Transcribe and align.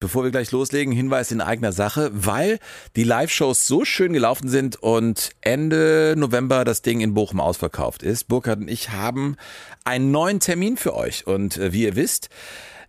Bevor 0.00 0.24
wir 0.24 0.30
gleich 0.30 0.50
loslegen, 0.50 0.94
Hinweis 0.94 1.30
in 1.30 1.42
eigener 1.42 1.72
Sache, 1.72 2.10
weil 2.14 2.58
die 2.96 3.04
Live-Shows 3.04 3.66
so 3.66 3.84
schön 3.84 4.14
gelaufen 4.14 4.48
sind 4.48 4.76
und 4.76 5.32
Ende 5.42 6.14
November 6.16 6.64
das 6.64 6.80
Ding 6.80 7.02
in 7.02 7.12
Bochum 7.12 7.38
ausverkauft 7.38 8.02
ist. 8.02 8.26
Burkhard 8.26 8.60
und 8.60 8.68
ich 8.68 8.88
haben 8.88 9.36
einen 9.84 10.10
neuen 10.10 10.40
Termin 10.40 10.78
für 10.78 10.94
euch. 10.94 11.26
Und 11.26 11.58
äh, 11.58 11.74
wie 11.74 11.82
ihr 11.82 11.96
wisst, 11.96 12.30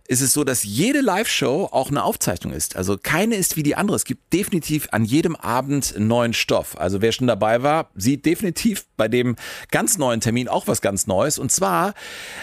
ist 0.08 0.20
es 0.20 0.32
so, 0.32 0.44
dass 0.44 0.64
jede 0.64 1.00
Live-Show 1.00 1.68
auch 1.70 1.90
eine 1.90 2.02
Aufzeichnung 2.02 2.52
ist. 2.52 2.76
Also 2.76 2.98
keine 3.00 3.36
ist 3.36 3.56
wie 3.56 3.62
die 3.62 3.76
andere. 3.76 3.96
Es 3.96 4.04
gibt 4.04 4.32
definitiv 4.32 4.88
an 4.90 5.04
jedem 5.04 5.36
Abend 5.36 5.94
neuen 5.98 6.34
Stoff. 6.34 6.78
Also 6.78 7.00
wer 7.00 7.12
schon 7.12 7.26
dabei 7.26 7.62
war, 7.62 7.90
sieht 7.94 8.26
definitiv 8.26 8.86
bei 8.96 9.08
dem 9.08 9.36
ganz 9.70 9.98
neuen 9.98 10.20
Termin 10.20 10.48
auch 10.48 10.66
was 10.66 10.80
ganz 10.80 11.06
Neues. 11.06 11.38
Und 11.38 11.52
zwar 11.52 11.94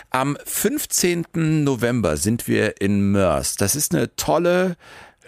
am 0.09 0.37
15. 0.45 1.25
November 1.63 2.17
sind 2.17 2.47
wir 2.47 2.81
in 2.81 3.11
Mörs. 3.11 3.55
Das 3.55 3.75
ist 3.75 3.93
eine 3.93 4.15
tolle 4.15 4.77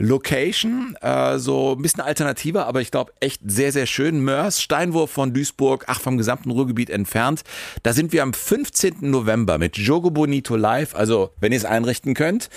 Location, 0.02 0.96
äh, 1.02 1.38
so 1.38 1.76
ein 1.78 1.82
bisschen 1.82 2.02
alternativer, 2.02 2.68
aber 2.68 2.82
ich 2.82 2.92
glaube 2.92 3.14
echt 3.20 3.42
sehr, 3.46 3.72
sehr 3.72 3.86
schön. 3.86 4.22
Mörs, 4.22 4.62
Steinwurf 4.62 5.12
von 5.12 5.34
Duisburg, 5.34 5.86
ach, 5.88 6.02
vom 6.02 6.18
gesamten 6.18 6.52
Ruhrgebiet 6.52 6.90
entfernt. 6.90 7.44
Da 7.84 7.94
sind 7.94 8.14
wir 8.14 8.24
am 8.24 8.34
15. 8.34 8.98
November 9.02 9.58
mit 9.58 9.78
Jogo 9.78 10.12
Bonito 10.12 10.56
live. 10.56 10.96
Also, 10.96 11.32
wenn 11.40 11.52
ihr 11.52 11.58
es 11.58 11.66
einrichten 11.66 12.14
könnt, 12.14 12.50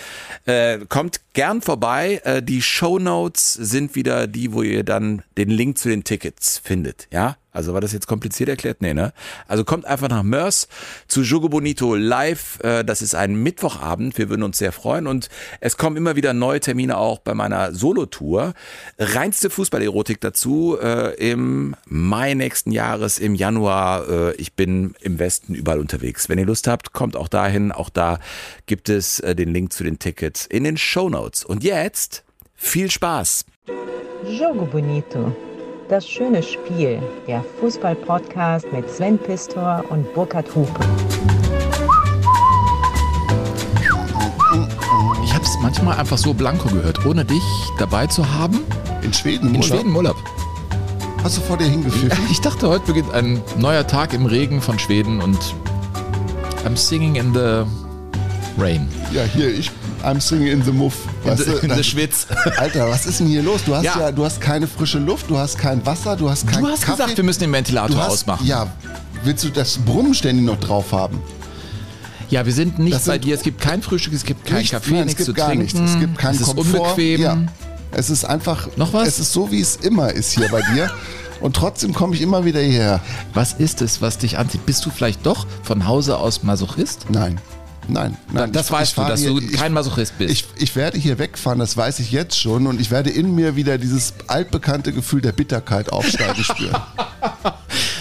äh, 0.47 0.79
kommt 0.89 1.21
gern 1.33 1.63
vorbei. 1.63 2.21
Äh, 2.25 2.43
die 2.43 2.63
Show 2.63 2.99
Notes 2.99 3.53
sind 3.55 3.95
wieder 3.95 4.27
die, 4.27 4.53
wo 4.53 4.63
ihr 4.63 4.85
dann 4.85 5.23
den 5.37 5.51
Link 5.51 5.79
zu 5.79 5.89
den 5.89 6.05
Tickets 6.05 6.59
findet. 6.59 7.09
Ja, 7.13 7.37
also 7.55 7.73
war 7.73 7.81
das 7.81 7.93
jetzt 7.93 8.09
kompliziert 8.09 8.49
erklärt? 8.49 8.83
Nee, 8.83 8.95
ne? 8.95 9.13
Also 9.47 9.65
kommt 9.65 9.85
einfach 9.85 10.09
nach 10.09 10.25
Mörs 10.25 10.67
zu 11.07 11.23
Jogo 11.23 11.49
Bonito 11.49 11.95
live. 11.95 12.59
Äh, 12.65 12.85
das 12.85 13.01
ist 13.01 13.15
ein 13.15 13.37
Mittwochabend. 13.37 14.19
Wir 14.19 14.29
würden 14.29 14.43
uns 14.43 14.59
sehr 14.59 14.73
freuen. 14.73 15.07
Und 15.07 15.29
es 15.61 15.77
kommen 15.77 15.97
immer 15.97 16.17
wieder 16.17 16.35
neue 16.35 16.59
Termine 16.59 16.99
auch 16.99 17.21
bei 17.21 17.33
meiner 17.33 17.73
Solo-Tour. 17.73 18.55
Reinste 18.99 19.51
Fußballerotik 19.51 20.21
dazu 20.21 20.77
äh, 20.83 21.15
im 21.15 21.77
Mai 21.87 22.35
nächsten 22.35 22.73
Jahres, 22.73 23.21
im 23.21 23.37
Januar. 23.37 24.09
Äh, 24.09 24.35
ich 24.35 24.55
bin 24.55 24.97
im 25.01 25.21
Westen 25.21 25.55
überall 25.55 25.79
unterwegs. 25.79 26.29
Wenn 26.29 26.41
ihr 26.41 26.47
Lust 26.47 26.67
habt, 26.67 26.93
kommt 26.93 27.15
auch 27.15 27.29
dahin. 27.29 27.71
Auch 27.71 27.89
da 27.89 28.19
gibt 28.67 28.89
es 28.89 29.23
den 29.25 29.55
Link 29.55 29.73
zu 29.73 29.85
den 29.85 30.01
Tickets 30.01 30.45
in 30.47 30.65
den 30.65 30.77
Show 30.77 31.09
Notes. 31.09 31.45
Und 31.45 31.63
jetzt 31.63 32.25
viel 32.57 32.91
Spaß. 32.91 33.45
Jogo 34.27 34.67
Bonito 34.67 35.54
das 35.89 36.09
schöne 36.09 36.43
Spiel, 36.43 37.03
der 37.27 37.45
Fußball-Podcast 37.61 38.73
mit 38.73 38.89
Sven 38.89 39.19
Pistor 39.19 39.85
und 39.91 40.13
Burkhard 40.15 40.47
Hupe. 40.55 40.81
Ich 45.25 45.35
habe 45.35 45.45
es 45.45 45.57
manchmal 45.61 45.99
einfach 45.99 46.19
so 46.19 46.33
blanko 46.33 46.69
gehört, 46.69 47.05
ohne 47.05 47.25
dich 47.25 47.43
dabei 47.79 48.07
zu 48.07 48.29
haben. 48.35 48.61
In 49.03 49.13
Schweden 49.13 49.49
im 49.49 49.55
In 49.55 49.61
Urlaub? 49.61 49.79
Schweden 49.79 49.97
Urlaub. 49.97 50.17
Hast 51.23 51.39
du 51.39 51.41
vor 51.43 51.57
dir 51.57 51.67
hingepfiffen? 51.67 52.19
Ich 52.31 52.41
dachte, 52.41 52.69
heute 52.69 52.87
beginnt 52.87 53.13
ein 53.13 53.43
neuer 53.59 53.87
Tag 53.87 54.13
im 54.13 54.27
Regen 54.27 54.61
von 54.61 54.79
Schweden 54.79 55.21
und 55.21 55.39
I'm 56.65 56.77
singing 56.77 57.17
in 57.17 57.33
the 57.35 57.65
rain. 58.59 58.89
Ja, 59.13 59.23
hier, 59.25 59.49
ich 59.49 59.71
I'm 60.05 60.21
singing 60.21 60.49
in 60.49 60.63
the 60.63 60.73
muff. 60.73 60.95
In, 61.25 61.37
the, 61.37 61.67
in 61.67 61.75
the 61.75 61.83
Schwitz. 61.85 62.27
Alter, 62.59 62.89
was 62.89 63.07
ist 63.07 63.21
denn 63.21 63.27
hier 63.27 63.43
los? 63.43 63.65
Du 63.65 63.75
hast 63.75 63.85
ja. 63.85 63.99
ja. 63.99 64.13
du 64.13 64.25
hast 64.25 64.41
keine 64.41 64.67
frische 64.67 64.99
Luft, 64.99 65.31
du 65.31 65.39
hast 65.39 65.59
kein 65.59 65.85
Wasser, 65.87 66.17
du 66.17 66.29
hast 66.29 66.47
kein 66.47 66.63
Du 66.63 66.69
hast 66.69 66.83
Kaffee. 66.83 67.03
gesagt, 67.03 67.17
wir 67.17 67.25
müssen 67.25 67.41
den 67.41 67.53
Ventilator 67.53 67.97
hast, 67.97 68.11
ausmachen. 68.13 68.47
Ja, 68.47 68.67
willst 69.25 69.45
du 69.45 69.49
das 69.49 69.79
Brummen 69.79 70.15
ständig 70.15 70.45
noch 70.45 70.61
drauf 70.61 70.93
haben? 70.93 71.23
Ja, 72.31 72.45
wir 72.45 72.53
sind 72.53 72.79
nicht 72.79 72.95
das 72.95 73.05
bei 73.05 73.19
dir. 73.19 73.35
Es 73.35 73.43
gibt 73.43 73.61
kein 73.61 73.83
Frühstück, 73.83 74.13
es 74.13 74.25
gibt 74.25 74.47
kein 74.47 74.67
Kaffee, 74.67 74.93
nein, 74.93 75.07
nichts 75.07 75.21
es 75.21 75.27
gibt 75.27 75.27
zu 75.27 75.35
gar 75.35 75.49
trinken. 75.49 75.65
Nichts. 75.65 75.95
Es 75.95 76.01
gibt 76.01 76.19
keinen 76.19 76.37
es 76.37 76.43
Komfort. 76.43 76.67
ist 76.67 76.75
unbequem. 76.75 77.21
Ja. 77.21 77.37
Es 77.93 78.11
ist 78.11 78.25
einfach. 78.25 78.69
Noch 78.77 78.93
was? 78.93 79.09
Es 79.09 79.19
ist 79.21 79.33
so, 79.33 79.51
wie 79.51 79.61
es 79.61 79.77
immer 79.77 80.13
ist 80.13 80.33
hier 80.33 80.49
bei 80.49 80.63
dir. 80.75 80.91
Und 81.41 81.57
trotzdem 81.57 81.93
komme 81.93 82.15
ich 82.15 82.23
immer 82.23 82.45
wieder 82.45 82.61
hierher. 82.61 83.01
Was 83.35 83.53
ist 83.53 83.83
es, 83.83 84.01
was 84.01 84.19
dich 84.19 84.39
anzieht? 84.39 84.65
Bist 84.65 84.85
du 84.87 84.91
vielleicht 84.91 85.27
doch 85.27 85.47
von 85.63 85.87
Hause 85.87 86.17
aus 86.17 86.43
Masochist? 86.43 87.07
Nein. 87.11 87.39
Nein, 87.89 88.17
nein. 88.33 88.53
Das 88.53 88.67
ich, 88.67 88.73
weißt 88.73 88.93
ich 88.93 88.97
du, 88.97 89.09
dass 89.09 89.21
hier, 89.21 89.31
du 89.31 89.53
kein 89.53 89.73
Masochist 89.73 90.19
bist. 90.19 90.33
Ich, 90.33 90.45
ich 90.57 90.77
werde 90.77 90.99
hier 90.99 91.19
wegfahren, 91.19 91.59
das 91.59 91.77
weiß 91.77 91.99
ich 92.01 92.11
jetzt 92.11 92.39
schon. 92.39 92.67
Und 92.67 92.81
ich 92.81 92.91
werde 92.91 93.11
in 93.11 93.35
mir 93.35 93.57
wieder 93.57 93.79
dieses 93.79 94.15
altbekannte 94.27 94.93
Gefühl 94.93 95.21
der 95.21 95.33
Bitterkeit 95.33 95.93
aufsteigen 95.93 96.43
spüren. 96.45 96.77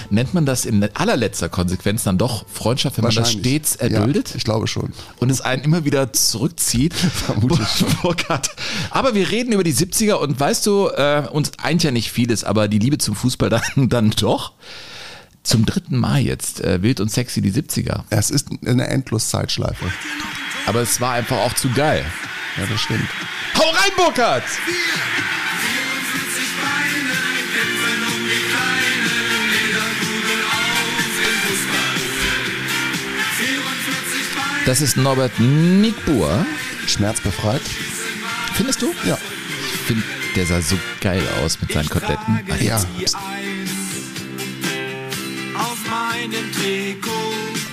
Nennt 0.10 0.34
man 0.34 0.46
das 0.46 0.66
in 0.66 0.88
allerletzter 0.94 1.50
Konsequenz 1.50 2.04
dann 2.04 2.18
doch 2.18 2.46
Freundschaft, 2.48 2.98
wenn 2.98 3.04
man 3.04 3.16
das 3.16 3.32
stets 3.32 3.76
erduldet? 3.76 4.30
Ja, 4.30 4.36
ich 4.36 4.44
glaube 4.44 4.68
schon. 4.68 4.94
Und 5.18 5.32
es 5.32 5.42
einen 5.42 5.64
immer 5.64 5.86
wieder 5.86 6.14
zurückzieht? 6.14 6.94
Vermutlich 7.26 7.68
schon. 7.68 8.14
aber 8.92 9.16
wir 9.16 9.32
reden 9.32 9.54
über 9.54 9.64
die 9.64 9.74
70er 9.74 10.14
und 10.14 10.40
weißt 10.40 10.66
du, 10.66 10.90
äh, 10.90 11.28
uns 11.32 11.52
eint 11.58 11.84
ja 11.84 11.92
nicht 11.92 12.12
vieles, 12.12 12.44
aber 12.44 12.68
die 12.68 12.80
Liebe 12.80 12.98
zum 13.00 13.16
Fußball 13.16 13.50
dann, 13.76 13.90
dann 13.90 14.12
doch 14.12 14.54
zum 15.44 15.66
dritten 15.66 15.98
Mal 15.98 16.22
jetzt 16.22 16.62
äh, 16.62 16.82
Wild 16.82 17.00
und 17.00 17.10
Sexy 17.10 17.42
die 17.42 17.52
70er. 17.52 18.04
Es 18.10 18.30
ist 18.30 18.48
eine 18.66 18.88
Endloszeitschleife. 18.88 19.86
Aber 20.66 20.82
es 20.82 21.02
war 21.02 21.14
einfach 21.14 21.38
auch 21.38 21.54
zu 21.54 21.70
geil. 21.70 22.06
Ja, 22.58 22.66
das 22.66 22.82
stimmt. 22.82 23.08
Hau 23.56 23.70
rein, 23.70 23.92
Burkhard! 23.98 24.44
Das 34.66 34.80
ist 34.80 34.96
Norbert 34.96 35.38
Nickbuhr. 35.40 36.46
Schmerzbefreit. 36.88 37.62
Findest 38.54 38.82
du? 38.82 38.94
Ja. 39.06 39.18
Ich 39.74 39.80
finde, 39.82 40.04
der 40.38 40.46
sah 40.46 40.62
so 40.62 40.78
geil 41.02 41.22
aus 41.44 41.60
mit 41.60 41.74
seinen 41.74 41.90
Koteletten. 41.90 42.40
Ja 42.62 42.80
Trikot. 42.80 43.63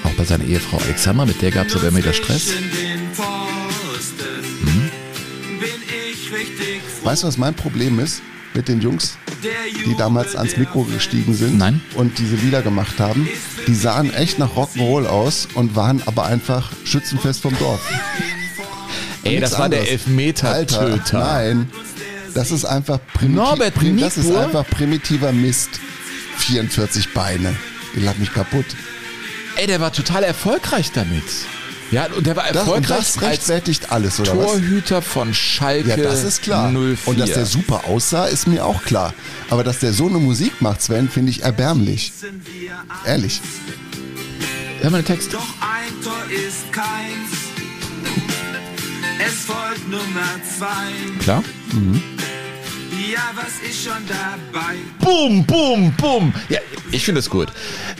Auch 0.05 0.13
bei 0.17 0.25
seiner 0.25 0.45
Ehefrau 0.45 0.79
Alexandra, 0.79 1.27
mit 1.27 1.41
der 1.43 1.51
gab 1.51 1.67
es 1.67 1.77
aber 1.77 1.89
immer 1.89 1.99
wieder 1.99 2.13
Stress. 2.13 2.53
Hm? 4.65 4.91
Weißt 7.03 7.23
du, 7.23 7.27
was 7.27 7.39
mein 7.39 7.55
Problem 7.55 7.99
ist 7.99 8.23
mit 8.55 8.69
den 8.69 8.81
Jungs, 8.81 9.17
die 9.87 9.97
damals 9.97 10.37
ans 10.37 10.57
Mikro 10.57 10.85
gestiegen 10.85 11.35
sind 11.35 11.59
Nein. 11.59 11.81
und 11.95 12.19
diese 12.19 12.37
Lieder 12.37 12.63
gemacht 12.63 12.99
haben? 12.99 13.29
Die 13.67 13.75
sahen 13.75 14.13
echt 14.13 14.39
nach 14.39 14.57
Rock'n'Roll 14.57 15.07
aus 15.07 15.49
und 15.55 15.77
waren 15.77 16.03
aber 16.07 16.27
einfach 16.27 16.71
Schützenfest 16.85 17.41
vom 17.41 17.57
Dorf. 17.59 17.81
Ey, 19.23 19.39
das 19.39 19.53
war 19.53 19.65
anderes. 19.65 19.85
der 19.85 19.93
Elfmeter-Töter. 19.93 21.19
Nein, 21.19 21.71
das 22.35 22.51
ist 22.51 22.65
einfach, 22.65 22.99
primitiv, 23.13 23.37
Norbert 23.37 23.75
prim, 23.75 23.99
das 23.99 24.17
ist 24.17 24.35
einfach 24.35 24.67
primitiver 24.69 25.33
Mist. 25.33 25.81
44 26.39 27.13
Beine. 27.13 27.55
Ich 27.95 28.03
lach 28.03 28.17
mich 28.17 28.33
kaputt. 28.33 28.67
Ey, 29.57 29.67
der 29.67 29.81
war 29.81 29.93
total 29.93 30.23
erfolgreich 30.23 30.93
damit. 30.93 31.25
Ja, 31.91 32.07
und 32.07 32.25
der 32.25 32.37
war 32.37 32.47
erfolgreich 32.47 32.99
das, 32.99 33.15
das 33.15 33.23
rechtfertigt 33.23 33.91
alles, 33.91 34.21
oder 34.21 34.33
Torhüter 34.33 34.99
was? 34.99 35.07
von 35.07 35.35
Schalke 35.35 35.89
Ja, 35.89 35.97
das 35.97 36.23
ist 36.23 36.43
klar. 36.43 36.71
04. 36.71 36.97
Und 37.07 37.19
dass 37.19 37.33
der 37.33 37.47
super 37.47 37.85
aussah, 37.87 38.27
ist 38.27 38.47
mir 38.47 38.65
auch 38.65 38.85
klar. 38.85 39.13
Aber 39.49 39.65
dass 39.65 39.81
der 39.81 39.93
so 39.93 40.07
eine 40.07 40.19
Musik 40.19 40.63
macht, 40.63 40.83
Sven, 40.83 41.09
finde 41.09 41.31
ich 41.31 41.43
erbärmlich. 41.43 42.13
Ehrlich. 43.05 43.41
Hör 44.81 44.91
mal 44.91 45.03
den 45.03 45.07
Text. 45.07 45.35
Doch 45.35 45.41
ein 45.41 46.03
Tor 46.03 46.23
ist 46.31 46.73
keins. 46.73 47.51
Es 49.19 49.45
folgt 49.45 49.89
Nummer 49.91 50.41
zwei. 50.57 51.23
Klar? 51.23 51.43
Mhm. 51.73 52.03
Ja, 53.11 53.33
was 53.35 53.69
ist 53.69 53.83
schon 53.83 54.07
dabei? 54.07 54.77
Boom, 55.01 55.45
boom, 55.45 55.93
boom. 55.97 56.33
Ja, 56.49 56.61
ich 56.93 57.05
finde 57.05 57.19
es 57.19 57.29
gut. 57.29 57.49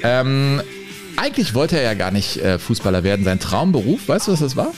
Ähm, 0.05 0.63
eigentlich 1.17 1.55
wollte 1.55 1.77
er 1.77 1.83
ja 1.83 1.95
gar 1.95 2.13
nicht 2.13 2.37
äh, 2.37 2.61
Fußballer 2.61 3.03
werden. 3.03 3.25
Sein 3.25 3.41
Traumberuf, 3.41 4.07
weißt 4.07 4.29
du, 4.29 4.33
was 4.33 4.41
das 4.41 4.55
war? 4.55 4.73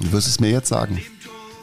Du 0.00 0.12
wirst 0.12 0.28
es 0.28 0.40
mir 0.40 0.50
jetzt 0.50 0.68
sagen. 0.68 0.98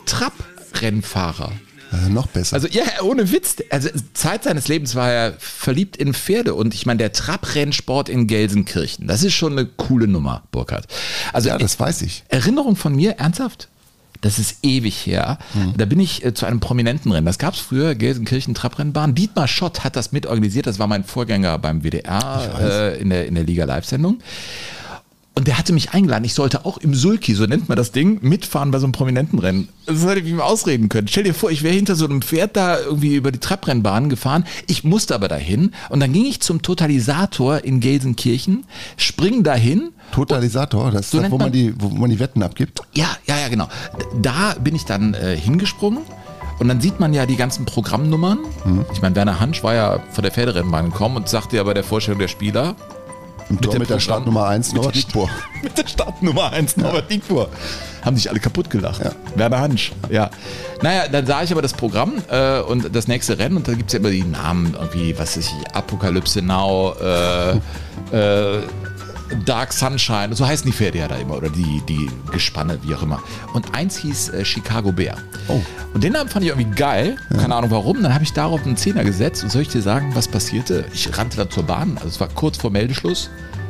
Trabrennfahrer. 0.06 1.53
Äh, 1.92 2.10
noch 2.10 2.28
besser. 2.28 2.54
Also 2.54 2.68
ja, 2.68 2.83
ohne 3.01 3.31
Witz. 3.31 3.56
Also 3.72 3.89
Zeit 4.13 4.44
seines 4.44 4.68
Lebens 4.68 4.94
war 4.94 5.12
er 5.12 5.33
verliebt 5.39 5.98
in 5.98 6.13
Pferde 6.13 6.54
und 6.54 6.75
ich 6.75 6.86
meine, 6.86 7.00
der 7.00 7.13
Trabrennsport 7.13 8.10
in 8.10 8.28
Gelsenkirchen, 8.28 9.07
das 9.07 9.24
ist 9.24 9.33
schon 9.33 9.54
eine 9.54 9.66
coole 9.66 10.07
Nummer, 10.07 10.44
Burkhard. 10.51 10.86
Also 11.33 11.50
ja, 11.50 11.57
das 11.57 11.80
weiß 11.80 12.04
ich. 12.04 12.25
Erinnerung 12.30 12.75
von 12.75 12.95
mir, 12.95 13.13
ernsthaft? 13.13 13.69
Das 14.21 14.39
ist 14.39 14.57
ewig 14.63 15.06
her. 15.06 15.39
Mhm. 15.53 15.73
Da 15.77 15.85
bin 15.85 16.00
ich 16.00 16.23
äh, 16.23 16.33
zu 16.33 16.45
einem 16.45 16.59
prominenten 16.59 17.12
Rennen. 17.12 17.25
Das 17.25 17.39
gab 17.39 17.56
es 17.56 17.59
früher, 17.59 17.95
Gelsenkirchen 17.95 18.53
Trabrennbahn. 18.53 19.15
Dietmar 19.15 19.47
Schott 19.47 19.83
hat 19.83 19.95
das 19.95 20.12
mitorganisiert. 20.12 20.68
Das 20.68 20.79
war 20.79 20.88
mein 20.88 21.03
Vorgänger 21.03 21.57
beim 21.57 21.83
WDR 21.83 22.59
äh, 22.59 23.01
in, 23.01 23.09
der, 23.09 23.25
in 23.27 23.35
der 23.35 23.44
Liga 23.44 23.65
Live-Sendung. 23.65 24.19
Und 25.33 25.48
der 25.48 25.57
hatte 25.57 25.72
mich 25.72 25.92
eingeladen. 25.94 26.25
Ich 26.25 26.33
sollte 26.33 26.66
auch 26.66 26.78
im 26.78 26.94
Sulki, 26.94 27.33
so 27.36 27.45
nennt 27.45 27.69
man 27.69 27.78
das 27.78 27.94
Ding, 27.94 28.19
mitfahren 28.22 28.69
bei 28.69 28.80
so 28.80 28.86
einem 28.86 28.92
Prominentenrennen. 28.92 29.69
Das 29.86 30.04
hätte 30.06 30.19
ich 30.19 30.28
ihm 30.28 30.42
ausreden 30.42 30.89
können. 30.89 31.07
Stell 31.07 31.24
dir 31.24 31.33
vor, 31.33 31.50
ich 31.51 31.63
wäre 31.63 31.74
hinter 31.74 31.95
so 31.95 32.04
einem 32.06 32.22
Pferd 32.22 32.57
da 32.57 32.78
irgendwie 32.78 33.16
über 33.16 33.31
die 33.31 33.39
Trabrennbahn 33.39 34.10
gefahren. 34.10 34.44
Ich 34.68 34.83
musste 34.83 35.16
aber 35.16 35.30
dahin. 35.30 35.72
Und 35.89 36.01
dann 36.01 36.12
ging 36.12 36.25
ich 36.25 36.42
zum 36.42 36.62
Totalisator 36.62 37.63
in 37.63 37.80
Gelsenkirchen, 37.80 38.66
spring 38.98 39.44
dahin. 39.44 39.92
Totalisator, 40.12 40.92
das 40.92 41.06
ist 41.06 41.12
So 41.12 41.22
das, 41.22 41.31
wo 41.31 41.38
man, 41.38 41.45
man- 41.48 41.54
die, 41.54 41.74
wo 41.80 41.88
man 41.88 42.10
die 42.10 42.19
Wetten 42.19 42.44
abgibt. 42.44 42.81
Ja, 42.94 43.07
ja, 43.25 43.39
ja, 43.39 43.48
genau. 43.48 43.69
Da 44.22 44.56
bin 44.62 44.75
ich 44.75 44.83
dann 44.83 45.13
äh, 45.13 45.38
hingesprungen. 45.38 46.00
Und 46.60 46.68
dann 46.68 46.80
sieht 46.81 47.00
man 47.00 47.12
ja 47.13 47.25
die 47.25 47.38
ganzen 47.38 47.66
Programmnummern. 47.66 48.38
Ich 48.94 49.01
meine, 49.01 49.16
Werner 49.16 49.39
Hansch 49.39 49.63
war 49.63 49.74
ja 49.74 50.00
von 50.12 50.22
der 50.22 50.31
Pferderennbahn 50.31 50.92
gekommen 50.92 51.16
und 51.16 51.28
sagte 51.28 51.56
ja 51.56 51.63
bei 51.63 51.74
der 51.74 51.83
Vorstellung 51.83 52.19
der 52.19 52.28
Spieler, 52.28 52.75
Im 53.50 53.60
Tor 53.62 53.72
der 53.72 53.80
mit 53.80 53.90
der 53.90 54.00
Startnummer 54.00 54.48
1, 54.48 54.68
mit 54.68 54.76
Norbert 54.76 54.96
der 54.96 55.02
Diekbohr. 55.02 55.30
mit 55.64 55.78
der 55.78 55.88
Startnummer 55.88 56.52
1 56.52 56.78
Norbert 56.78 57.12
Diekfuhr. 57.12 57.50
Haben 58.04 58.16
sich 58.16 58.30
alle 58.30 58.40
kaputt 58.40 58.70
gelacht. 58.70 59.04
Ja. 59.04 59.12
Werner 59.36 59.60
Hansch, 59.60 59.92
ja. 60.10 60.30
Naja, 60.82 61.08
dann 61.08 61.26
sah 61.26 61.44
ich 61.44 61.52
aber 61.52 61.62
das 61.62 61.74
Programm 61.74 62.14
äh, 62.30 62.60
und 62.62 62.96
das 62.96 63.08
nächste 63.08 63.38
Rennen 63.38 63.58
und 63.58 63.68
da 63.68 63.74
gibt 63.74 63.90
es 63.90 63.94
ja 63.94 64.00
immer 64.00 64.10
die 64.10 64.24
Namen, 64.24 64.74
irgendwie, 64.74 65.18
was 65.18 65.38
weiß 65.38 65.46
ich, 65.46 65.76
Apokalypse 65.76 66.42
Now, 66.42 66.96
äh, 67.00 67.52
äh, 68.12 68.62
Dark 69.45 69.74
Sunshine, 69.74 70.36
so 70.36 70.45
heißen 70.45 70.66
die 70.66 70.75
Pferde 70.75 71.00
ja 71.00 71.07
da 71.07 71.16
immer 71.16 71.38
oder 71.38 71.50
die, 71.50 71.81
die 71.88 72.10
Gespanne, 72.31 72.80
wie 72.83 72.94
auch 72.94 73.04
immer. 73.04 73.22
Und 73.54 73.74
eins 73.74 73.98
hieß 73.98 74.30
äh, 74.30 74.45
Chicago 74.45 74.92
Bear. 74.92 75.18
Oh. 75.48 75.62
Und 75.94 76.04
den 76.04 76.13
Namen 76.13 76.30
fand 76.30 76.45
ich 76.45 76.51
irgendwie 76.51 76.75
geil, 76.75 77.18
keine 77.30 77.56
Ahnung 77.56 77.72
warum. 77.72 78.01
Dann 78.01 78.13
habe 78.13 78.24
ich 78.24 78.33
darauf 78.33 78.63
einen 78.63 78.78
Zehner 78.78 79.04
gesetzt 79.04 79.44
und 79.44 79.50
soll 79.51 79.63
ich 79.63 79.69
dir 79.69 79.81
sagen, 79.81 80.12
was 80.13 80.28
passierte? 80.28 80.86
Ich 80.94 81.18
rannte 81.18 81.38
dann 81.38 81.50
zur 81.50 81.63
Bahn, 81.63 81.98
also 81.98 82.07
es 82.07 82.19
war 82.19 82.30
kurz 82.30 82.57
vor 82.57 82.72
Meldeschluss. 82.72 83.30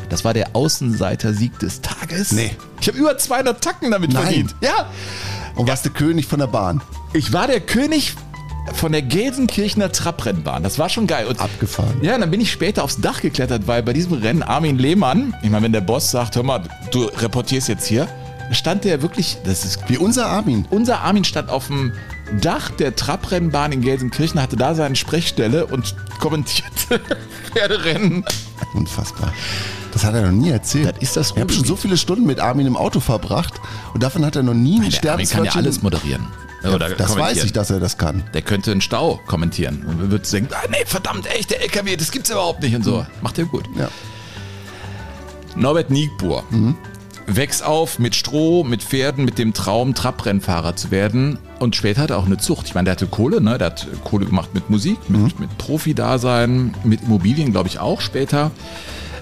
Das 0.10 0.26
war 0.26 0.34
der 0.34 0.56
Außenseiter-Sieg 0.56 1.58
des 1.60 1.80
Tages. 1.80 2.34
Nee. 2.34 2.52
Ich 2.82 2.88
habe 2.90 2.98
über 2.98 3.18
200 3.18 3.64
Tacken 3.64 3.92
damit 3.92 4.12
Nein. 4.12 4.24
verdient. 4.24 4.56
Ja. 4.62 4.90
Und 5.56 5.70
warst 5.70 5.86
der 5.86 5.94
König 5.94 6.28
von 6.28 6.40
der 6.40 6.48
Bahn. 6.48 6.82
Ich 7.14 7.32
war 7.32 7.48
der 7.48 7.62
König 7.62 8.16
von 8.74 8.92
der 8.92 9.02
Gelsenkirchener 9.02 9.92
Trabrennbahn. 9.92 10.64
Das 10.64 10.80
war 10.80 10.90
schon 10.90 11.08
geil. 11.08 11.26
Und 11.28 11.40
Abgefahren. 11.40 12.00
Ja, 12.02 12.18
dann 12.18 12.32
bin 12.32 12.42
ich 12.42 12.52
später 12.52 12.84
aufs 12.84 13.00
Dach 13.02 13.22
geklettert, 13.22 13.68
weil 13.68 13.84
bei 13.84 13.94
diesem 13.94 14.14
Rennen 14.14 14.44
Armin 14.44 14.78
Lehmann, 14.78 15.36
ich 15.42 15.50
meine, 15.50 15.64
wenn 15.66 15.74
der 15.74 15.82
Boss 15.82 16.12
sagt, 16.12 16.36
hör 16.36 16.44
mal, 16.44 16.64
du 16.92 17.06
reportierst 17.06 17.68
jetzt 17.68 17.86
hier, 17.86 18.08
stand 18.52 18.84
der 18.84 19.02
wirklich, 19.02 19.38
das 19.44 19.66
ist 19.66 19.80
Wie 19.88 19.98
unser 19.98 20.28
Armin. 20.28 20.66
unser 20.70 21.02
Armin 21.02 21.24
stand 21.24 21.50
auf 21.50 21.68
dem 21.68 21.94
Dach 22.40 22.70
der 22.72 22.96
Trabrennbahn 22.96 23.72
in 23.74 23.82
Gelsenkirchen, 23.82 24.42
hatte 24.42 24.56
da 24.56 24.74
seine 24.74 24.96
Sprechstelle 24.96 25.66
und 25.66 25.96
kommentierte 26.20 27.02
Pferderennen. 27.54 28.24
Unfassbar. 28.74 29.34
Das 29.92 30.06
hat 30.06 30.14
er 30.14 30.22
noch 30.22 30.32
nie 30.32 30.50
erzählt. 30.52 30.96
Das 30.96 31.04
ist 31.04 31.18
das 31.18 31.32
Ich 31.32 31.42
habe 31.42 31.52
schon 31.52 31.66
so 31.66 31.76
viele 31.76 31.98
Stunden 31.98 32.26
mit 32.26 32.40
Armin 32.40 32.68
im 32.68 32.78
Auto 32.78 33.02
verbracht 33.02 33.54
und 33.94 34.02
davon 34.02 34.26
hat 34.26 34.38
er 34.38 34.44
noch 34.44 34.54
nie 34.54 34.80
ein 34.80 34.90
Der 35.04 35.12
Armin 35.14 35.28
kann 35.28 35.44
ja 35.44 35.52
alles 35.56 35.82
moderieren. 35.82 36.28
Oder 36.64 36.90
das 36.92 37.18
weiß 37.18 37.44
ich, 37.44 37.54
dass 37.54 37.70
er 37.72 37.80
das 37.80 37.98
kann. 37.98 38.24
Der 38.34 38.42
könnte 38.42 38.72
einen 38.72 38.82
Stau 38.82 39.20
kommentieren. 39.26 39.84
Und 39.88 40.12
wird 40.12 40.32
denken, 40.32 40.54
ah, 40.54 40.68
nee, 40.70 40.86
verdammt, 40.86 41.28
echt, 41.28 41.52
der 41.52 41.62
LKW, 41.62 41.96
das 41.96 42.12
gibt's 42.12 42.30
überhaupt 42.30 42.62
nicht 42.62 42.76
und 42.76 42.84
so. 42.84 43.06
Macht 43.22 43.38
er 43.40 43.46
gut. 43.46 43.66
Ja. 43.78 43.90
Norbert 45.56 45.90
Niegbuhr 45.90 46.44
wächst 47.28 47.64
auf 47.64 48.00
mit 48.00 48.16
Stroh, 48.16 48.64
mit 48.64 48.84
Pferden, 48.84 49.26
mit 49.26 49.38
dem 49.38 49.54
Traum, 49.54 49.94
Trabrennfahrer 49.94 50.76
zu 50.76 50.92
werden. 50.92 51.38
Und 51.60 51.76
später 51.76 52.02
hat 52.02 52.10
er 52.10 52.18
auch 52.18 52.26
eine 52.26 52.38
Zucht. 52.38 52.68
Ich 52.68 52.76
meine, 52.76 52.86
der 52.86 52.94
hatte 52.94 53.08
Kohle, 53.08 53.42
ne? 53.42 53.58
Der 53.58 53.68
hat 53.68 53.88
Kohle 54.04 54.26
gemacht 54.26 54.54
mit 54.54 54.70
Musik, 54.70 54.98
mit, 55.10 55.40
mit 55.40 55.58
Profi-Dasein, 55.58 56.74
mit 56.84 57.04
Immobilien, 57.04 57.52
glaube 57.52 57.70
ich, 57.70 57.80
auch 57.80 58.02
später. 58.02 58.52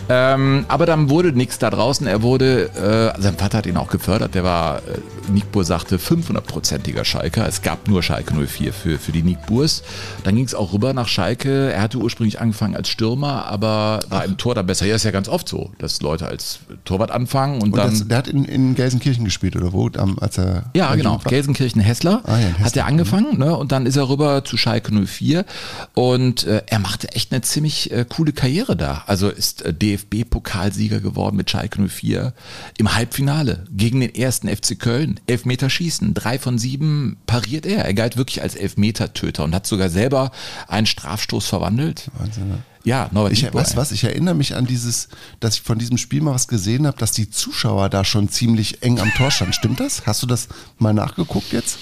Ähm, 0.07 0.65
aber 0.67 0.85
dann 0.85 1.09
wurde 1.09 1.33
nichts 1.33 1.59
da 1.59 1.69
draußen. 1.69 2.07
Er 2.07 2.21
wurde, 2.23 3.13
äh, 3.15 3.21
sein 3.21 3.37
Vater 3.37 3.59
hat 3.59 3.65
ihn 3.67 3.77
auch 3.77 3.89
gefördert. 3.89 4.33
Der 4.33 4.43
war, 4.43 4.77
äh, 4.79 4.81
Nickbur 5.29 5.63
sagte, 5.63 5.97
500-prozentiger 5.97 7.05
Schalker. 7.05 7.47
Es 7.47 7.61
gab 7.61 7.87
nur 7.87 8.03
Schalke 8.03 8.33
04 8.33 8.73
für, 8.73 8.99
für 8.99 9.11
die 9.11 9.21
Nickburs. 9.23 9.83
Dann 10.23 10.35
ging 10.35 10.45
es 10.45 10.55
auch 10.55 10.73
rüber 10.73 10.93
nach 10.93 11.07
Schalke. 11.07 11.71
Er 11.71 11.81
hatte 11.81 11.97
ursprünglich 11.97 12.39
angefangen 12.39 12.75
als 12.75 12.89
Stürmer, 12.89 13.45
aber 13.45 13.99
war 14.09 14.25
im 14.25 14.37
Tor 14.37 14.55
dann 14.55 14.65
besser. 14.65 14.85
Ja, 14.85 14.95
ist 14.95 15.03
ja 15.03 15.11
ganz 15.11 15.29
oft 15.29 15.47
so, 15.47 15.71
dass 15.77 16.01
Leute 16.01 16.27
als 16.27 16.59
Torwart 16.85 17.11
anfangen 17.11 17.55
und, 17.61 17.73
Und 17.73 17.77
dann. 17.77 17.89
das, 17.91 18.07
der 18.07 18.17
hat 18.17 18.27
in, 18.27 18.45
in 18.45 18.75
Gelsenkirchen 18.75 19.25
gespielt, 19.25 19.55
oder 19.55 19.73
wo? 19.73 19.89
Als 20.19 20.37
er 20.37 20.63
Ja, 20.75 20.93
genau. 20.95 21.19
Gelsenkirchen-Hessler 21.25 22.21
Ah 22.25 22.39
ja, 22.39 22.59
hat 22.59 22.75
er 22.75 22.85
angefangen 22.85 23.37
ne? 23.37 23.55
und 23.55 23.71
dann 23.71 23.85
ist 23.85 23.95
er 23.95 24.09
rüber 24.09 24.43
zu 24.43 24.57
Schalke 24.57 24.91
04 24.93 25.45
und 25.93 26.43
äh, 26.45 26.63
er 26.67 26.79
machte 26.79 27.11
echt 27.13 27.31
eine 27.31 27.41
ziemlich 27.41 27.91
äh, 27.91 28.05
coole 28.07 28.33
Karriere 28.33 28.75
da. 28.75 29.03
Also 29.07 29.29
ist 29.29 29.61
äh, 29.63 29.73
DFB-Pokalsieger 29.73 30.99
geworden 30.99 31.35
mit 31.37 31.49
Schalke 31.49 31.81
04 31.87 32.33
im 32.77 32.95
Halbfinale 32.95 33.65
gegen 33.71 33.99
den 34.01 34.13
ersten 34.13 34.47
FC 34.47 34.79
Köln. 34.79 35.18
Elfmeterschießen, 35.27 36.13
drei 36.13 36.39
von 36.39 36.57
sieben 36.57 37.17
pariert 37.25 37.65
er. 37.65 37.85
Er 37.85 37.93
galt 37.93 38.17
wirklich 38.17 38.41
als 38.41 38.55
Elfmetertöter 38.55 39.43
und 39.43 39.53
hat 39.53 39.67
sogar 39.67 39.89
selber 39.89 40.31
einen 40.67 40.87
Strafstoß 40.87 41.47
verwandelt. 41.47 42.09
Wahnsinn, 42.17 42.49
ne? 42.49 42.59
Ja, 42.83 43.09
Norbert 43.11 43.33
Ich, 43.33 43.41
du 43.41 43.53
was, 43.53 43.91
ich 43.91 44.03
erinnere 44.03 44.35
mich 44.35 44.55
an 44.55 44.65
dieses, 44.65 45.09
dass 45.39 45.55
ich 45.55 45.61
von 45.61 45.79
diesem 45.79 45.97
Spiel 45.97 46.21
mal 46.21 46.33
was 46.33 46.47
gesehen 46.47 46.87
habe, 46.87 46.97
dass 46.97 47.11
die 47.11 47.29
Zuschauer 47.29 47.89
da 47.89 48.05
schon 48.05 48.29
ziemlich 48.29 48.81
eng 48.81 48.99
am 48.99 49.13
Tor 49.13 49.31
standen. 49.31 49.53
Stimmt 49.53 49.79
das? 49.79 50.05
Hast 50.05 50.23
du 50.23 50.27
das 50.27 50.47
mal 50.77 50.93
nachgeguckt 50.93 51.51
jetzt? 51.51 51.79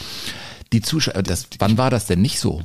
Die 0.74 0.82
Zuschauer, 0.82 1.22
das, 1.24 1.48
wann 1.60 1.78
war 1.78 1.92
das 1.92 2.08
denn 2.08 2.22
nicht 2.22 2.40
so? 2.40 2.64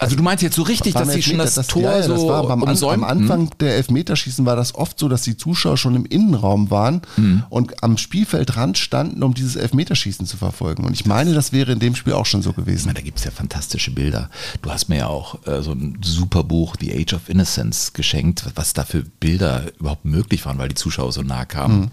Also 0.00 0.16
du 0.16 0.22
meinst 0.22 0.42
jetzt 0.42 0.56
so 0.56 0.62
richtig, 0.62 0.94
dass 0.94 1.12
sie 1.12 1.22
schon 1.22 1.38
Elfmeter, 1.40 1.54
das, 1.56 1.66
Tor 1.66 1.82
ja, 1.82 2.02
so 2.02 2.14
das 2.14 2.22
war 2.26 2.46
beim 2.46 3.04
am? 3.04 3.04
Anfang 3.04 3.50
der 3.60 3.76
Elfmeterschießen 3.76 4.46
war 4.46 4.56
das 4.56 4.74
oft 4.74 4.98
so, 4.98 5.08
dass 5.10 5.22
die 5.22 5.36
Zuschauer 5.36 5.76
schon 5.76 5.94
im 5.94 6.06
Innenraum 6.06 6.70
waren 6.70 7.02
Mhm. 7.16 7.42
und 7.50 7.82
am 7.82 7.98
Spielfeldrand 7.98 8.78
standen, 8.78 9.22
um 9.22 9.34
dieses 9.34 9.56
Elfmeterschießen 9.56 10.24
zu 10.24 10.38
verfolgen. 10.38 10.84
Und 10.84 10.94
ich 10.94 11.04
meine, 11.04 11.34
das 11.34 11.52
wäre 11.52 11.72
in 11.72 11.80
dem 11.80 11.94
Spiel 11.94 12.14
auch 12.14 12.24
schon 12.26 12.40
so 12.40 12.52
gewesen. 12.54 12.86
meine, 12.86 12.98
da 12.98 13.02
gibt's 13.04 13.24
ja 13.24 13.30
fantastische 13.30 13.90
Bilder. 13.90 14.30
Du 14.62 14.70
hast 14.70 14.88
mir 14.88 14.96
ja 14.98 15.06
auch 15.06 15.46
äh, 15.46 15.60
so 15.62 15.72
ein 15.72 15.98
super 16.02 16.44
Buch, 16.44 16.76
The 16.80 16.94
Age 16.94 17.12
of 17.12 17.28
Innocence, 17.28 17.92
geschenkt, 17.92 18.46
was 18.54 18.72
da 18.72 18.84
für 18.84 19.02
Bilder 19.02 19.64
überhaupt 19.78 20.06
möglich 20.06 20.46
waren, 20.46 20.56
weil 20.58 20.68
die 20.70 20.74
Zuschauer 20.76 21.12
so 21.12 21.22
nah 21.22 21.44
kamen. 21.44 21.90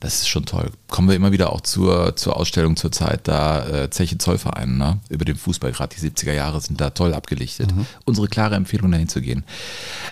Das 0.00 0.14
ist 0.14 0.28
schon 0.28 0.46
toll. 0.46 0.70
Kommen 0.88 1.08
wir 1.08 1.14
immer 1.14 1.30
wieder 1.30 1.52
auch 1.52 1.60
zur, 1.60 2.16
zur 2.16 2.38
Ausstellung 2.38 2.76
zur 2.76 2.90
Zeit, 2.90 3.28
da 3.28 3.68
äh, 3.68 3.90
Zeche 3.90 4.16
Zollverein, 4.16 4.78
ne? 4.78 4.98
über 5.10 5.26
den 5.26 5.36
Fußball, 5.36 5.72
gerade 5.72 5.94
die 5.94 6.00
70er 6.00 6.32
Jahre 6.32 6.58
sind 6.62 6.80
da 6.80 6.88
toll 6.88 7.12
abgelichtet. 7.12 7.70
Unsere 8.06 8.26
klare 8.26 8.54
Empfehlung, 8.54 8.90
dahin 8.90 9.08
zu 9.08 9.20
gehen. 9.20 9.44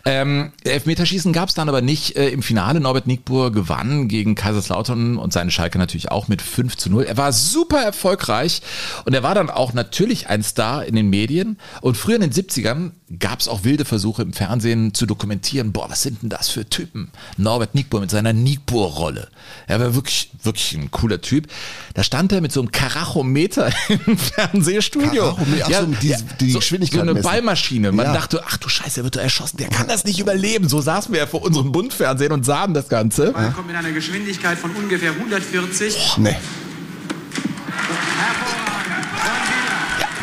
Ähm, 0.05 0.52
Elfmeterschießen 0.62 1.32
gab's 1.32 1.55
dann 1.55 1.70
aber 1.70 1.81
nicht 1.81 2.17
äh, 2.17 2.29
im 2.29 2.43
Finale. 2.43 2.81
Norbert 2.81 3.06
Nickbur 3.06 3.50
gewann 3.50 4.08
gegen 4.08 4.35
Kaiserslautern 4.35 5.17
und 5.17 5.32
seine 5.32 5.50
Schalke 5.50 5.79
natürlich 5.79 6.11
auch 6.11 6.29
mit 6.29 6.43
5 6.43 6.76
zu 6.76 6.91
0. 6.91 7.05
Er 7.05 7.17
war 7.17 7.32
super 7.32 7.82
erfolgreich 7.82 8.61
und 9.06 9.14
er 9.14 9.23
war 9.23 9.34
dann 9.34 9.49
auch 9.49 9.73
natürlich 9.73 10.29
ein 10.29 10.43
Star 10.43 10.84
in 10.84 10.96
den 10.96 11.08
Medien. 11.08 11.58
Und 11.81 11.96
früher 11.96 12.17
in 12.17 12.20
den 12.20 12.32
70ern 12.32 12.91
gab's 13.19 13.49
auch 13.49 13.64
wilde 13.64 13.84
Versuche 13.87 14.20
im 14.22 14.32
Fernsehen 14.34 14.93
zu 14.93 15.06
dokumentieren, 15.06 15.72
boah, 15.72 15.88
was 15.88 16.02
sind 16.02 16.20
denn 16.22 16.28
das 16.28 16.50
für 16.50 16.69
Typen? 16.69 17.10
Norbert 17.38 17.75
Nickbur 17.75 18.00
mit 18.00 18.10
seiner 18.10 18.32
Nickbur-Rolle. 18.34 19.28
Er 19.66 19.81
war 19.81 19.94
wirklich, 19.94 20.31
wirklich 20.43 20.75
ein 20.75 20.90
cooler 20.90 21.20
Typ. 21.20 21.46
Da 21.94 22.02
stand 22.05 22.32
er 22.32 22.40
mit 22.43 22.52
so 22.52 22.60
einem 22.60 22.70
Karachometer 22.70 23.70
im 24.06 24.19
Fernsehstudio. 24.19 25.22
Karachometer, 25.34 25.66
ach 25.66 25.81
so, 25.81 25.87
die- 26.02 26.14
die 26.40 26.50
so, 26.50 26.58
Geschwindigkeit 26.58 26.99
so 26.99 27.02
eine 27.02 27.15
messen. 27.15 27.24
Ballmaschine. 27.31 27.93
Man 27.93 28.06
Ja. 28.06 28.12
dachte, 28.12 28.43
ach 28.46 28.58
du 28.58 28.69
Scheiße, 28.69 29.00
er 29.00 29.05
wird 29.05 29.17
doch 29.17 29.22
erschossen. 29.22 29.56
Der 29.56 29.69
kann 29.69 29.88
das 29.88 30.05
nicht 30.05 30.19
überleben. 30.20 30.69
So 30.69 30.81
saßen 30.82 31.12
wir 31.12 31.20
ja 31.20 31.27
vor 31.27 31.43
unserem 31.43 31.72
Bundfernsehen 31.72 32.32
und 32.32 32.44
sahen 32.44 32.74
das 32.74 32.88
Ganze. 32.88 33.32
Ball 33.32 33.53
kommt 33.53 33.69
mit 33.69 33.77
einer 33.77 33.93
Geschwindigkeit 33.93 34.58
von 34.58 34.70
ungefähr 34.72 35.12
140. 35.12 36.19
Nee, 36.19 36.36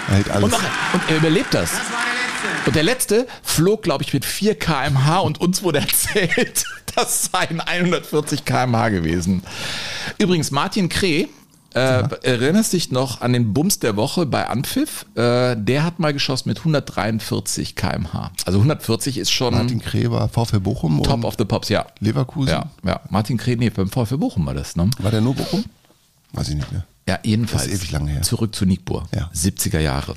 er 0.07 0.13
hält 0.15 0.27
Und, 0.27 0.33
alles. 0.33 0.51
noch, 0.51 0.59
und 0.93 1.01
er 1.09 1.17
überlebt 1.17 1.53
das. 1.53 1.71
Das 1.71 1.79
war 1.79 2.03
der. 2.05 2.14
Und 2.65 2.75
der 2.75 2.83
letzte 2.83 3.27
flog, 3.43 3.83
glaube 3.83 4.03
ich, 4.03 4.13
mit 4.13 4.25
4 4.25 4.55
km/h 4.55 5.19
und 5.19 5.39
uns 5.39 5.63
wurde 5.63 5.79
erzählt, 5.81 6.65
das 6.95 7.29
seien 7.31 7.59
140 7.59 8.45
km/h 8.45 8.89
gewesen. 8.89 9.43
Übrigens, 10.17 10.51
Martin 10.51 10.89
Kreh, 10.89 11.27
äh, 11.75 12.03
erinnerst 12.23 12.71
dich 12.71 12.91
noch 12.91 13.19
an 13.19 13.33
den 13.33 13.53
Bums 13.53 13.79
der 13.79 13.97
Woche 13.97 14.25
bei 14.25 14.47
Anpfiff? 14.47 15.05
Äh, 15.15 15.57
der 15.57 15.83
hat 15.83 15.99
mal 15.99 16.13
geschossen 16.13 16.47
mit 16.47 16.59
143 16.59 17.75
km/h. 17.75 18.31
Also 18.45 18.59
140 18.59 19.17
ist 19.17 19.31
schon 19.31 19.53
Martin 19.53 19.81
Kreber, 19.81 20.29
VfL 20.29 20.61
Bochum 20.61 21.03
Top 21.03 21.25
of 21.25 21.35
the 21.37 21.43
Pops, 21.43 21.69
ja. 21.69 21.85
Leverkusen. 21.99 22.49
Ja, 22.49 22.69
ja. 22.85 23.01
Martin 23.09 23.37
Kreh, 23.37 23.57
nee, 23.57 23.69
beim 23.69 23.89
VfL 23.89 24.17
Bochum 24.17 24.45
war 24.45 24.53
das, 24.53 24.75
ne? 24.77 24.89
War 24.99 25.11
der 25.11 25.21
nur 25.21 25.35
Bochum? 25.35 25.65
Weiß 26.31 26.47
ich 26.49 26.55
nicht 26.55 26.71
mehr. 26.71 26.85
Ja, 27.07 27.19
jedenfalls. 27.23 27.65
Das 27.65 27.73
ist 27.73 27.81
ewig 27.81 27.91
lange 27.91 28.11
her. 28.11 28.21
Zurück 28.21 28.55
zu 28.55 28.65
Nickbur. 28.65 29.07
Ja. 29.13 29.29
70er 29.35 29.79
Jahre. 29.79 30.15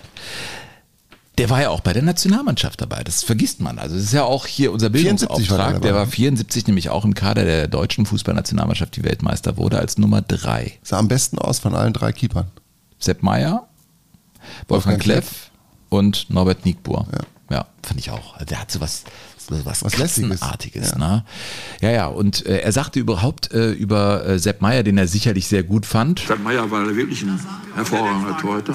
Der 1.39 1.51
war 1.51 1.63
ja 1.63 1.71
auch 1.71 1.81
bei 1.81 1.93
der 1.93 2.03
Nationalmannschaft 2.03 2.81
dabei. 2.81 3.03
Das 3.05 3.23
vergisst 3.23 3.61
man. 3.61 3.79
Also, 3.79 3.95
das 3.95 4.05
ist 4.05 4.13
ja 4.13 4.25
auch 4.25 4.47
hier 4.47 4.73
unser 4.73 4.91
74 4.91 5.51
war 5.51 5.59
der 5.59 5.65
Bildungsauftrag. 5.65 5.95
war 5.95 6.05
ne? 6.05 6.11
74 6.11 6.67
nämlich 6.67 6.91
auch 6.91 7.05
im 7.05 7.15
Kader 7.15 7.45
der 7.45 7.69
deutschen 7.69 8.07
Fußballnationalmannschaft, 8.07 8.97
die 8.97 9.05
Weltmeister 9.05 9.57
wurde, 9.57 9.79
als 9.79 9.99
Nummer 9.99 10.23
3. 10.23 10.79
Sah 10.83 10.99
am 10.99 11.09
besten 11.09 11.39
aus 11.39 11.59
von 11.59 11.75
allen 11.75 11.93
drei 11.93 12.13
Keepern. 12.13 12.49
Sepp 12.99 13.23
Meyer, 13.23 13.69
Wolfgang 14.67 14.69
Wolfgang 14.69 15.03
Kleff 15.03 15.51
und 15.89 16.31
Norbert 16.31 16.65
Nickbur. 16.65 17.07
Ja. 17.13 17.19
Ja, 17.51 17.67
fand 17.83 17.99
ich 17.99 18.11
auch. 18.11 18.35
Also 18.35 18.45
der 18.45 18.61
hat 18.61 18.71
so 18.71 18.81
was 18.81 19.05
was, 19.51 19.83
Was 19.85 19.97
Lässiges. 19.97 20.41
Katzenartiges. 20.41 20.91
Ja. 20.93 20.99
Ne? 20.99 21.25
ja, 21.81 21.91
ja. 21.91 22.07
Und 22.07 22.45
äh, 22.47 22.59
er 22.59 22.73
sagte 22.73 23.01
überhaupt 23.01 23.53
äh, 23.53 23.71
über 23.71 24.27
äh, 24.27 24.39
Sepp 24.39 24.61
Meier, 24.61 24.83
den 24.83 24.99
er 24.99 25.09
sicherlich 25.09 25.49
sehr 25.49 25.63
gut 25.63 25.87
fand. 25.87 26.21
Stadt 26.21 26.43
Meier 26.43 26.71
war 26.71 26.85
wirklich 26.95 27.23
ein 27.23 27.41
hervorragender 27.75 28.37
Torhüter. 28.39 28.75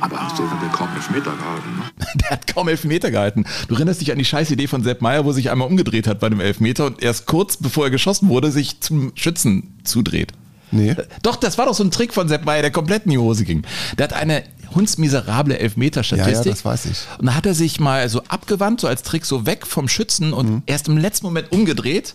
Aber 0.00 0.18
hast 0.20 0.38
du 0.38 0.50
hat 0.50 0.62
er 0.62 0.68
kaum 0.70 0.88
Elfmeter 0.94 1.32
gehalten. 1.36 1.78
Ne? 1.78 2.06
Der 2.22 2.30
hat 2.30 2.46
kaum 2.46 2.68
Elfmeter 2.68 3.10
gehalten. 3.10 3.44
Du 3.68 3.74
erinnerst 3.74 4.00
dich 4.00 4.10
an 4.12 4.18
die 4.18 4.24
scheiß 4.24 4.50
Idee 4.50 4.66
von 4.66 4.82
Sepp 4.82 5.00
Meier, 5.02 5.24
wo 5.24 5.32
sich 5.32 5.50
einmal 5.50 5.68
umgedreht 5.68 6.06
hat 6.06 6.20
bei 6.20 6.26
einem 6.28 6.40
Elfmeter 6.40 6.86
und 6.86 7.02
erst 7.02 7.26
kurz 7.26 7.56
bevor 7.56 7.84
er 7.84 7.90
geschossen 7.90 8.28
wurde, 8.28 8.50
sich 8.50 8.80
zum 8.80 9.12
Schützen 9.14 9.78
zudreht. 9.84 10.32
Nee. 10.72 10.94
Doch, 11.22 11.36
das 11.36 11.58
war 11.58 11.66
doch 11.66 11.74
so 11.74 11.82
ein 11.84 11.90
Trick 11.90 12.14
von 12.14 12.28
Sepp 12.28 12.44
Meier, 12.44 12.62
der 12.62 12.70
komplett 12.70 13.04
in 13.04 13.10
die 13.10 13.18
Hose 13.18 13.44
ging. 13.44 13.62
Der 13.98 14.04
hat 14.04 14.12
eine 14.12 14.44
hundsmiserable 14.74 15.58
Elfmeter-Statistik. 15.58 16.34
Ja, 16.36 16.42
ja, 16.42 16.50
das 16.50 16.64
weiß 16.64 16.86
ich. 16.86 16.98
Und 17.18 17.26
da 17.26 17.34
hat 17.34 17.44
er 17.44 17.54
sich 17.54 17.80
mal 17.80 18.08
so 18.08 18.22
abgewandt, 18.28 18.80
so 18.80 18.86
als 18.86 19.02
Trick, 19.02 19.26
so 19.26 19.44
weg 19.46 19.66
vom 19.66 19.88
Schützen 19.88 20.32
und 20.32 20.48
Mhm. 20.48 20.62
erst 20.66 20.86
im 20.88 20.96
letzten 20.96 21.26
Moment 21.26 21.50
umgedreht 21.52 22.14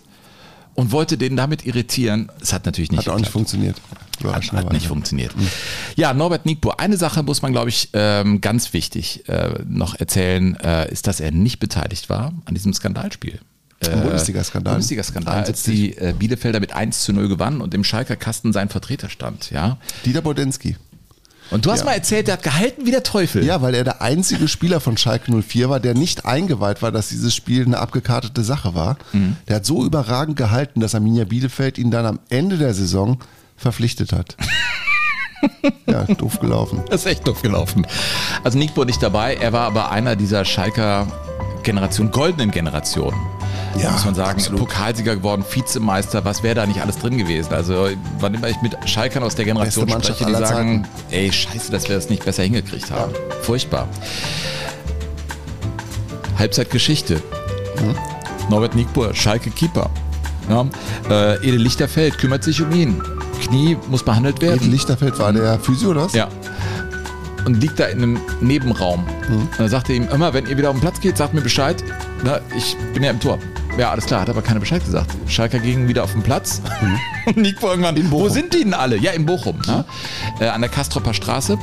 und 0.76 0.92
wollte 0.92 1.18
den 1.18 1.36
damit 1.36 1.66
irritieren. 1.66 2.30
Es 2.40 2.52
hat 2.52 2.66
natürlich 2.66 2.92
nicht 2.92 3.06
Hat 3.06 3.08
auch 3.08 3.18
nicht 3.18 3.30
funktioniert. 3.30 3.76
Hat, 4.24 4.52
hat 4.52 4.72
nicht 4.72 4.86
funktioniert. 4.86 5.32
Ja, 5.94 6.14
Norbert 6.14 6.46
Nickbo, 6.46 6.70
eine 6.70 6.96
Sache 6.96 7.22
muss 7.22 7.42
man, 7.42 7.52
glaube 7.52 7.68
ich, 7.68 7.90
ähm, 7.92 8.40
ganz 8.40 8.72
wichtig 8.72 9.28
äh, 9.28 9.62
noch 9.66 9.94
erzählen, 9.94 10.56
äh, 10.56 10.90
ist, 10.90 11.06
dass 11.06 11.20
er 11.20 11.32
nicht 11.32 11.58
beteiligt 11.58 12.08
war 12.08 12.32
an 12.44 12.54
diesem 12.54 12.72
Skandalspiel. 12.72 13.40
Am 13.84 14.02
Bundesliga-Skandal. 14.02 14.74
Bundesliga-Skandal, 14.74 15.44
als 15.44 15.62
die 15.62 15.96
äh, 15.98 16.14
Bielefelder 16.18 16.60
mit 16.60 16.72
1 16.72 17.02
zu 17.02 17.12
0 17.12 17.28
gewannen 17.28 17.60
und 17.60 17.74
im 17.74 17.84
Schalker 17.84 18.16
Kasten 18.16 18.52
sein 18.54 18.70
Vertreter 18.70 19.10
stand. 19.10 19.50
Ja? 19.50 19.78
Dieter 20.06 20.22
Bodensky. 20.22 20.76
Und 21.50 21.64
du 21.64 21.70
hast 21.70 21.80
Ja. 21.80 21.84
mal 21.86 21.92
erzählt, 21.92 22.26
der 22.26 22.34
hat 22.34 22.42
gehalten 22.42 22.86
wie 22.86 22.90
der 22.90 23.02
Teufel. 23.02 23.44
Ja, 23.44 23.62
weil 23.62 23.74
er 23.74 23.84
der 23.84 24.02
einzige 24.02 24.48
Spieler 24.48 24.80
von 24.80 24.96
Schalke 24.96 25.30
04 25.32 25.68
war, 25.70 25.80
der 25.80 25.94
nicht 25.94 26.24
eingeweiht 26.26 26.82
war, 26.82 26.90
dass 26.92 27.08
dieses 27.08 27.34
Spiel 27.34 27.64
eine 27.64 27.78
abgekartete 27.78 28.42
Sache 28.42 28.74
war. 28.74 28.96
Mhm. 29.12 29.36
Der 29.48 29.56
hat 29.56 29.66
so 29.66 29.84
überragend 29.84 30.36
gehalten, 30.36 30.80
dass 30.80 30.94
Arminia 30.94 31.24
Bielefeld 31.24 31.78
ihn 31.78 31.90
dann 31.90 32.06
am 32.06 32.18
Ende 32.30 32.58
der 32.58 32.74
Saison 32.74 33.18
verpflichtet 33.56 34.12
hat. 34.12 34.36
ja, 35.86 36.04
doof 36.04 36.40
gelaufen. 36.40 36.82
Das 36.90 37.02
ist 37.02 37.06
echt 37.06 37.26
doof 37.26 37.42
gelaufen. 37.42 37.86
Also 38.42 38.58
Nickbo 38.58 38.84
nicht 38.84 39.02
dabei, 39.02 39.34
er 39.36 39.52
war 39.52 39.66
aber 39.66 39.90
einer 39.90 40.16
dieser 40.16 40.44
Schalker 40.44 41.06
Generation, 41.66 42.12
goldenen 42.12 42.52
Generation. 42.52 43.12
Ja, 43.76 43.90
muss 43.90 44.04
man 44.04 44.14
sagen, 44.14 44.38
absolut. 44.38 44.60
Pokalsieger 44.60 45.16
geworden, 45.16 45.44
Vizemeister, 45.50 46.24
was 46.24 46.44
wäre 46.44 46.54
da 46.54 46.64
nicht 46.64 46.80
alles 46.80 46.96
drin 46.96 47.18
gewesen? 47.18 47.52
Also, 47.52 47.88
wann 48.20 48.34
immer 48.34 48.48
ich 48.48 48.62
mit 48.62 48.76
Schalkern 48.88 49.24
aus 49.24 49.34
der 49.34 49.46
Generation 49.46 49.88
spreche, 49.90 50.26
die 50.26 50.32
sagen, 50.32 50.86
ey, 51.10 51.30
scheiße, 51.32 51.72
dass 51.72 51.88
wir 51.88 51.96
das 51.96 52.08
nicht 52.08 52.24
besser 52.24 52.44
hingekriegt 52.44 52.90
haben. 52.92 53.12
Furchtbar. 53.42 53.88
Halbzeitgeschichte. 56.38 57.16
Hm? 57.16 57.94
Norbert 58.48 58.76
Nickbur, 58.76 59.12
Schalke 59.12 59.50
Keeper. 59.50 59.90
Ja, 60.48 60.66
äh, 61.10 61.34
Edel 61.38 61.60
Lichterfeld 61.60 62.16
kümmert 62.18 62.44
sich 62.44 62.62
um 62.62 62.70
ihn. 62.70 63.02
Knie 63.42 63.76
muss 63.88 64.04
behandelt 64.04 64.40
werden. 64.40 64.60
Edel 64.60 64.70
Lichterfeld 64.70 65.18
war 65.18 65.32
der 65.32 65.58
Physio, 65.58 65.90
oder 65.90 66.04
was? 66.04 66.12
Ja. 66.12 66.28
Und 67.46 67.60
liegt 67.60 67.78
da 67.78 67.84
in 67.86 68.02
einem 68.02 68.20
Nebenraum. 68.40 69.06
Mhm. 69.28 69.36
Und 69.36 69.48
dann 69.56 69.68
sagte 69.68 69.92
er 69.92 69.96
ihm, 69.96 70.08
immer, 70.08 70.34
wenn 70.34 70.46
ihr 70.46 70.58
wieder 70.58 70.68
auf 70.68 70.76
den 70.76 70.82
Platz 70.82 71.00
geht, 71.00 71.16
sagt 71.16 71.32
mir 71.32 71.40
Bescheid. 71.40 71.82
Na, 72.24 72.40
ich 72.56 72.76
bin 72.92 73.02
ja 73.02 73.10
im 73.10 73.20
Tor. 73.20 73.38
Ja, 73.78 73.90
alles 73.90 74.06
klar, 74.06 74.22
hat 74.22 74.30
aber 74.30 74.42
keiner 74.42 74.58
Bescheid 74.60 74.84
gesagt. 74.84 75.10
Schalker 75.28 75.58
ging 75.58 75.86
wieder 75.86 76.02
auf 76.02 76.12
den 76.12 76.22
Platz. 76.22 76.60
Und 77.26 77.36
Nico 77.36 77.68
irgendwann, 77.68 77.96
wo 78.10 78.18
Bochum. 78.18 78.30
sind 78.30 78.54
die 78.54 78.64
denn 78.64 78.74
alle? 78.74 78.96
Ja, 78.96 79.12
in 79.12 79.26
Bochum, 79.26 79.58
ne? 79.66 79.84
äh, 80.40 80.48
an 80.48 80.60
der 80.60 80.70
Kastropper 80.70 81.14
Straße. 81.14 81.58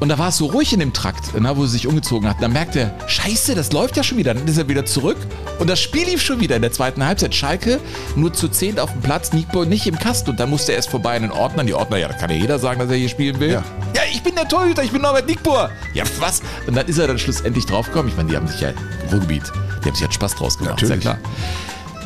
Und 0.00 0.08
da 0.10 0.18
war 0.18 0.28
es 0.28 0.36
so 0.36 0.46
ruhig 0.46 0.72
in 0.72 0.80
dem 0.80 0.92
Trakt, 0.92 1.38
ne, 1.38 1.56
wo 1.56 1.66
sie 1.66 1.72
sich 1.72 1.86
umgezogen 1.86 2.28
hat. 2.28 2.40
Dann 2.40 2.52
merkt 2.52 2.76
er, 2.76 2.94
scheiße, 3.08 3.54
das 3.54 3.72
läuft 3.72 3.96
ja 3.96 4.02
schon 4.02 4.18
wieder. 4.18 4.34
Dann 4.34 4.46
ist 4.46 4.56
er 4.56 4.68
wieder 4.68 4.86
zurück 4.86 5.16
und 5.58 5.68
das 5.68 5.80
Spiel 5.80 6.06
lief 6.06 6.22
schon 6.22 6.40
wieder 6.40 6.56
in 6.56 6.62
der 6.62 6.72
zweiten 6.72 7.04
Halbzeit. 7.04 7.34
Schalke 7.34 7.80
nur 8.14 8.32
zu 8.32 8.48
zehnt 8.48 8.78
auf 8.78 8.92
dem 8.92 9.00
Platz, 9.00 9.32
Nico 9.32 9.64
nicht 9.64 9.86
im 9.86 9.98
Kasten. 9.98 10.30
Und 10.30 10.40
dann 10.40 10.50
musste 10.50 10.72
er 10.72 10.76
erst 10.76 10.90
vorbei 10.90 11.16
an 11.16 11.22
den 11.22 11.32
Ordnern. 11.32 11.66
Die 11.66 11.74
Ordner, 11.74 11.96
ja, 11.96 12.08
da 12.08 12.14
kann 12.14 12.30
ja 12.30 12.36
jeder 12.36 12.58
sagen, 12.58 12.78
dass 12.78 12.90
er 12.90 12.96
hier 12.96 13.08
spielen 13.08 13.40
will. 13.40 13.52
Ja. 13.52 13.64
Ja, 13.94 14.02
ich 14.12 14.22
bin 14.22 14.34
der 14.36 14.48
Torhüter, 14.48 14.84
ich 14.84 14.92
bin 14.92 15.02
Norbert 15.02 15.26
Nickbur. 15.26 15.70
Ja, 15.94 16.04
was? 16.20 16.42
Und 16.66 16.76
dann 16.76 16.86
ist 16.86 16.98
er 16.98 17.08
dann 17.08 17.18
schlussendlich 17.18 17.66
draufgekommen. 17.66 18.08
Ich 18.10 18.16
meine, 18.16 18.30
die 18.30 18.36
haben 18.36 18.46
sich 18.46 18.60
ja, 18.60 18.70
Ruhrgebiet, 19.10 19.42
die 19.82 19.88
haben 19.88 19.94
sich 19.94 20.02
halt 20.02 20.14
Spaß 20.14 20.36
draus 20.36 20.58
gemacht, 20.58 20.80
ist 20.82 20.90
ja 20.90 20.96
Natürlich. 20.96 21.20
klar. 21.20 21.32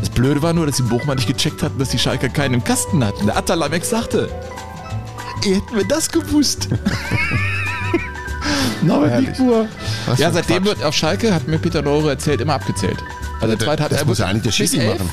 Das 0.00 0.10
Blöde 0.10 0.42
war 0.42 0.52
nur, 0.52 0.66
dass 0.66 0.76
die 0.76 0.82
Bochumer 0.82 1.14
nicht 1.14 1.28
gecheckt 1.28 1.62
hatten, 1.62 1.78
dass 1.78 1.90
die 1.90 1.98
Schalker 1.98 2.28
keinen 2.28 2.54
im 2.54 2.64
Kasten 2.64 3.04
hatten. 3.04 3.26
Der 3.26 3.36
Atalamek 3.36 3.84
sagte, 3.84 4.28
ihr 5.44 5.56
hätten 5.56 5.76
wir 5.76 5.84
das 5.84 6.10
gewusst. 6.10 6.68
Norbert. 8.82 9.24
Was 10.06 10.18
Ja, 10.18 10.30
seitdem 10.32 10.58
Quatsch. 10.64 10.66
wird 10.78 10.84
auf 10.84 10.94
Schalke, 10.94 11.34
hat 11.34 11.46
mir 11.48 11.58
Peter 11.58 11.82
Neure 11.82 12.10
erzählt, 12.10 12.40
immer 12.40 12.54
abgezählt. 12.54 12.98
Also 13.40 13.56
der 13.56 13.64
zweite 13.64 13.82
hat 13.84 13.92
das 13.92 14.00
er 14.00 14.06
muss 14.06 14.18
ja 14.18 14.26
eigentlich 14.26 14.42
der 14.42 14.52
Schiri 14.52 14.86
machen. 14.86 15.10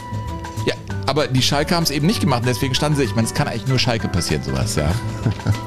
Ja, 0.66 0.74
aber 1.06 1.28
die 1.28 1.42
Schalke 1.42 1.76
haben 1.76 1.84
es 1.84 1.92
eben 1.92 2.06
nicht 2.06 2.20
gemacht. 2.22 2.42
und 2.42 2.48
Deswegen 2.48 2.76
standen 2.76 2.98
sie, 2.98 3.04
ich 3.04 3.16
meine, 3.16 3.28
es 3.28 3.34
kann 3.34 3.48
eigentlich 3.48 3.68
nur 3.68 3.80
Schalke 3.80 4.08
passieren, 4.08 4.44
sowas, 4.44 4.76
ja. 4.76 4.90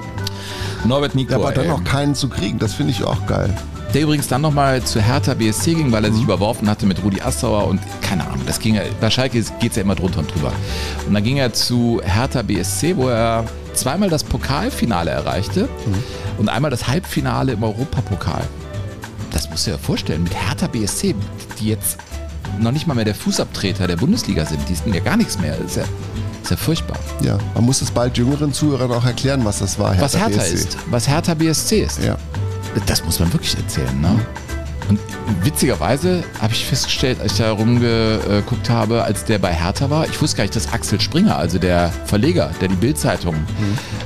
Norbert 0.85 1.13
Ja, 1.13 1.17
Nickbur. 1.21 1.37
aber 1.37 1.53
dann 1.53 1.69
noch 1.69 1.85
keinen 1.85 2.15
zu 2.15 2.29
kriegen, 2.29 2.59
das 2.59 2.75
finde 2.75 2.93
ich 2.93 3.05
auch 3.05 3.27
geil. 3.27 3.55
Der 3.95 4.03
übrigens 4.03 4.27
dann 4.27 4.41
nochmal 4.41 4.83
zu 4.83 5.01
Hertha 5.01 5.35
BSC 5.35 5.75
ging, 5.75 5.93
weil 5.93 6.05
er 6.05 6.13
sich 6.13 6.23
überworfen 6.23 6.69
hatte 6.69 6.87
mit 6.87 7.03
Rudi 7.05 7.21
Assauer 7.21 7.67
und 7.69 7.79
keine 8.01 8.25
Ahnung, 8.27 8.41
das 8.47 8.59
ging 8.59 8.75
ja, 8.75 8.83
bei 9.01 9.11
Schalke 9.11 9.39
geht 9.61 9.71
es 9.71 9.77
ja 9.77 9.83
immer 9.83 9.95
drunter 9.95 10.21
und 10.21 10.35
drüber. 10.35 10.51
Und 11.07 11.13
dann 11.15 11.23
ging 11.23 11.37
er 11.37 11.53
zu 11.53 12.01
Hertha 12.03 12.41
BSC, 12.43 12.97
wo 12.97 13.09
er 13.09 13.45
zweimal 13.75 14.11
das 14.11 14.25
Pokalfinale 14.25 15.11
erreichte 15.11 15.69
und 16.39 16.49
einmal 16.49 16.71
das 16.71 16.89
Halbfinale 16.89 17.53
im 17.53 17.63
Europapokal. 17.63 18.45
Das 19.31 19.49
musst 19.51 19.67
du 19.67 19.71
dir 19.73 19.79
vorstellen, 19.79 20.25
mit 20.25 20.35
Hertha 20.35 20.67
BSC, 20.67 21.15
die 21.59 21.69
jetzt 21.69 21.99
noch 22.61 22.73
nicht 22.73 22.87
mal 22.87 22.95
mehr 22.95 23.05
der 23.05 23.15
Fußabtreter 23.15 23.87
der 23.87 23.97
Bundesliga 23.97 24.45
sind, 24.45 24.61
die 24.69 24.75
sind 24.75 24.95
ja 24.95 25.01
gar 25.01 25.17
nichts 25.17 25.39
mehr. 25.39 25.57
Das 25.57 25.71
ist 25.73 25.77
ja, 25.77 25.85
ist 26.43 26.51
ja 26.51 26.57
furchtbar. 26.57 26.99
Ja, 27.23 27.39
man 27.55 27.65
muss 27.65 27.81
es 27.81 27.91
bald 27.91 28.19
jüngeren 28.19 28.53
Zuhörern 28.53 28.93
auch 28.93 29.05
erklären, 29.05 29.45
was 29.45 29.61
das 29.61 29.79
war. 29.79 29.99
was 30.01 30.17
Hertha 30.17 30.37
BSC. 30.37 30.55
ist, 30.55 30.79
was 30.91 31.09
Hertha 31.09 31.35
BSC 31.35 31.81
ist. 31.81 32.03
Ja. 32.03 32.17
Das 32.87 33.05
muss 33.05 33.21
man 33.21 33.33
wirklich 33.33 33.57
erzählen, 33.57 34.01
ne? 34.01 34.19
Und 34.89 34.99
witzigerweise 35.43 36.25
habe 36.41 36.53
ich 36.53 36.65
festgestellt, 36.65 37.21
als 37.21 37.33
ich 37.33 37.39
da 37.39 37.53
rumgeguckt 37.53 38.69
habe, 38.71 39.03
als 39.05 39.25
der 39.25 39.39
bei 39.39 39.53
Hertha 39.53 39.91
war, 39.91 40.07
ich 40.07 40.21
wusste 40.21 40.37
gar 40.37 40.45
nicht, 40.45 40.57
dass 40.57 40.73
Axel 40.73 41.01
Springer, 41.01 41.37
also 41.37 41.59
der 41.59 41.93
Verleger, 42.07 42.51
der 42.61 42.69
die 42.69 42.75
Bild-Zeitung 42.75 43.35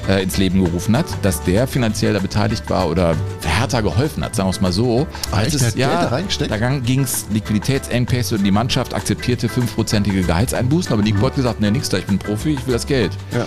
äh, 0.09 0.23
ins 0.23 0.37
Leben 0.37 0.65
gerufen 0.65 0.97
hat, 0.97 1.07
dass 1.23 1.43
der 1.43 1.67
finanziell 1.67 2.13
da 2.13 2.21
beteiligt 2.21 2.69
war 2.71 2.89
oder 2.89 3.15
Hertha 3.45 3.81
geholfen 3.81 4.25
hat, 4.25 4.35
sagen 4.35 4.49
wir 4.49 4.53
es 4.53 4.61
mal 4.61 4.73
so. 4.73 5.07
Ah, 5.33 5.43
echt? 5.43 5.55
Der 5.77 6.01
hat 6.01 6.29
Geld 6.29 6.51
da? 6.51 6.59
Da 6.59 6.79
ging 6.79 7.03
es 7.03 7.27
Liquiditätsengpässe 7.31 8.37
und 8.37 8.45
die 8.45 8.51
Mannschaft 8.51 8.95
akzeptierte 8.95 9.49
fünfprozentige 9.49 10.23
Gehaltseinbußen, 10.23 10.93
aber 10.93 11.03
Nico 11.03 11.27
hat 11.27 11.37
gesagt, 11.37 11.61
nee, 11.61 11.71
nix 11.71 11.89
da, 11.89 11.99
ich 11.99 12.07
bin 12.07 12.19
Profi, 12.19 12.51
ich 12.51 12.67
will 12.67 12.75
das 12.75 12.87
Geld 12.87 13.13
ja. 13.33 13.45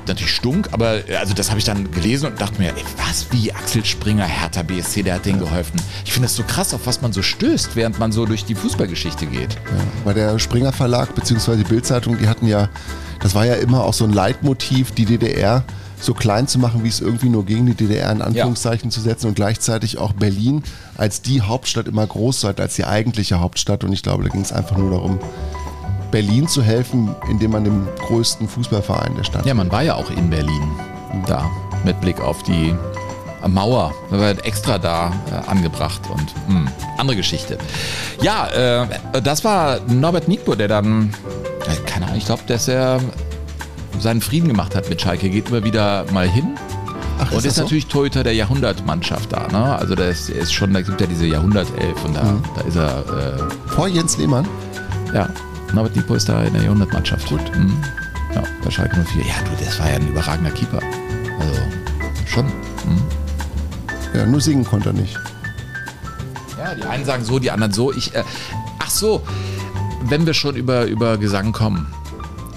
Gab 0.00 0.08
natürlich 0.08 0.34
Stunk, 0.34 0.68
aber 0.72 1.08
äh, 1.08 1.16
also 1.16 1.34
das 1.34 1.50
habe 1.50 1.58
ich 1.58 1.64
dann 1.64 1.90
gelesen 1.90 2.30
und 2.30 2.40
dachte 2.40 2.60
mir, 2.60 2.68
ey, 2.68 2.84
was 3.08 3.26
wie 3.30 3.52
Axel 3.52 3.84
Springer, 3.84 4.24
Hertha 4.24 4.62
BSC, 4.62 5.02
der 5.02 5.14
hat 5.14 5.26
denen 5.26 5.40
geholfen. 5.40 5.80
Ich 6.04 6.12
finde 6.12 6.26
das 6.26 6.36
so 6.36 6.42
krass, 6.42 6.74
auf 6.74 6.86
was 6.86 7.02
man 7.02 7.12
so 7.12 7.22
stößt, 7.22 7.76
während 7.76 7.98
man 7.98 8.12
so 8.12 8.26
durch 8.26 8.44
die 8.44 8.54
Fußballgeschichte 8.54 9.26
geht. 9.26 9.56
Bei 10.04 10.14
der 10.14 10.38
Springer 10.38 10.72
Verlag 10.72 11.14
bzw. 11.14 11.56
die 11.56 11.64
Bildzeitung, 11.64 12.18
die 12.18 12.28
hatten 12.28 12.46
ja, 12.46 12.68
das 13.20 13.34
war 13.34 13.44
ja 13.44 13.54
immer 13.54 13.84
auch 13.84 13.94
so 13.94 14.04
ein 14.04 14.12
Leitmotiv, 14.12 14.92
die 14.92 15.04
DDR 15.04 15.64
so 16.00 16.14
klein 16.14 16.48
zu 16.48 16.58
machen, 16.58 16.82
wie 16.82 16.88
es 16.88 17.02
irgendwie 17.02 17.28
nur 17.28 17.44
ging, 17.44 17.66
die 17.66 17.74
DDR 17.74 18.10
in 18.10 18.22
Anführungszeichen 18.22 18.90
zu 18.90 19.02
setzen 19.02 19.26
und 19.26 19.34
gleichzeitig 19.34 19.98
auch 19.98 20.14
Berlin 20.14 20.62
als 20.96 21.20
die 21.20 21.42
Hauptstadt 21.42 21.88
immer 21.88 22.06
groß 22.06 22.40
zu 22.40 22.46
halten, 22.46 22.62
als 22.62 22.74
die 22.76 22.86
eigentliche 22.86 23.40
Hauptstadt. 23.40 23.84
Und 23.84 23.92
ich 23.92 24.02
glaube, 24.02 24.22
da 24.22 24.30
ging 24.30 24.40
es 24.40 24.50
einfach 24.50 24.78
nur 24.78 24.92
darum, 24.92 25.20
Berlin 26.10 26.48
zu 26.48 26.62
helfen, 26.62 27.14
indem 27.28 27.52
man 27.52 27.64
dem 27.64 27.86
größten 28.06 28.48
Fußballverein 28.48 29.14
der 29.16 29.24
Stadt. 29.24 29.46
Ja, 29.46 29.54
man 29.54 29.70
war 29.70 29.82
ja 29.82 29.94
auch 29.94 30.10
in 30.10 30.30
Berlin 30.30 30.62
da 31.26 31.50
mit 31.84 32.00
Blick 32.00 32.20
auf 32.20 32.42
die 32.42 32.74
Mauer, 33.48 33.94
da 34.10 34.18
war 34.18 34.30
extra 34.44 34.78
da 34.78 35.12
äh, 35.30 35.50
angebracht 35.50 36.02
und 36.10 36.34
mh, 36.48 36.70
andere 36.98 37.16
Geschichte. 37.16 37.56
Ja, 38.20 38.48
äh, 38.82 38.86
das 39.22 39.44
war 39.44 39.80
Norbert 39.88 40.28
Nietbur, 40.28 40.56
der 40.56 40.68
dann, 40.68 41.14
äh, 41.66 41.74
keine 41.86 42.04
Ahnung, 42.06 42.18
ich 42.18 42.26
glaube, 42.26 42.42
dass 42.46 42.68
er 42.68 43.00
seinen 43.98 44.20
Frieden 44.20 44.48
gemacht 44.48 44.74
hat 44.74 44.90
mit 44.90 45.00
Schalke, 45.00 45.30
geht 45.30 45.48
immer 45.48 45.64
wieder 45.64 46.04
mal 46.12 46.28
hin. 46.28 46.56
Ach, 47.18 47.32
und 47.32 47.38
ist 47.38 47.44
ist 47.46 47.56
so? 47.56 47.62
natürlich 47.62 47.86
Torhüter 47.86 48.22
der 48.24 48.34
Jahrhundertmannschaft 48.34 49.32
da. 49.32 49.48
Ne? 49.48 49.76
Also 49.76 49.94
da 49.94 50.04
ist, 50.04 50.28
ist 50.28 50.52
schon, 50.52 50.72
da 50.74 50.82
gibt 50.82 51.00
ja 51.00 51.06
diese 51.06 51.26
Jahrhundertelf 51.26 52.04
und 52.04 52.14
da, 52.16 52.34
da 52.56 52.60
ist 52.62 52.76
er, 52.76 53.04
Vor 53.68 53.88
Jens 53.88 54.16
Lehmann? 54.18 54.46
äh, 55.12 55.16
ja, 55.16 55.28
Norbert 55.72 55.94
Nietbur 55.94 56.16
ist 56.16 56.28
da 56.28 56.42
in 56.42 56.52
der 56.54 56.62
Jahrhundertmannschaft. 56.64 57.28
Gut. 57.28 57.56
Mhm. 57.56 57.76
Ja, 58.34 58.42
bei 58.64 58.70
Schalke 58.70 58.96
04. 59.04 59.22
Ja, 59.24 59.34
du, 59.44 59.64
das 59.64 59.78
war 59.78 59.88
ja 59.88 59.96
ein 59.96 60.08
überragender 60.08 60.50
Keeper. 60.50 60.80
Also 61.38 61.60
schon. 62.26 62.46
Mhm. 62.46 63.02
Ja, 64.14 64.26
nur 64.26 64.40
singen 64.40 64.64
konnte 64.64 64.90
er 64.90 64.92
nicht. 64.94 65.16
Ja, 66.58 66.74
die 66.74 66.82
einen 66.82 67.04
sagen 67.04 67.24
so, 67.24 67.38
die 67.38 67.50
anderen 67.50 67.72
so. 67.72 67.92
Ich, 67.92 68.14
äh, 68.14 68.24
ach 68.78 68.90
so, 68.90 69.22
wenn 70.02 70.26
wir 70.26 70.34
schon 70.34 70.56
über, 70.56 70.86
über 70.86 71.16
Gesang 71.18 71.52
kommen. 71.52 71.86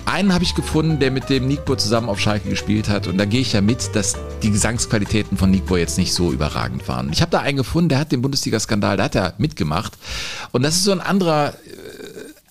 einen 0.06 0.34
habe 0.34 0.44
ich 0.44 0.56
gefunden, 0.56 1.00
der 1.00 1.12
mit 1.12 1.30
dem 1.30 1.48
Nico 1.48 1.76
zusammen 1.76 2.10
auf 2.10 2.20
Schalke 2.20 2.50
gespielt 2.50 2.90
hat. 2.90 3.08
Und 3.08 3.18
da 3.18 3.26
gehe 3.26 3.42
ich 3.42 3.54
ja 3.54 3.62
mit, 3.62 3.96
dass 3.96 4.16
die 4.42 4.52
Gesangsqualitäten 4.52 5.38
von 5.38 5.52
Nico 5.52 5.78
jetzt 5.78 5.98
nicht 5.98 6.14
so 6.14 6.32
überragend 6.32 6.88
waren. 6.88 7.12
Ich 7.14 7.22
habe 7.22 7.32
da 7.32 7.40
einen 7.40 7.58
gefunden, 7.58 7.90
der 7.90 8.00
hat 8.00 8.12
den 8.12 8.22
Bundesliga-Skandal, 8.22 8.98
da 8.98 9.04
hat 9.04 9.16
er 9.16 9.34
mitgemacht. 9.38 9.94
Und 10.52 10.64
das 10.64 10.76
ist 10.76 10.84
so 10.84 10.92
ein 10.92 11.02
anderer 11.02 11.54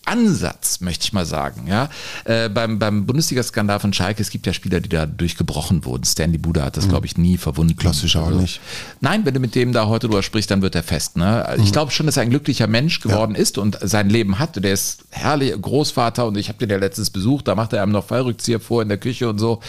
Ansatz, 0.04 0.80
möchte 0.80 1.04
ich 1.04 1.12
mal 1.12 1.25
sagen. 1.26 1.66
Ja, 1.68 1.88
äh, 2.25 2.49
beim, 2.49 2.78
beim 2.78 3.06
Bundesliga-Skandal 3.06 3.78
von 3.80 3.92
Schalke, 3.92 4.21
es 4.23 4.30
gibt 4.30 4.47
ja 4.47 4.52
Spieler, 4.52 4.80
die 4.80 4.88
da 4.88 5.06
durchgebrochen 5.06 5.85
wurden. 5.85 6.04
Stanley 6.04 6.38
Buda 6.38 6.64
hat 6.64 6.76
das, 6.76 6.88
glaube 6.88 7.06
ich, 7.06 7.16
nie 7.16 7.37
verwunden. 7.38 7.76
Klassisch 7.76 8.16
auch 8.16 8.26
Also, 8.26 8.40
nicht. 8.40 8.61
Nein, 9.00 9.25
wenn 9.25 9.35
du 9.35 9.40
mit 9.40 9.54
dem 9.54 9.73
da 9.73 9.87
heute 9.87 10.09
drüber 10.09 10.23
sprichst, 10.23 10.50
dann 10.50 10.62
wird 10.62 10.75
er 10.75 10.82
fest. 10.82 11.16
Ne? 11.16 11.44
Also 11.47 11.62
Ich 11.62 11.73
glaube 11.73 11.92
schon, 11.92 12.06
dass 12.06 12.16
er 12.16 12.25
ein 12.25 12.30
glücklicher 12.30 12.66
Mensch 12.66 13.00
geworden 13.00 13.35
ist 13.35 13.59
und 13.59 13.78
sein 13.80 14.09
Leben 14.11 14.38
hat. 14.38 14.62
Der 14.62 14.73
ist 14.73 15.04
herrlich 15.11 15.54
Großvater 15.61 16.26
und 16.26 16.37
ich 16.37 16.49
habe 16.49 16.59
den 16.59 16.71
ja 16.71 16.78
letztens 16.78 17.11
besucht, 17.11 17.47
da 17.49 17.54
macht 17.54 17.73
er 17.73 17.82
einem 17.82 17.92
noch 17.92 18.06
Fallrückzieher 18.06 18.61
vor 18.61 18.82
in 18.82 18.88
der 18.88 18.99
Küche 18.99 19.28
und 19.28 19.38
so. 19.38 19.61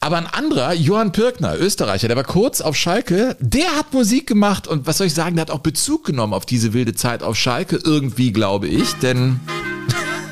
Aber 0.00 0.16
ein 0.16 0.26
anderer, 0.26 0.74
Johann 0.74 1.10
Pirkner, 1.10 1.58
Österreicher, 1.58 2.06
der 2.06 2.16
war 2.16 2.24
kurz 2.24 2.60
auf 2.60 2.76
Schalke, 2.76 3.36
der 3.40 3.76
hat 3.76 3.92
Musik 3.92 4.28
gemacht 4.28 4.68
und 4.68 4.86
was 4.86 4.98
soll 4.98 5.08
ich 5.08 5.14
sagen, 5.14 5.34
der 5.34 5.42
hat 5.42 5.50
auch 5.50 5.58
Bezug 5.58 6.04
genommen 6.04 6.34
auf 6.34 6.46
diese 6.46 6.72
wilde 6.72 6.94
Zeit 6.94 7.22
auf 7.24 7.36
Schalke, 7.36 7.80
irgendwie 7.82 8.32
glaube 8.32 8.68
ich, 8.68 8.92
denn 8.94 9.40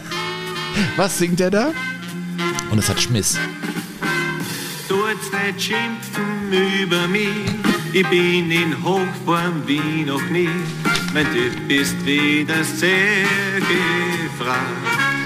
was 0.97 1.19
singt 1.19 1.41
er 1.41 1.51
da? 1.51 1.73
Und 2.71 2.79
es 2.79 2.89
hat 2.89 3.01
Schmiss. 3.01 3.39
Tut's 4.89 5.33
nicht 5.33 5.61
schimpfen 5.61 6.53
über 6.83 7.09
mich, 7.09 7.29
ich 7.93 8.07
bin 8.09 8.51
in 8.51 8.85
Hochform 8.85 9.63
wie 9.67 10.05
noch 10.05 10.23
nie. 10.31 10.49
Mein 11.13 11.27
Typ 11.33 11.71
ist 11.71 11.97
wie 12.05 12.45
das 12.45 12.79
sehr 12.79 13.27
gefragt. 13.59 15.26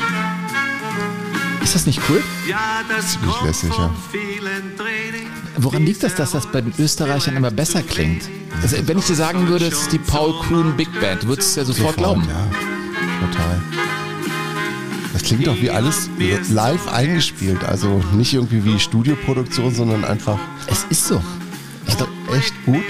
Ist 1.70 1.76
das 1.76 1.86
nicht 1.86 2.00
cool? 2.08 2.20
Ja, 2.48 2.82
das 2.88 3.12
Ziemlich 3.12 3.30
kommt 3.30 3.46
lässig, 3.46 3.70
ja. 3.78 3.94
vielen 4.10 4.76
Training. 4.76 5.28
Woran 5.56 5.86
liegt 5.86 6.02
das, 6.02 6.16
dass 6.16 6.32
das 6.32 6.50
bei 6.50 6.62
den 6.62 6.74
Österreichern 6.80 7.36
immer 7.36 7.52
besser 7.52 7.80
klingt? 7.84 8.28
Also, 8.60 8.76
wenn 8.88 8.98
ich 8.98 9.04
dir 9.04 9.14
sagen 9.14 9.46
würde, 9.46 9.66
es 9.66 9.82
ist 9.82 9.92
die 9.92 10.00
Paul 10.00 10.32
Kuhn 10.32 10.76
Big 10.76 10.88
Band, 11.00 11.22
du 11.22 11.28
würdest 11.28 11.50
es 11.50 11.54
ja 11.54 11.64
sofort, 11.64 11.96
glauben. 11.96 12.26
Ja, 12.28 12.44
total. 13.24 13.62
Das 15.12 15.22
klingt 15.22 15.46
doch 15.46 15.62
wie 15.62 15.70
alles 15.70 16.10
live 16.48 16.88
eingespielt. 16.88 17.62
Also 17.62 18.02
nicht 18.14 18.34
irgendwie 18.34 18.64
wie 18.64 18.80
Studioproduktion, 18.80 19.72
sondern 19.72 20.04
einfach 20.04 20.40
Es 20.66 20.84
ist 20.90 21.06
so. 21.06 21.22
Ich 21.86 21.96
glaub, 21.96 22.10
echt 22.36 22.64
gut. 22.64 22.82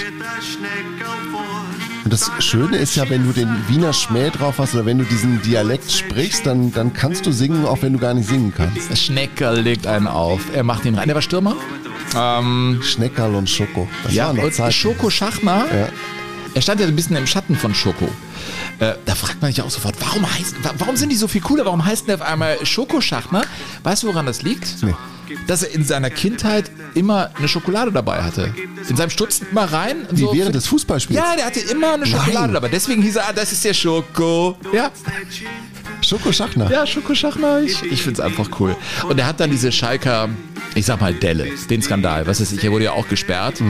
Und 2.10 2.20
das 2.20 2.44
Schöne 2.44 2.76
ist 2.76 2.96
ja, 2.96 3.08
wenn 3.08 3.24
du 3.24 3.32
den 3.32 3.48
Wiener 3.68 3.92
Schmäh 3.92 4.30
drauf 4.30 4.58
hast 4.58 4.74
oder 4.74 4.84
wenn 4.84 4.98
du 4.98 5.04
diesen 5.04 5.40
Dialekt 5.42 5.92
sprichst, 5.92 6.44
dann, 6.44 6.72
dann 6.72 6.92
kannst 6.92 7.24
du 7.24 7.30
singen, 7.30 7.64
auch 7.64 7.82
wenn 7.82 7.92
du 7.92 8.00
gar 8.00 8.14
nicht 8.14 8.28
singen 8.28 8.52
kannst. 8.52 8.90
der 8.90 8.96
Schneckerl 8.96 9.60
legt 9.60 9.86
einen 9.86 10.08
auf. 10.08 10.40
Er 10.52 10.64
macht 10.64 10.84
ihn 10.86 10.96
rein. 10.96 11.06
Der 11.06 11.14
war 11.14 11.22
Stürmer. 11.22 11.54
Ähm, 12.16 12.80
Schneckerl 12.82 13.36
und 13.36 13.48
Schoko. 13.48 13.86
Das 14.02 14.12
ja. 14.12 14.34
Schoko 14.72 15.08
Schachner. 15.08 15.66
Ja. 15.72 15.88
Er 16.52 16.60
stand 16.60 16.80
ja 16.80 16.88
ein 16.88 16.96
bisschen 16.96 17.14
im 17.14 17.28
Schatten 17.28 17.54
von 17.54 17.76
Schoko. 17.76 18.08
Äh, 18.80 18.94
da 19.04 19.14
fragt 19.14 19.40
man 19.42 19.50
sich 19.52 19.62
auch 19.62 19.70
sofort, 19.70 19.94
warum, 20.00 20.24
heißt, 20.32 20.64
wa- 20.64 20.72
warum 20.78 20.96
sind 20.96 21.10
die 21.10 21.16
so 21.16 21.28
viel 21.28 21.42
cooler? 21.42 21.64
Warum 21.66 21.84
heißt 21.84 22.08
der 22.08 22.14
auf 22.16 22.22
einmal 22.22 22.64
Schoko 22.64 23.00
Schachner? 23.00 23.42
Weißt 23.82 24.02
du, 24.02 24.06
woran 24.08 24.24
das 24.26 24.42
liegt? 24.42 24.82
Nee. 24.82 24.94
Dass 25.46 25.62
er 25.62 25.72
in 25.74 25.84
seiner 25.84 26.10
Kindheit 26.10 26.70
immer 26.94 27.30
eine 27.36 27.46
Schokolade 27.46 27.92
dabei 27.92 28.22
hatte. 28.22 28.52
In 28.88 28.96
seinem 28.96 29.10
Stutzen 29.10 29.46
immer 29.50 29.64
rein. 29.70 30.06
Wie 30.10 30.22
so 30.22 30.32
während 30.34 30.54
des 30.56 30.66
Fußballspiels. 30.66 31.20
Ja, 31.20 31.36
der 31.36 31.44
hatte 31.46 31.60
immer 31.60 31.92
eine 31.92 32.06
Schokolade 32.06 32.46
Nein. 32.46 32.52
dabei. 32.54 32.68
Deswegen 32.68 33.00
hieß 33.02 33.16
er, 33.16 33.28
ah, 33.28 33.32
das 33.32 33.52
ist 33.52 33.64
der 33.64 33.74
Schoko. 33.74 34.56
Ja, 34.72 34.90
Schoko 36.02 36.32
Schachner. 36.32 36.70
ja 36.70 36.86
Schoko 36.86 37.14
Schachner. 37.14 37.60
Ich, 37.60 37.82
ich 37.82 38.02
finde 38.02 38.20
es 38.20 38.26
einfach 38.26 38.48
cool. 38.58 38.74
Und 39.08 39.18
er 39.20 39.26
hat 39.26 39.38
dann 39.40 39.50
diese 39.50 39.70
Schalker, 39.70 40.28
ich 40.74 40.86
sag 40.86 41.00
mal 41.00 41.14
Delle, 41.14 41.46
den 41.68 41.82
Skandal. 41.82 42.26
Was 42.26 42.40
weiß 42.40 42.50
ich, 42.52 42.64
er 42.64 42.72
wurde 42.72 42.84
ja 42.86 42.92
auch 42.92 43.06
gesperrt. 43.08 43.62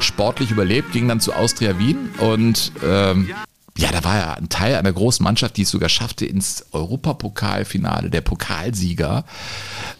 Sportlich 0.00 0.50
überlebt, 0.50 0.92
ging 0.92 1.08
dann 1.08 1.20
zu 1.20 1.32
Austria 1.34 1.78
Wien 1.78 2.10
und 2.18 2.72
ähm, 2.84 3.28
ja, 3.76 3.90
da 3.90 4.04
war 4.04 4.16
er 4.16 4.36
ein 4.36 4.48
Teil 4.48 4.76
einer 4.76 4.92
großen 4.92 5.24
Mannschaft, 5.24 5.56
die 5.56 5.62
es 5.62 5.70
sogar 5.70 5.88
schaffte 5.88 6.24
ins 6.26 6.64
Europapokalfinale, 6.70 8.08
der 8.08 8.20
Pokalsieger. 8.20 9.24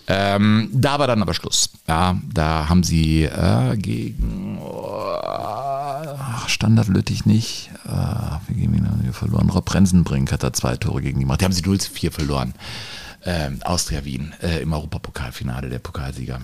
Ähm, 0.06 0.70
da 0.72 1.00
war 1.00 1.08
dann 1.08 1.22
aber 1.22 1.34
Schluss. 1.34 1.70
Ja, 1.88 2.16
da 2.32 2.68
haben 2.68 2.84
sie 2.84 3.24
äh, 3.24 3.76
gegen 3.76 4.58
oh, 4.60 5.18
Standard 6.46 6.86
Lüttich 6.86 7.26
nicht. 7.26 7.70
Äh, 7.84 7.88
wir 7.88 8.56
gegen 8.56 8.74
wen 8.74 8.88
haben 8.88 9.12
verloren. 9.12 9.50
Rob 9.50 9.72
Rensenbrink 9.72 10.30
hat 10.30 10.42
da 10.42 10.52
zwei 10.52 10.76
Tore 10.76 11.02
gegen 11.02 11.18
die 11.18 11.24
gemacht. 11.24 11.40
Die 11.40 11.44
haben 11.44 11.52
sie 11.52 11.62
0 11.62 11.80
zu 11.80 11.90
4 11.90 12.12
verloren. 12.12 12.54
Ähm, 13.24 13.60
Austria 13.64 14.04
Wien 14.04 14.34
äh, 14.42 14.62
im 14.62 14.72
Europapokalfinale, 14.72 15.70
der 15.70 15.78
Pokalsieger. 15.78 16.40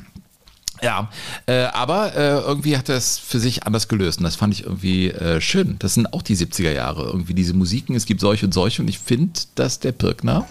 Ja, 0.83 1.09
äh, 1.47 1.65
aber 1.65 2.15
äh, 2.17 2.39
irgendwie 2.41 2.77
hat 2.77 2.89
er 2.89 2.97
es 2.97 3.19
für 3.19 3.39
sich 3.39 3.65
anders 3.65 3.89
gelöst 3.89 4.19
und 4.19 4.25
das 4.25 4.37
fand 4.37 4.55
ich 4.55 4.65
irgendwie 4.65 5.11
äh, 5.11 5.41
schön. 5.41 5.77
Das 5.79 5.95
sind 5.95 6.13
auch 6.13 6.23
die 6.23 6.37
70er 6.37 6.73
Jahre, 6.73 7.05
irgendwie 7.05 7.35
diese 7.35 7.55
Musiken, 7.55 7.95
es 7.95 8.07
gibt 8.07 8.21
solche 8.21 8.47
und 8.47 8.53
solche 8.53 8.83
und 8.83 8.89
ich 8.89 8.99
finde, 8.99 9.41
dass 9.55 9.81
der 9.81 9.93
Pirkner 9.93 10.47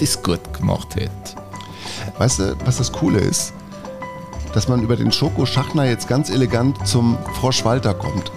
das 0.00 0.22
gut 0.22 0.40
gemacht 0.52 0.88
hat. 0.96 1.36
Weißt 2.18 2.40
du, 2.40 2.56
was 2.64 2.78
das 2.78 2.92
Coole 2.92 3.20
ist? 3.20 3.52
Dass 4.54 4.66
man 4.68 4.82
über 4.82 4.96
den 4.96 5.12
Schoko 5.12 5.46
Schachner 5.46 5.84
jetzt 5.84 6.08
ganz 6.08 6.30
elegant 6.30 6.86
zum 6.86 7.18
Frosch 7.34 7.64
Walter 7.64 7.94
kommt. 7.94 8.32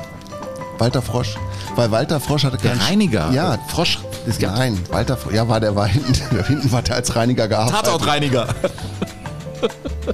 Walter 0.78 1.02
Frosch. 1.02 1.36
Weil 1.76 1.92
Walter 1.92 2.20
Frosch 2.20 2.44
hatte 2.44 2.58
Der 2.58 2.72
keinen 2.72 2.82
Reiniger, 2.82 3.32
Ja, 3.32 3.58
Frosch, 3.68 4.00
Nein, 4.40 4.78
Walter 4.90 5.16
Frosch. 5.18 5.34
Ja, 5.34 5.48
war 5.48 5.60
der 5.60 5.76
war 5.76 5.88
hinten. 5.88 6.14
Hinten 6.48 6.72
war 6.72 6.82
der 6.82 6.96
als 6.96 7.16
Reiniger 7.16 7.48
gearbeitet. 7.48 7.86
Tatortreiniger. 7.86 8.48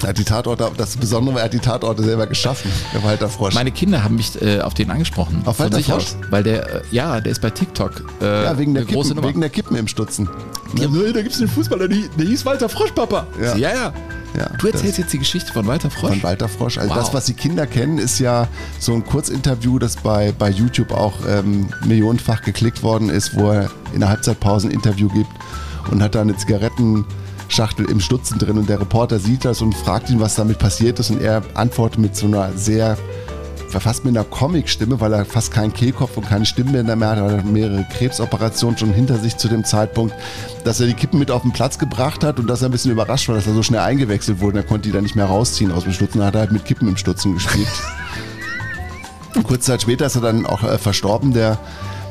Er 0.02 0.10
hat 0.10 0.18
die 0.18 0.24
Tatorte, 0.24 0.70
das 0.78 0.98
Besondere 0.98 1.36
war, 1.36 1.42
er 1.42 1.46
hat 1.46 1.54
die 1.54 1.60
Tatorte 1.60 2.04
selber 2.04 2.28
geschaffen, 2.28 2.72
der 2.94 3.04
Walter 3.04 3.30
Frosch. 3.30 3.54
Meine 3.54 3.72
Kinder 3.72 4.04
haben 4.04 4.16
mich 4.16 4.40
äh, 4.42 4.60
auf 4.60 4.74
den 4.74 4.92
angesprochen. 4.92 5.42
Auf 5.46 5.60
Walter 5.60 5.80
Frosch? 5.80 5.96
aus. 5.96 6.18
Weil 6.30 6.44
der, 6.44 6.76
äh, 6.76 6.82
ja, 6.92 7.20
der 7.22 7.32
ist 7.32 7.42
bei 7.42 7.50
TikTok. 7.50 8.04
Äh, 8.22 8.44
ja, 8.44 8.58
wegen 8.58 8.74
der, 8.74 8.86
Kippen, 8.86 9.10
Nummer. 9.10 9.28
wegen 9.28 9.42
der 9.42 9.50
Kippen 9.50 9.76
im 9.78 9.88
Stutzen. 9.88 10.30
ja, 10.76 10.88
nee, 10.90 11.12
da 11.14 11.22
gibt 11.22 11.34
es 11.34 11.40
einen 11.40 11.50
Fußballer, 11.50 11.88
der, 11.88 11.98
der 12.18 12.26
hieß 12.26 12.46
Walter 12.46 12.70
Frosch, 12.70 12.92
Papa. 12.92 13.28
Ja. 13.42 13.56
ja. 13.56 13.74
ja. 13.74 13.94
Ja, 14.38 14.50
du 14.60 14.68
erzählst 14.68 15.00
jetzt 15.00 15.14
die 15.14 15.18
Geschichte 15.20 15.52
von 15.52 15.66
Walter 15.66 15.90
Frosch. 15.90 16.12
Von 16.12 16.24
Walter 16.24 16.48
Frosch. 16.48 16.78
Also 16.78 16.90
Wow. 16.92 16.98
das, 16.98 17.14
was 17.14 17.26
die 17.26 17.34
Kinder 17.34 17.66
kennen, 17.66 17.98
ist 17.98 18.20
ja 18.20 18.48
so 18.78 18.94
ein 18.94 19.04
Kurzinterview, 19.04 19.80
das 19.80 19.96
bei, 19.96 20.32
bei 20.38 20.50
YouTube 20.50 20.92
auch 20.92 21.14
ähm, 21.28 21.70
millionenfach 21.86 22.42
geklickt 22.44 22.84
worden 22.84 23.10
ist, 23.10 23.36
wo 23.36 23.50
er 23.52 23.72
in 23.94 24.02
der 24.02 24.10
Halbzeitpause 24.10 24.68
ein 24.68 24.72
Interview 24.72 25.08
gibt 25.10 25.32
und 25.90 26.04
hat 26.04 26.14
da 26.14 26.22
eine 26.22 26.36
Zigarettenschachtel 27.58 27.90
im 27.90 28.00
Stutzen 28.00 28.38
drin 28.38 28.58
und 28.58 28.70
der 28.70 28.80
Reporter 28.80 29.18
sieht 29.18 29.44
das 29.44 29.62
und 29.62 29.74
fragt 29.74 30.12
ihn, 30.12 30.20
was 30.20 30.36
damit 30.36 30.60
passiert 30.60 31.00
ist 31.00 31.10
und 31.10 31.22
er 31.22 31.42
antwortet 31.56 32.00
mit 32.00 32.16
so 32.16 32.28
einer 32.28 32.52
sehr 32.56 32.98
fast 33.70 34.06
mit 34.06 34.16
einer 34.16 34.24
Comic-Stimme, 34.24 35.00
weil 35.02 35.14
er 35.14 35.26
fast 35.26 35.52
keinen 35.52 35.74
Kehlkopf 35.74 36.18
und 36.18 36.28
keine 36.28 36.46
Stimmbänder 36.46 36.96
mehr 36.96 37.10
hat, 37.10 37.22
weil 37.22 37.36
er 37.36 37.44
mehrere 37.44 37.86
Krebsoperationen 37.98 38.78
schon 38.78 38.94
hinter 38.94 39.18
sich 39.18 39.38
zu 39.38 39.48
dem 39.48 39.66
Zeitpunkt, 39.66 40.16
dass 40.64 40.80
er 40.80 40.88
die 40.88 40.94
Kippen 40.94 41.20
mit 41.20 41.32
auf 41.32 41.42
den 41.42 41.52
Platz 41.52 41.78
gebracht 41.78 42.24
hat 42.24 42.40
und 42.40 42.48
dass 42.48 42.62
er 42.62 42.70
ein 42.70 42.72
bisschen 42.72 42.92
überrascht 42.92 43.28
war, 43.28 43.36
dass 43.36 43.46
er 43.46 43.54
so 43.54 43.64
schnell 43.64 43.82
eingewechselt 43.82 44.40
wurde. 44.40 44.60
Er 44.60 44.64
konnte 44.64 44.88
die 44.88 44.94
dann 44.94 45.04
nicht 45.04 45.16
mehr 45.16 45.26
rausziehen 45.26 45.72
aus 45.72 45.84
dem 45.84 45.94
Stutzen, 45.94 46.24
hat 46.24 46.36
er 46.36 46.42
halt 46.42 46.52
mit 46.52 46.66
Kippen 46.66 46.88
im 46.88 46.98
Stutzen 46.98 47.34
gespielt. 47.34 47.68
Kurze 49.44 49.62
Zeit 49.62 49.82
später 49.82 50.06
ist 50.06 50.16
er 50.16 50.22
dann 50.22 50.46
auch 50.46 50.64
äh, 50.64 50.78
verstorben, 50.78 51.34
der 51.34 51.60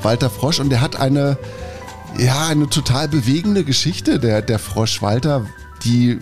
Walter 0.03 0.31
Frosch, 0.31 0.61
und 0.61 0.71
der 0.71 0.81
hat 0.81 0.97
eine, 0.97 1.39
ja, 2.19 2.49
eine 2.49 2.69
total 2.69 3.09
bewegende 3.09 3.65
Geschichte, 3.65 4.19
der, 4.19 4.43
der 4.43 4.59
Frosch 4.59 5.03
Walter, 5.03 5.47
die 5.85 6.19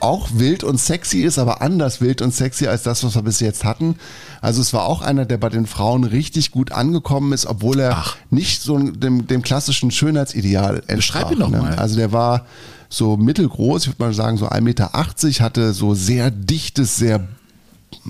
auch 0.00 0.28
wild 0.32 0.64
und 0.64 0.78
sexy 0.80 1.20
ist, 1.20 1.38
aber 1.38 1.60
anders 1.60 2.00
wild 2.00 2.22
und 2.22 2.34
sexy 2.34 2.66
als 2.66 2.82
das, 2.82 3.04
was 3.04 3.14
wir 3.14 3.22
bis 3.22 3.40
jetzt 3.40 3.64
hatten. 3.64 3.96
Also 4.40 4.62
es 4.62 4.72
war 4.72 4.84
auch 4.84 5.02
einer, 5.02 5.26
der 5.26 5.36
bei 5.36 5.50
den 5.50 5.66
Frauen 5.66 6.04
richtig 6.04 6.50
gut 6.50 6.72
angekommen 6.72 7.32
ist, 7.32 7.46
obwohl 7.46 7.80
er 7.80 7.96
Ach. 7.96 8.16
nicht 8.30 8.62
so 8.62 8.78
dem, 8.78 9.26
dem 9.26 9.42
klassischen 9.42 9.90
Schönheitsideal 9.90 10.82
entsprach. 10.86 10.96
Beschreib 10.96 11.32
ihn 11.32 11.38
doch 11.40 11.50
ne? 11.50 11.58
mal. 11.58 11.74
Also 11.74 11.96
der 11.96 12.12
war 12.12 12.46
so 12.88 13.16
mittelgroß, 13.16 13.82
ich 13.82 13.88
würde 13.88 14.02
mal 14.02 14.14
sagen 14.14 14.36
so 14.36 14.48
1,80 14.48 14.60
Meter, 14.62 14.92
hatte 14.92 15.72
so 15.74 15.94
sehr 15.94 16.30
dichtes, 16.30 16.96
sehr 16.96 17.28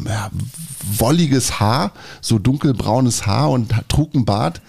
ja, 0.06 0.30
wolliges 0.98 1.58
Haar, 1.60 1.92
so 2.20 2.38
dunkelbraunes 2.38 3.26
Haar 3.26 3.50
und 3.50 3.74
trug 3.88 4.14
einen 4.14 4.24
Bart, 4.24 4.62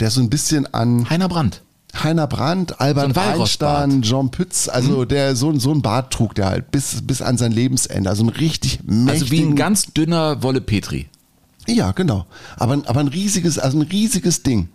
der 0.00 0.10
so 0.10 0.20
ein 0.20 0.30
bisschen 0.30 0.72
an 0.72 1.08
Heiner 1.08 1.28
Brandt. 1.28 1.62
Heiner 2.02 2.26
Brandt, 2.26 2.80
Albert 2.80 3.14
So. 3.14 3.20
Einstein, 3.20 4.02
Jean 4.02 4.30
Pütz, 4.30 4.68
also 4.68 4.98
Mhm. 5.02 5.08
der 5.08 5.36
so, 5.36 5.58
so 5.58 5.72
ein 5.72 5.82
Bart 5.82 6.12
trug 6.12 6.34
der 6.34 6.46
halt 6.46 6.70
bis, 6.70 7.02
bis 7.02 7.22
an 7.22 7.38
sein 7.38 7.52
Lebensende. 7.52 8.08
Also 8.10 8.24
ein 8.24 8.28
richtig 8.28 8.80
mächtigen, 8.84 9.08
Also 9.10 9.30
wie 9.30 9.40
ein 9.42 9.56
ganz 9.56 9.86
dünner 9.92 10.42
Wolle 10.42 10.60
Petri. 10.60 11.08
Ja, 11.66 11.92
genau. 11.92 12.26
Aber, 12.56 12.74
ein- 12.74 12.86
aber 12.86 13.00
ein 13.00 13.08
riesiges, 13.08 13.58
also 13.58 13.78
ein 13.78 13.82
riesiges 13.82 14.42
Ding. 14.42 14.68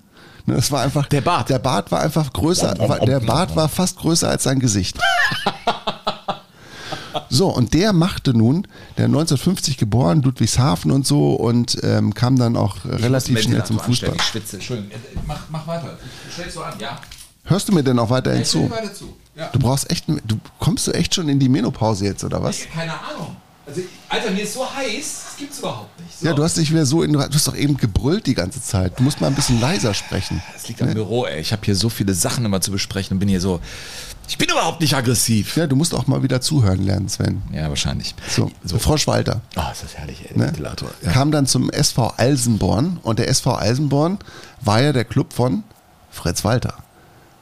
Ne, 0.46 0.56
Das 0.56 0.72
war 0.72 0.82
einfach. 0.82 1.06
Der 1.08 1.22
Bart. 1.22 1.50
Der 1.50 1.60
Bart 1.60 1.92
war 1.92 2.02
einfach 2.02 2.34
größer. 2.34 2.74
Der 3.06 3.20
Bart 3.20 3.56
war 3.56 3.70
fast 3.70 3.98
größer 3.98 4.28
als 4.30 4.44
sein 4.44 4.60
Gesicht. 4.60 4.98
So, 7.30 7.48
und 7.50 7.74
der 7.74 7.94
machte 7.94 8.34
nun, 8.34 8.68
der 8.98 9.06
1950 9.06 9.78
geboren, 9.78 10.22
Ludwigshafen 10.22 10.92
und 10.92 11.06
so, 11.06 11.34
und 11.34 11.78
ähm, 11.84 12.14
kam 12.14 12.38
dann 12.38 12.56
auch 12.58 12.78
relativ 12.86 13.42
schnell 13.42 13.64
zum 13.64 13.80
Fußball. 13.80 14.16
Ich 14.16 14.22
schwitze. 14.24 14.58
Entschuldigung. 14.58 14.92
Mach, 15.28 15.42
mach 15.50 15.68
weiter. 15.68 15.98
Stellst 16.32 16.56
du 16.56 16.62
an, 16.62 16.74
ja? 16.80 17.00
Hörst 17.46 17.70
du 17.70 17.74
mir 17.74 17.84
denn 17.84 17.98
auch 18.00 18.10
weiterhin 18.10 18.46
zu? 18.46 18.70
weiter 18.70 18.94
zu. 18.94 19.14
Ja. 19.36 19.48
Du 19.48 19.60
brauchst 19.60 19.90
echt, 19.90 20.08
du 20.08 20.40
kommst 20.60 20.88
du 20.88 20.92
echt 20.92 21.16
schon 21.16 21.30
in 21.30 21.40
die 21.40 21.50
Menopause 21.50 22.06
jetzt 22.06 22.24
oder 22.24 22.44
was? 22.44 22.60
Keine 22.74 22.94
Ahnung. 22.94 23.36
Also, 23.72 23.88
Alter, 24.10 24.32
mir 24.32 24.44
ist 24.44 24.54
so 24.54 24.70
heiß, 24.70 25.22
das 25.26 25.38
gibt's 25.38 25.60
überhaupt 25.60 25.98
nicht. 26.02 26.20
So. 26.20 26.26
Ja, 26.26 26.34
du 26.34 26.44
hast 26.44 26.58
dich 26.58 26.72
wieder 26.72 26.86
so, 26.86 27.04
in, 27.04 27.14
du 27.14 27.22
hast 27.22 27.48
doch 27.48 27.56
eben 27.56 27.78
gebrüllt 27.78 28.28
die 28.28 28.34
ganze 28.34 28.62
Zeit. 28.62 29.00
Du 29.00 29.04
musst 29.04 29.22
mal 29.22 29.28
ein 29.28 29.36
bisschen 29.36 29.62
leiser 29.62 29.94
sprechen. 29.94 30.42
Das 30.54 30.68
liegt 30.68 30.82
am 30.82 30.94
Büro, 30.94 31.26
ey. 31.26 31.40
Ich 31.40 31.54
habe 31.54 31.62
hier 31.64 31.76
so 31.76 31.90
viele 31.90 32.14
Sachen 32.14 32.44
immer 32.44 32.60
zu 32.60 32.72
besprechen 32.72 33.16
und 33.16 33.20
bin 33.20 33.30
hier 33.30 33.40
so. 33.40 33.62
Ich 34.28 34.38
bin 34.38 34.50
überhaupt 34.50 34.82
nicht 34.82 34.94
aggressiv. 34.94 35.56
Ja, 35.56 35.68
du 35.68 35.76
musst 35.76 35.94
auch 35.94 36.08
mal 36.08 36.22
wieder 36.24 36.42
zuhören 36.42 36.84
lernen, 36.84 37.10
Sven. 37.10 37.42
Ja, 37.54 37.70
wahrscheinlich. 37.70 38.14
So, 38.30 38.52
Frosch 38.78 39.08
Walter. 39.08 39.42
Oh, 39.56 39.62
ist 39.72 39.84
das 39.84 39.96
herrlich, 39.96 40.26
ey. 40.30 40.38
Ne? 40.38 40.48
Ventilator. 40.48 40.90
Ja. 41.02 41.12
Kam 41.12 41.32
dann 41.32 41.48
zum 41.48 41.70
SV 41.70 42.14
Alsenborn 42.18 43.00
und 43.04 43.20
der 43.20 43.30
SV 43.30 43.54
Alsenborn 43.54 44.20
war 44.62 44.82
ja 44.82 44.94
der 44.94 45.06
Club 45.06 45.34
von 45.34 45.64
Fritz 46.12 46.44
Walter. 46.44 46.76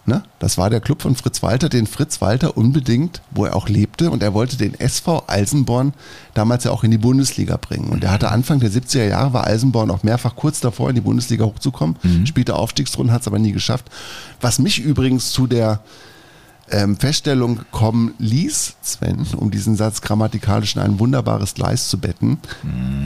Ne? 0.10 0.24
Das 0.40 0.58
war 0.58 0.72
der 0.72 0.82
Club 0.82 1.04
von 1.04 1.16
Fritz 1.16 1.44
Walter, 1.44 1.70
den 1.70 1.86
Fritz 1.86 2.20
Walter 2.20 2.58
unbedingt, 2.58 3.22
wo 3.30 3.46
er 3.46 3.56
auch 3.56 3.70
lebte, 3.70 4.10
und 4.10 4.24
er 4.24 4.34
wollte 4.34 4.58
den 4.58 4.74
SV 4.74 5.24
Alsenborn 5.28 5.94
damals 6.34 6.64
ja 6.64 6.72
auch 6.72 6.84
in 6.84 6.90
die 6.90 6.98
Bundesliga 6.98 7.58
bringen. 7.58 7.90
Und 7.90 8.04
er 8.04 8.12
hatte 8.12 8.32
Anfang 8.32 8.60
der 8.60 8.72
70er 8.72 9.08
Jahre, 9.08 9.34
war 9.34 9.46
Alsenborn 9.46 9.92
auch 9.92 10.02
mehrfach 10.02 10.36
kurz 10.36 10.60
davor, 10.60 10.90
in 10.90 10.96
die 10.96 11.02
Bundesliga 11.02 11.46
hochzukommen, 11.46 11.96
spielte 12.26 12.56
Aufstiegsrunden, 12.56 13.14
hat 13.14 13.22
es 13.22 13.28
aber 13.28 13.38
nie 13.38 13.52
geschafft. 13.52 13.86
Was 14.42 14.58
mich 14.58 14.80
übrigens 14.80 15.32
zu 15.32 15.46
der 15.46 15.82
ähm, 16.72 16.98
Feststellung 16.98 17.62
kommen 17.72 18.16
ließ, 18.18 18.78
Sven, 18.82 19.28
um 19.38 19.52
diesen 19.52 19.76
Satz 19.76 20.02
grammatikalisch 20.02 20.76
in 20.76 20.82
ein 20.82 21.00
wunderbares 21.00 21.54
Gleis 21.54 21.88
zu 21.88 22.00
betten, 22.00 22.40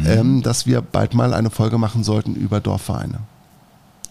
ähm, 0.07 0.41
dass 0.41 0.65
wir 0.65 0.81
bald 0.81 1.13
mal 1.13 1.33
eine 1.33 1.49
Folge 1.49 1.77
machen 1.77 2.03
sollten 2.03 2.35
über 2.35 2.61
Dorfvereine. 2.61 3.19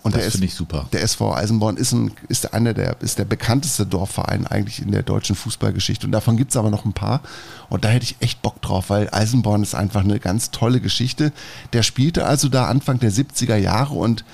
Und 0.03 0.17
Das 0.17 0.23
der, 0.23 0.31
finde 0.33 0.47
ich 0.47 0.55
super. 0.55 0.89
der 0.93 1.03
SV 1.03 1.33
Eisenborn 1.35 1.77
ist, 1.77 1.93
ein, 1.93 2.11
ist 2.29 2.53
einer 2.55 2.75
der, 2.75 3.01
ist 3.01 3.19
der 3.19 3.25
bekannteste 3.25 3.87
Dorfverein 3.87 4.47
eigentlich 4.49 4.83
in 4.83 4.91
der 4.91 5.03
deutschen 5.05 5.37
Fußballgeschichte. 5.37 6.07
Und 6.07 6.13
davon 6.13 6.37
gibt 6.37 6.51
es 6.51 6.57
aber 6.57 6.71
noch 6.71 6.85
ein 6.85 6.93
paar. 6.93 7.21
Und 7.69 7.85
da 7.85 7.89
hätte 7.89 8.05
ich 8.05 8.17
echt 8.19 8.43
Bock 8.43 8.61
drauf, 8.63 8.91
weil 8.91 9.09
Eisenborn 9.13 9.63
ist 9.63 9.77
einfach 9.77 10.03
eine 10.03 10.19
ganz 10.19 10.51
tolle 10.51 10.81
Geschichte. 10.81 11.33
Der 11.73 11.85
spielte 11.85 12.27
also 12.27 12.49
da 12.49 12.67
Anfang 12.67 12.99
der 12.99 13.13
70er 13.13 13.57
Jahre 13.57 13.95
und 13.95 14.25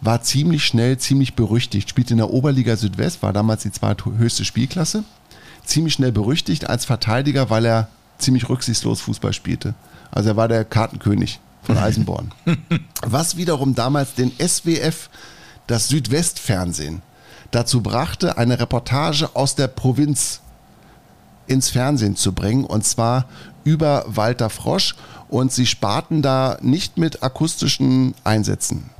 war 0.00 0.22
ziemlich 0.22 0.64
schnell, 0.64 0.96
ziemlich 0.96 1.34
berüchtigt. 1.34 1.90
Spielte 1.90 2.14
in 2.14 2.18
der 2.18 2.30
Oberliga 2.30 2.76
Südwest, 2.76 3.22
war 3.22 3.32
damals 3.34 3.64
die 3.64 3.72
zweithöchste 3.72 4.44
Spielklasse. 4.46 5.04
Ziemlich 5.64 5.92
schnell 5.92 6.12
berüchtigt 6.12 6.70
als 6.70 6.86
Verteidiger, 6.86 7.50
weil 7.50 7.66
er 7.66 7.88
ziemlich 8.16 8.48
rücksichtslos 8.48 9.02
Fußball 9.02 9.34
spielte. 9.34 9.74
Also 10.10 10.30
er 10.30 10.36
war 10.36 10.48
der 10.48 10.64
Kartenkönig 10.64 11.40
von 11.62 11.76
Eisenborn. 11.76 12.32
Was 13.06 13.36
wiederum 13.36 13.74
damals 13.74 14.14
den 14.14 14.32
SWF, 14.38 15.10
das 15.66 15.88
Südwestfernsehen, 15.88 17.02
dazu 17.50 17.82
brachte, 17.82 18.38
eine 18.38 18.58
Reportage 18.58 19.30
aus 19.34 19.54
der 19.54 19.68
Provinz 19.68 20.40
ins 21.46 21.70
Fernsehen 21.70 22.16
zu 22.16 22.32
bringen 22.32 22.64
und 22.64 22.84
zwar 22.84 23.26
über 23.64 24.04
Walter 24.06 24.50
Frosch 24.50 24.94
und 25.28 25.52
sie 25.52 25.66
sparten 25.66 26.22
da 26.22 26.58
nicht 26.60 26.96
mit 26.98 27.22
akustischen 27.22 28.14
Einsätzen. 28.24 28.90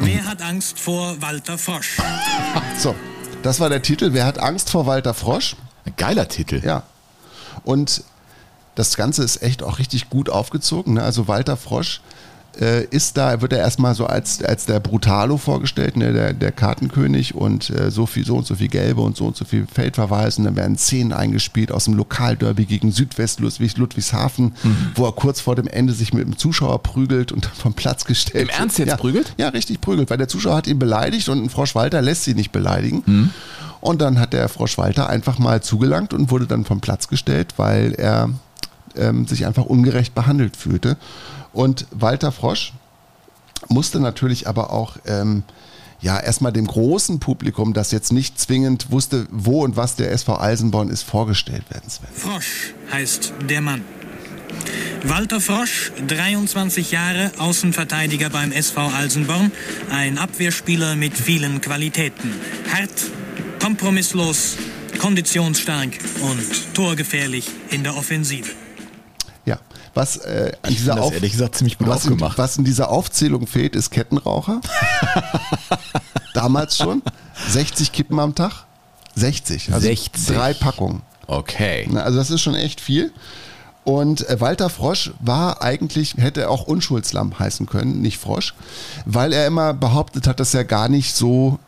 Wer 0.00 0.24
hat 0.24 0.42
Angst 0.42 0.78
vor 0.78 1.20
Walter 1.20 1.58
Frosch? 1.58 1.98
So, 2.78 2.94
das 3.42 3.58
war 3.58 3.68
der 3.68 3.82
Titel. 3.82 4.12
Wer 4.12 4.24
hat 4.24 4.38
Angst 4.38 4.70
vor 4.70 4.86
Walter 4.86 5.12
Frosch? 5.12 5.56
Ein 5.84 5.94
geiler 5.96 6.28
Titel. 6.28 6.62
Ja. 6.64 6.84
Und 7.64 8.04
das 8.78 8.96
Ganze 8.96 9.24
ist 9.24 9.42
echt 9.42 9.62
auch 9.62 9.78
richtig 9.80 10.08
gut 10.08 10.30
aufgezogen. 10.30 10.94
Ne? 10.94 11.02
Also 11.02 11.26
Walter 11.26 11.56
Frosch 11.56 12.00
äh, 12.60 12.84
ist 12.84 13.16
da, 13.16 13.40
wird 13.40 13.52
er 13.52 13.58
erstmal 13.58 13.96
so 13.96 14.06
als, 14.06 14.42
als 14.42 14.66
der 14.66 14.78
Brutalo 14.78 15.36
vorgestellt, 15.36 15.96
ne? 15.96 16.12
der, 16.12 16.32
der 16.32 16.52
Kartenkönig 16.52 17.34
und 17.34 17.70
äh, 17.70 17.90
so 17.90 18.06
viel, 18.06 18.24
so 18.24 18.36
und 18.36 18.46
so 18.46 18.54
viel 18.54 18.68
Gelbe 18.68 19.00
und 19.00 19.16
so 19.16 19.26
und 19.26 19.36
so 19.36 19.44
viel 19.44 19.66
Feldverweis 19.66 20.38
und 20.38 20.44
dann 20.44 20.54
werden 20.54 20.78
Szenen 20.78 21.12
eingespielt 21.12 21.72
aus 21.72 21.86
dem 21.86 21.94
Lokalderby 21.94 22.66
gegen 22.66 22.92
Südwest 22.92 23.40
Ludwig, 23.40 23.76
Ludwigshafen, 23.76 24.54
wo 24.94 25.06
er 25.06 25.12
kurz 25.12 25.40
vor 25.40 25.56
dem 25.56 25.66
Ende 25.66 25.92
sich 25.92 26.14
mit 26.14 26.24
dem 26.24 26.38
Zuschauer 26.38 26.80
prügelt 26.82 27.32
und 27.32 27.46
dann 27.46 27.54
vom 27.54 27.74
Platz 27.74 28.04
gestellt 28.04 28.48
Im 28.48 28.60
Ernst 28.60 28.78
jetzt 28.78 28.88
ja, 28.88 28.96
prügelt? 28.96 29.34
Ja, 29.38 29.48
richtig 29.48 29.80
prügelt, 29.80 30.08
weil 30.08 30.18
der 30.18 30.28
Zuschauer 30.28 30.56
hat 30.56 30.68
ihn 30.68 30.78
beleidigt 30.78 31.28
und 31.28 31.42
ein 31.42 31.50
Frosch 31.50 31.74
Walter 31.74 32.00
lässt 32.00 32.24
sie 32.24 32.34
nicht 32.34 32.52
beleidigen. 32.52 33.32
Und 33.80 34.00
dann 34.00 34.18
hat 34.18 34.32
der 34.32 34.48
Frosch 34.48 34.76
Walter 34.78 35.08
einfach 35.08 35.38
mal 35.38 35.62
zugelangt 35.62 36.12
und 36.12 36.30
wurde 36.30 36.46
dann 36.46 36.64
vom 36.64 36.80
Platz 36.80 37.08
gestellt, 37.08 37.54
weil 37.56 37.92
er 37.94 38.30
ähm, 38.96 39.26
sich 39.26 39.46
einfach 39.46 39.64
ungerecht 39.64 40.14
behandelt 40.14 40.56
fühlte. 40.56 40.96
Und 41.52 41.86
Walter 41.90 42.32
Frosch 42.32 42.72
musste 43.68 44.00
natürlich 44.00 44.46
aber 44.46 44.72
auch 44.72 44.96
ähm, 45.06 45.42
ja 46.00 46.18
erstmal 46.18 46.52
dem 46.52 46.66
großen 46.66 47.20
Publikum, 47.20 47.74
das 47.74 47.90
jetzt 47.90 48.12
nicht 48.12 48.38
zwingend 48.38 48.90
wusste, 48.90 49.26
wo 49.30 49.64
und 49.64 49.76
was 49.76 49.96
der 49.96 50.12
SV 50.12 50.40
Eisenborn 50.40 50.88
ist, 50.88 51.02
vorgestellt 51.02 51.64
werden. 51.70 51.88
Sven. 51.90 52.08
Frosch 52.12 52.74
heißt 52.92 53.32
der 53.48 53.60
Mann. 53.60 53.82
Walter 55.04 55.40
Frosch, 55.40 55.92
23 56.06 56.90
Jahre, 56.90 57.30
Außenverteidiger 57.38 58.30
beim 58.30 58.50
SV 58.50 58.80
Alsenborn, 58.88 59.52
ein 59.90 60.18
Abwehrspieler 60.18 60.96
mit 60.96 61.16
vielen 61.16 61.60
Qualitäten. 61.60 62.32
Hart, 62.72 62.90
kompromisslos, 63.62 64.56
konditionsstark 64.98 65.90
und 66.20 66.74
torgefährlich 66.74 67.48
in 67.70 67.84
der 67.84 67.96
Offensive. 67.96 68.50
Was 69.98 70.16
äh, 70.18 70.52
an 70.62 70.70
Ich 70.70 70.76
dieser 70.76 71.02
Auf 71.02 71.12
ehrlich 71.12 71.32
gesagt 71.32 71.56
ziemlich 71.56 71.76
gut 71.76 71.88
was 71.88 72.06
in, 72.06 72.20
was 72.20 72.56
in 72.56 72.62
dieser 72.62 72.88
Aufzählung 72.88 73.48
fehlt, 73.48 73.74
ist 73.74 73.90
Kettenraucher. 73.90 74.60
Damals 76.34 76.76
schon. 76.76 77.02
60 77.48 77.90
Kippen 77.90 78.20
am 78.20 78.36
Tag. 78.36 78.64
60. 79.16 79.72
Also 79.72 79.88
60. 79.88 80.26
drei 80.26 80.54
Packungen. 80.54 81.02
Okay. 81.26 81.88
Na, 81.90 82.02
Also 82.02 82.16
das 82.16 82.30
ist 82.30 82.40
schon 82.40 82.54
echt 82.54 82.80
viel. 82.80 83.12
Und 83.82 84.28
äh, 84.28 84.40
Walter 84.40 84.70
Frosch 84.70 85.10
war 85.18 85.62
eigentlich, 85.62 86.14
hätte 86.14 86.48
auch 86.48 86.62
Unschuldslamm 86.68 87.36
heißen 87.36 87.66
können, 87.66 88.00
nicht 88.00 88.18
Frosch, 88.18 88.54
weil 89.04 89.32
er 89.32 89.48
immer 89.48 89.74
behauptet 89.74 90.28
hat, 90.28 90.38
dass 90.38 90.54
er 90.54 90.64
gar 90.64 90.88
nicht 90.88 91.16
so, 91.16 91.58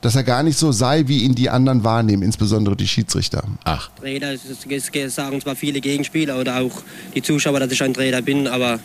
dass 0.00 0.14
er 0.14 0.22
gar 0.22 0.42
nicht 0.42 0.58
so 0.58 0.72
sei, 0.72 1.08
wie 1.08 1.22
ihn 1.22 1.34
die 1.34 1.50
anderen 1.50 1.84
wahrnehmen, 1.84 2.22
insbesondere 2.22 2.76
die 2.76 2.88
Schiedsrichter. 2.88 3.44
Ach, 3.64 3.90
Trainer, 4.00 4.32
es, 4.32 5.14
sagen 5.14 5.40
zwar 5.40 5.56
viele 5.56 5.80
Gegenspieler 5.80 6.38
oder 6.38 6.60
auch 6.60 6.82
die 7.14 7.22
Zuschauer, 7.22 7.60
dass 7.60 7.72
ich 7.72 7.82
ein 7.82 7.94
Trainer 7.94 8.22
bin, 8.22 8.46
aber 8.46 8.78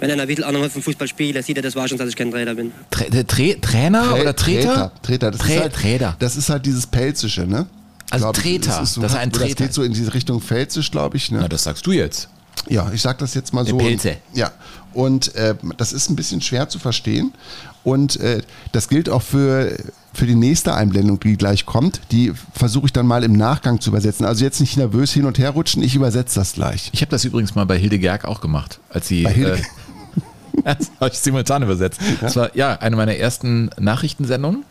wenn 0.00 0.10
einer 0.10 0.22
ein 0.22 0.28
bisschen 0.28 0.44
hat 0.44 0.72
vom 0.72 0.82
Fußball 0.82 1.08
spielt, 1.08 1.42
sieht 1.44 1.56
er 1.56 1.62
das 1.62 1.76
war 1.76 1.86
schon, 1.86 1.98
dass 1.98 2.08
ich 2.08 2.16
kein 2.16 2.30
Trainer 2.30 2.54
bin. 2.54 2.72
Tra 2.90 3.04
Tra 3.04 3.22
Trainer 3.60 4.02
Trä- 4.02 4.20
oder 4.20 4.36
Treter? 4.36 4.92
Treter. 5.02 5.30
Das, 5.30 5.40
ist 5.46 5.58
halt, 5.60 6.22
das 6.22 6.36
ist 6.36 6.48
halt 6.48 6.66
dieses 6.66 6.86
Pelzische, 6.86 7.46
ne? 7.46 7.66
Also 8.10 8.24
Glaub. 8.24 8.34
Treter. 8.34 8.82
ist 8.82 8.94
so, 8.94 9.02
Das 9.02 9.12
ist 9.12 9.18
ein 9.18 9.30
Das 9.30 9.40
Treter. 9.42 9.64
geht 9.64 9.74
so 9.74 9.82
in 9.82 9.92
diese 9.92 10.12
Richtung 10.14 10.40
Pfälzisch, 10.40 10.90
glaube 10.90 11.16
ich. 11.16 11.30
Ne? 11.30 11.38
Na, 11.42 11.48
das 11.48 11.64
sagst 11.64 11.86
du 11.86 11.92
jetzt. 11.92 12.28
Ja, 12.68 12.90
ich 12.92 13.00
sag 13.02 13.18
das 13.18 13.34
jetzt 13.34 13.52
mal 13.54 13.64
Der 13.64 13.72
so. 13.72 13.78
Pelze. 13.78 14.16
Ja, 14.34 14.50
und 14.92 15.34
äh, 15.34 15.54
das 15.76 15.92
ist 15.92 16.10
ein 16.10 16.16
bisschen 16.16 16.40
schwer 16.40 16.68
zu 16.68 16.78
verstehen. 16.78 17.32
Und 17.84 18.18
äh, 18.20 18.42
das 18.72 18.88
gilt 18.88 19.08
auch 19.08 19.22
für, 19.22 19.76
für 20.12 20.26
die 20.26 20.34
nächste 20.34 20.74
Einblendung, 20.74 21.20
die 21.20 21.36
gleich 21.36 21.66
kommt. 21.66 22.00
Die 22.10 22.32
versuche 22.52 22.86
ich 22.86 22.92
dann 22.92 23.06
mal 23.06 23.22
im 23.24 23.32
Nachgang 23.32 23.80
zu 23.80 23.90
übersetzen. 23.90 24.26
Also 24.26 24.44
jetzt 24.44 24.60
nicht 24.60 24.76
nervös 24.76 25.12
hin 25.12 25.24
und 25.24 25.38
her 25.38 25.50
rutschen, 25.50 25.82
ich 25.82 25.94
übersetze 25.94 26.38
das 26.40 26.52
gleich. 26.54 26.90
Ich 26.92 27.00
habe 27.02 27.10
das 27.10 27.24
übrigens 27.24 27.54
mal 27.54 27.64
bei 27.66 27.78
Hilde 27.78 27.98
Gerg 27.98 28.24
auch 28.24 28.40
gemacht, 28.40 28.80
als 28.90 29.08
sie. 29.08 29.22
Bei 29.22 29.32
Hilde- 29.32 29.54
Äh, 29.54 29.62
das 30.76 30.90
habe 31.00 31.10
ich 31.12 31.18
simultan 31.18 31.62
übersetzt. 31.62 32.00
Das 32.20 32.36
war 32.36 32.54
ja 32.56 32.74
eine 32.74 32.96
meiner 32.96 33.14
ersten 33.16 33.70
Nachrichtensendungen. 33.78 34.64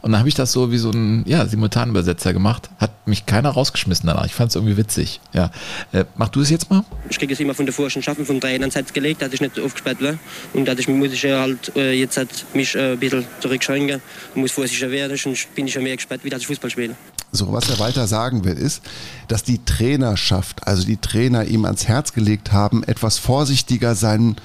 Und 0.00 0.12
dann 0.12 0.20
habe 0.20 0.28
ich 0.28 0.34
das 0.34 0.52
so 0.52 0.70
wie 0.70 0.78
so 0.78 0.90
ein 0.90 1.24
ja, 1.26 1.46
Simultanübersetzer 1.46 2.32
gemacht. 2.32 2.70
Hat 2.78 3.06
mich 3.06 3.26
keiner 3.26 3.50
rausgeschmissen 3.50 4.06
danach. 4.06 4.26
Ich 4.26 4.34
fand 4.34 4.50
es 4.50 4.56
irgendwie 4.56 4.76
witzig. 4.76 5.20
Ja. 5.32 5.50
Äh, 5.92 6.04
mach 6.16 6.28
du 6.28 6.40
es 6.40 6.50
jetzt 6.50 6.70
mal? 6.70 6.84
Ich 7.10 7.18
kriege 7.18 7.32
es 7.32 7.40
immer 7.40 7.54
von 7.54 7.66
der 7.66 7.72
Vorstandschaft 7.72 8.18
und 8.18 8.26
vom 8.26 8.40
Trainer 8.40 8.62
ans 8.62 8.76
Herz 8.76 8.92
gelegt, 8.92 9.22
dass 9.22 9.32
ich 9.32 9.40
nicht 9.40 9.58
aufgesperrt 9.58 10.00
war. 10.02 10.14
Und 10.54 10.66
dadurch 10.66 10.88
muss 10.88 11.12
ich 11.12 11.22
ja 11.22 11.40
halt 11.40 11.74
äh, 11.76 11.92
jetzt 11.92 12.16
halt 12.16 12.46
mich 12.54 12.74
äh, 12.74 12.92
ein 12.92 12.98
bisschen 12.98 13.24
zurückschränken 13.40 14.00
und 14.34 14.40
muss 14.40 14.52
vorsichtiger 14.52 14.90
werden. 14.90 15.16
Sonst 15.16 15.54
bin 15.54 15.66
ich 15.66 15.74
ja 15.74 15.80
mehr 15.80 15.96
gesperrt, 15.96 16.20
wie 16.22 16.30
dass 16.30 16.42
ich 16.42 16.46
Fußball 16.46 16.70
spiele. 16.70 16.94
So, 17.32 17.52
was 17.52 17.66
der 17.66 17.78
Walter 17.78 18.06
sagen 18.06 18.44
will, 18.44 18.56
ist, 18.56 18.82
dass 19.26 19.42
die 19.42 19.62
Trainerschaft, 19.64 20.66
also 20.66 20.86
die 20.86 20.96
Trainer 20.96 21.44
ihm 21.44 21.64
ans 21.64 21.86
Herz 21.86 22.12
gelegt 22.12 22.52
haben, 22.52 22.82
etwas 22.84 23.18
vorsichtiger 23.18 23.94
seinen 23.94 24.36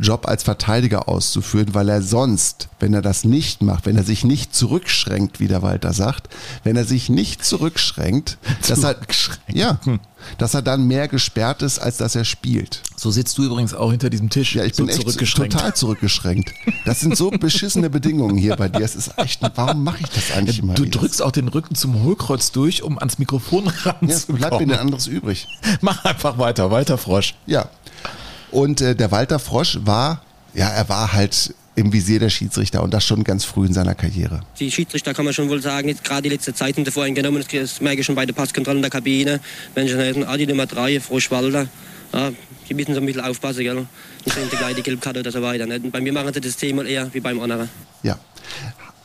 Job 0.00 0.26
als 0.28 0.42
Verteidiger 0.42 1.08
auszuführen, 1.08 1.74
weil 1.74 1.88
er 1.88 2.02
sonst, 2.02 2.68
wenn 2.80 2.94
er 2.94 3.02
das 3.02 3.24
nicht 3.24 3.62
macht, 3.62 3.86
wenn 3.86 3.96
er 3.96 4.04
sich 4.04 4.24
nicht 4.24 4.54
zurückschränkt, 4.54 5.40
wie 5.40 5.48
der 5.48 5.62
Walter 5.62 5.92
sagt, 5.92 6.28
wenn 6.64 6.76
er 6.76 6.84
sich 6.84 7.08
nicht 7.08 7.44
zurückschränkt, 7.44 8.38
dass 8.68 8.84
er, 8.84 8.96
ja, 9.52 9.78
dass 10.38 10.54
er 10.54 10.62
dann 10.62 10.86
mehr 10.86 11.08
gesperrt 11.08 11.62
ist, 11.62 11.78
als 11.78 11.96
dass 11.96 12.14
er 12.14 12.24
spielt. 12.24 12.82
So 12.96 13.10
sitzt 13.10 13.38
du 13.38 13.44
übrigens 13.44 13.74
auch 13.74 13.90
hinter 13.90 14.10
diesem 14.10 14.30
Tisch. 14.30 14.54
Ja, 14.54 14.64
ich 14.64 14.74
so 14.74 14.84
bin 14.84 14.94
echt 14.94 15.34
total 15.36 15.74
zurückgeschränkt. 15.74 16.52
Das 16.84 17.00
sind 17.00 17.16
so 17.16 17.30
beschissene 17.40 17.90
Bedingungen 17.90 18.36
hier 18.36 18.56
bei 18.56 18.68
dir. 18.68 18.84
Es 18.84 18.96
ist 18.96 19.12
echt, 19.18 19.40
warum 19.54 19.84
mache 19.84 19.98
ich 20.02 20.10
das 20.10 20.32
eigentlich 20.36 20.58
immer 20.60 20.74
Du 20.74 20.84
wieder? 20.84 20.98
drückst 21.00 21.22
auch 21.22 21.32
den 21.32 21.48
Rücken 21.48 21.74
zum 21.74 22.02
Hohlkreuz 22.02 22.52
durch, 22.52 22.82
um 22.82 22.98
ans 22.98 23.18
Mikrofon 23.18 23.72
ja, 23.84 23.96
es 24.08 24.26
bleibt 24.26 24.40
mir 24.40 24.42
ranzukommen. 24.42 24.68
denn 24.68 24.78
anderes 24.78 25.06
übrig. 25.06 25.46
Mach 25.80 26.04
einfach 26.04 26.38
weiter, 26.38 26.70
weiter 26.70 26.98
Frosch. 26.98 27.34
Ja. 27.46 27.68
Und 28.50 28.80
äh, 28.80 28.94
der 28.94 29.10
Walter 29.10 29.38
Frosch 29.38 29.78
war, 29.82 30.22
ja, 30.54 30.68
er 30.68 30.88
war 30.88 31.12
halt 31.12 31.54
im 31.78 31.92
Visier 31.92 32.18
der 32.18 32.28
Schiedsrichter 32.28 32.82
und 32.82 32.92
das 32.92 33.06
schon 33.06 33.22
ganz 33.22 33.44
früh 33.44 33.66
in 33.66 33.72
seiner 33.72 33.94
Karriere. 33.94 34.40
Die 34.58 34.70
Schiedsrichter 34.70 35.14
kann 35.14 35.24
man 35.24 35.32
schon 35.32 35.48
wohl 35.48 35.62
sagen, 35.62 35.88
jetzt 35.88 36.02
gerade 36.02 36.22
die 36.22 36.28
letzte 36.30 36.52
Zeit 36.52 36.74
sind 36.74 36.84
sie 36.84 36.90
vorhin 36.90 37.14
genommen, 37.14 37.44
das 37.52 37.80
merke 37.80 38.00
ich 38.00 38.06
schon 38.06 38.16
bei 38.16 38.26
der 38.26 38.32
Passkontrolle 38.32 38.78
in 38.78 38.82
der 38.82 38.90
Kabine. 38.90 39.38
Dann 39.76 40.24
ah, 40.24 40.36
die 40.36 40.46
Nummer 40.46 40.66
3, 40.66 40.98
Froschwalder, 40.98 41.68
ja, 42.12 42.32
die 42.68 42.74
müssen 42.74 42.94
so 42.94 43.00
ein 43.00 43.06
bisschen 43.06 43.22
aufpassen, 43.22 43.62
gell? 43.62 43.86
Nicht 44.24 44.36
so 44.50 44.56
gleich 44.56 44.74
die 44.74 44.82
Gelbkarte 44.82 45.20
oder 45.20 45.30
so 45.30 45.40
weiter. 45.40 45.66
Ne? 45.66 45.78
Bei 45.78 46.00
mir 46.00 46.12
machen 46.12 46.34
sie 46.34 46.40
das 46.40 46.56
Thema 46.56 46.84
eher 46.84 47.12
wie 47.14 47.20
beim 47.20 47.40
anderen. 47.40 47.68
Ja. 48.02 48.18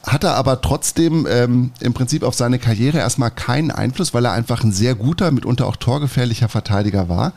Hat 0.04 0.26
er 0.26 0.36
aber 0.36 0.60
trotzdem 0.60 1.26
ähm, 1.30 1.72
im 1.80 1.94
Prinzip 1.94 2.24
auf 2.24 2.36
seine 2.36 2.60
Karriere 2.60 2.98
erstmal 2.98 3.32
keinen 3.32 3.72
Einfluss, 3.72 4.14
weil 4.14 4.26
er 4.26 4.34
einfach 4.34 4.62
ein 4.62 4.74
sehr 4.74 4.96
guter, 4.96 5.32
mitunter 5.32 5.66
auch 5.66 5.78
torgefährlicher 5.78 6.50
Verteidiger 6.50 7.08
war, 7.08 7.32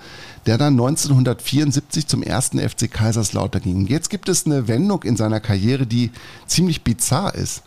der 0.46 0.59
dann 0.59 0.72
1974 0.72 2.09
zum 2.09 2.24
ersten 2.24 2.59
FC 2.59 2.90
Kaiserslautern 2.90 3.62
ging. 3.62 3.87
Jetzt 3.87 4.11
gibt 4.11 4.29
es 4.29 4.46
eine 4.46 4.66
Wendung 4.66 5.05
in 5.05 5.16
seiner 5.16 5.38
Karriere, 5.38 5.87
die 5.87 6.11
ziemlich 6.48 6.83
bizarr 6.83 7.37
ist, 7.37 7.62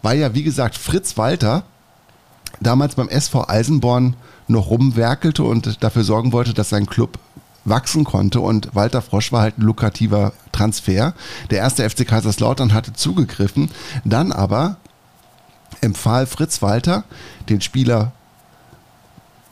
weil 0.00 0.18
ja, 0.18 0.34
wie 0.34 0.44
gesagt, 0.44 0.78
Fritz 0.78 1.18
Walter 1.18 1.64
damals 2.60 2.94
beim 2.94 3.08
SV 3.08 3.46
Eisenborn 3.48 4.16
noch 4.46 4.70
rumwerkelte 4.70 5.42
und 5.42 5.82
dafür 5.82 6.04
sorgen 6.04 6.32
wollte, 6.32 6.54
dass 6.54 6.70
sein 6.70 6.86
Club 6.86 7.18
wachsen 7.64 8.04
konnte 8.04 8.40
und 8.40 8.74
Walter 8.74 9.02
Frosch 9.02 9.32
war 9.32 9.42
halt 9.42 9.58
ein 9.58 9.62
lukrativer 9.62 10.32
Transfer. 10.52 11.14
Der 11.50 11.58
erste 11.58 11.88
FC 11.88 12.06
Kaiserslautern 12.06 12.72
hatte 12.72 12.92
zugegriffen, 12.92 13.70
dann 14.04 14.32
aber 14.32 14.76
empfahl 15.80 16.26
Fritz 16.26 16.62
Walter 16.62 17.04
den 17.48 17.60
Spieler 17.60 18.12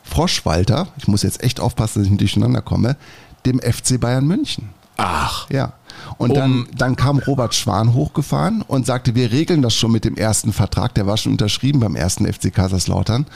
Frosch 0.03 0.45
Walter, 0.47 0.89
ich 0.97 1.09
muss 1.09 1.23
jetzt 1.23 1.43
echt 1.43 1.61
aufpassen, 1.61 1.99
dass 1.99 2.05
ich 2.07 2.11
nicht 2.11 2.21
durcheinander 2.21 2.63
komme, 2.63 2.97
dem 3.45 3.61
FC 3.61 4.01
Bayern 4.01 4.27
München. 4.27 4.71
Ach. 4.97 5.51
Ja. 5.51 5.73
Und 6.17 6.31
um 6.31 6.37
dann, 6.37 6.69
dann 6.77 6.97
kam 6.97 7.19
Robert 7.19 7.55
Schwan 7.55 7.93
hochgefahren 7.93 8.63
und 8.63 8.87
sagte, 8.87 9.15
wir 9.15 9.33
regeln 9.33 9.63
das 9.63 9.75
schon 9.75 9.93
mit 9.93 10.05
dem 10.05 10.17
ersten 10.17 10.53
Vertrag, 10.53 10.95
der 10.95 11.07
war 11.07 11.17
schon 11.17 11.33
unterschrieben 11.33 11.81
beim 11.81 11.97
ersten 11.97 12.31
FC 12.31 12.55
Kaiserslautern 12.55 13.27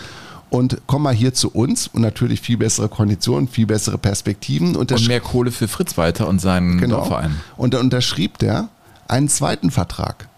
und 0.50 0.78
komm 0.86 1.02
mal 1.02 1.14
hier 1.14 1.32
zu 1.32 1.50
uns 1.50 1.86
und 1.86 2.02
natürlich 2.02 2.40
viel 2.40 2.58
bessere 2.58 2.88
Konditionen, 2.88 3.48
viel 3.48 3.66
bessere 3.66 3.98
Perspektiven. 3.98 4.76
Und, 4.76 4.90
mehr 5.06 5.20
Kohle 5.20 5.52
für 5.52 5.68
Fritz 5.68 5.96
weiter 5.96 6.28
und 6.28 6.40
seinen 6.40 6.78
genau. 6.78 6.96
Dorfverein. 6.96 7.36
Und 7.56 7.74
dann 7.74 7.82
unterschrieb 7.82 8.38
der 8.38 8.68
einen 9.08 9.28
zweiten 9.28 9.70
Vertrag. 9.70 10.28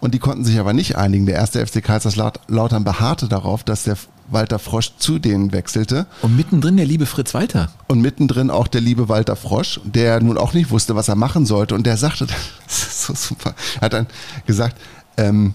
Und 0.00 0.14
die 0.14 0.18
konnten 0.18 0.44
sich 0.44 0.58
aber 0.58 0.72
nicht 0.72 0.96
einigen. 0.96 1.26
Der 1.26 1.34
erste 1.34 1.64
FC 1.64 1.82
Kaiserslautern 1.82 2.84
beharrte 2.84 3.28
darauf, 3.28 3.64
dass 3.64 3.84
der 3.84 3.96
Walter 4.30 4.58
Frosch 4.58 4.92
zu 4.98 5.18
denen 5.18 5.52
wechselte. 5.52 6.06
Und 6.22 6.36
mittendrin 6.36 6.76
der 6.76 6.86
liebe 6.86 7.06
Fritz 7.06 7.34
Walter. 7.34 7.70
Und 7.88 8.00
mittendrin 8.00 8.50
auch 8.50 8.68
der 8.68 8.80
liebe 8.80 9.08
Walter 9.08 9.36
Frosch, 9.36 9.80
der 9.84 10.20
nun 10.20 10.38
auch 10.38 10.52
nicht 10.52 10.70
wusste, 10.70 10.94
was 10.94 11.08
er 11.08 11.16
machen 11.16 11.46
sollte. 11.46 11.74
Und 11.74 11.86
der 11.86 11.96
sagte, 11.96 12.26
das 12.66 12.78
ist 12.78 13.02
so 13.02 13.14
super, 13.14 13.54
er 13.76 13.80
hat 13.82 13.92
dann 13.92 14.06
gesagt, 14.46 14.76
ähm, 15.16 15.54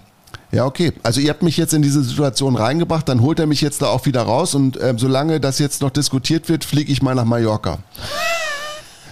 ja, 0.53 0.65
okay. 0.65 0.93
Also 1.01 1.19
ihr 1.19 1.31
habt 1.31 1.41
mich 1.41 1.57
jetzt 1.57 1.73
in 1.73 1.81
diese 1.81 2.03
Situation 2.03 2.55
reingebracht, 2.55 3.09
dann 3.09 3.21
holt 3.21 3.39
er 3.39 3.47
mich 3.47 3.61
jetzt 3.61 3.81
da 3.81 3.87
auch 3.87 4.05
wieder 4.05 4.21
raus 4.21 4.53
und 4.53 4.77
äh, 4.77 4.93
solange 4.95 5.39
das 5.39 5.57
jetzt 5.57 5.81
noch 5.81 5.89
diskutiert 5.89 6.47
wird, 6.47 6.63
fliege 6.63 6.91
ich 6.91 7.01
mal 7.01 7.15
nach 7.15 7.25
Mallorca. 7.25 7.79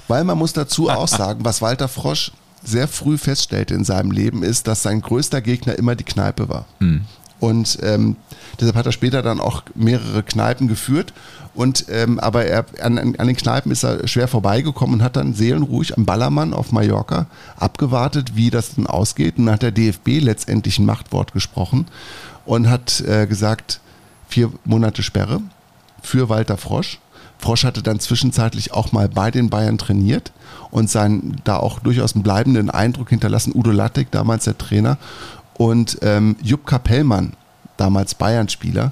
Weil 0.08 0.24
man 0.24 0.38
muss 0.38 0.54
dazu 0.54 0.90
auch 0.90 1.08
sagen, 1.08 1.44
was 1.44 1.62
Walter 1.62 1.88
Frosch 1.88 2.32
sehr 2.64 2.88
früh 2.88 3.18
feststellte 3.18 3.74
in 3.74 3.84
seinem 3.84 4.12
Leben 4.12 4.44
ist, 4.44 4.68
dass 4.68 4.84
sein 4.84 5.02
größter 5.02 5.42
Gegner 5.42 5.76
immer 5.80 5.96
die 5.96 6.04
Kneipe 6.04 6.48
war. 6.48 6.66
Hm. 6.80 7.06
Und 7.42 7.80
ähm, 7.82 8.16
deshalb 8.60 8.76
hat 8.78 8.86
er 8.86 8.92
später 8.94 9.22
dann 9.22 9.42
auch 9.42 9.64
mehrere 9.76 10.24
Kneipen 10.24 10.70
geführt. 10.70 11.12
Und 11.54 11.88
ähm, 11.90 12.18
aber 12.20 12.46
er, 12.46 12.66
an, 12.82 12.98
an 12.98 13.28
den 13.28 13.36
Kneipen 13.36 13.72
ist 13.72 13.84
er 13.84 14.08
schwer 14.08 14.30
vorbeigekommen 14.30 14.96
und 14.96 15.04
hat 15.04 15.18
dann 15.18 15.34
seelenruhig 15.34 15.98
am 15.98 16.06
Ballermann 16.06 16.54
auf 16.54 16.72
Mallorca 16.72 17.26
abgewartet, 17.58 18.36
wie 18.36 18.52
das 18.52 18.76
denn 18.76 18.88
ausgeht. 18.88 19.38
Und 19.38 19.48
dann 19.48 19.56
hat 19.56 19.64
der 19.64 19.72
DFB 19.72 20.22
letztendlich 20.22 20.80
ein 20.80 20.86
Machtwort 20.86 21.34
gesprochen 21.34 21.88
und 22.46 22.70
hat 22.70 23.02
äh, 23.02 23.26
gesagt, 23.26 23.82
vier 24.30 24.52
Monate 24.64 25.04
Sperre 25.04 25.42
für 26.02 26.30
Walter 26.30 26.58
Frosch. 26.58 27.00
Frosch 27.40 27.64
hatte 27.64 27.82
dann 27.82 28.00
zwischenzeitlich 28.00 28.72
auch 28.72 28.92
mal 28.92 29.10
bei 29.10 29.32
den 29.32 29.50
Bayern 29.50 29.80
trainiert 29.80 30.32
und 30.70 30.92
seinen 30.92 31.42
da 31.44 31.58
auch 31.58 31.80
durchaus 31.80 32.14
einen 32.14 32.24
bleibenden 32.24 32.70
Eindruck 32.70 33.10
hinterlassen. 33.10 33.52
Udo 33.56 33.72
Lattek, 33.72 34.12
damals 34.12 34.46
der 34.46 34.58
Trainer, 34.58 35.00
und 35.62 36.00
ähm, 36.02 36.38
Jupp 36.42 36.66
Kapellmann, 36.66 37.34
damals 37.78 38.16
Bayern-Spieler, 38.16 38.92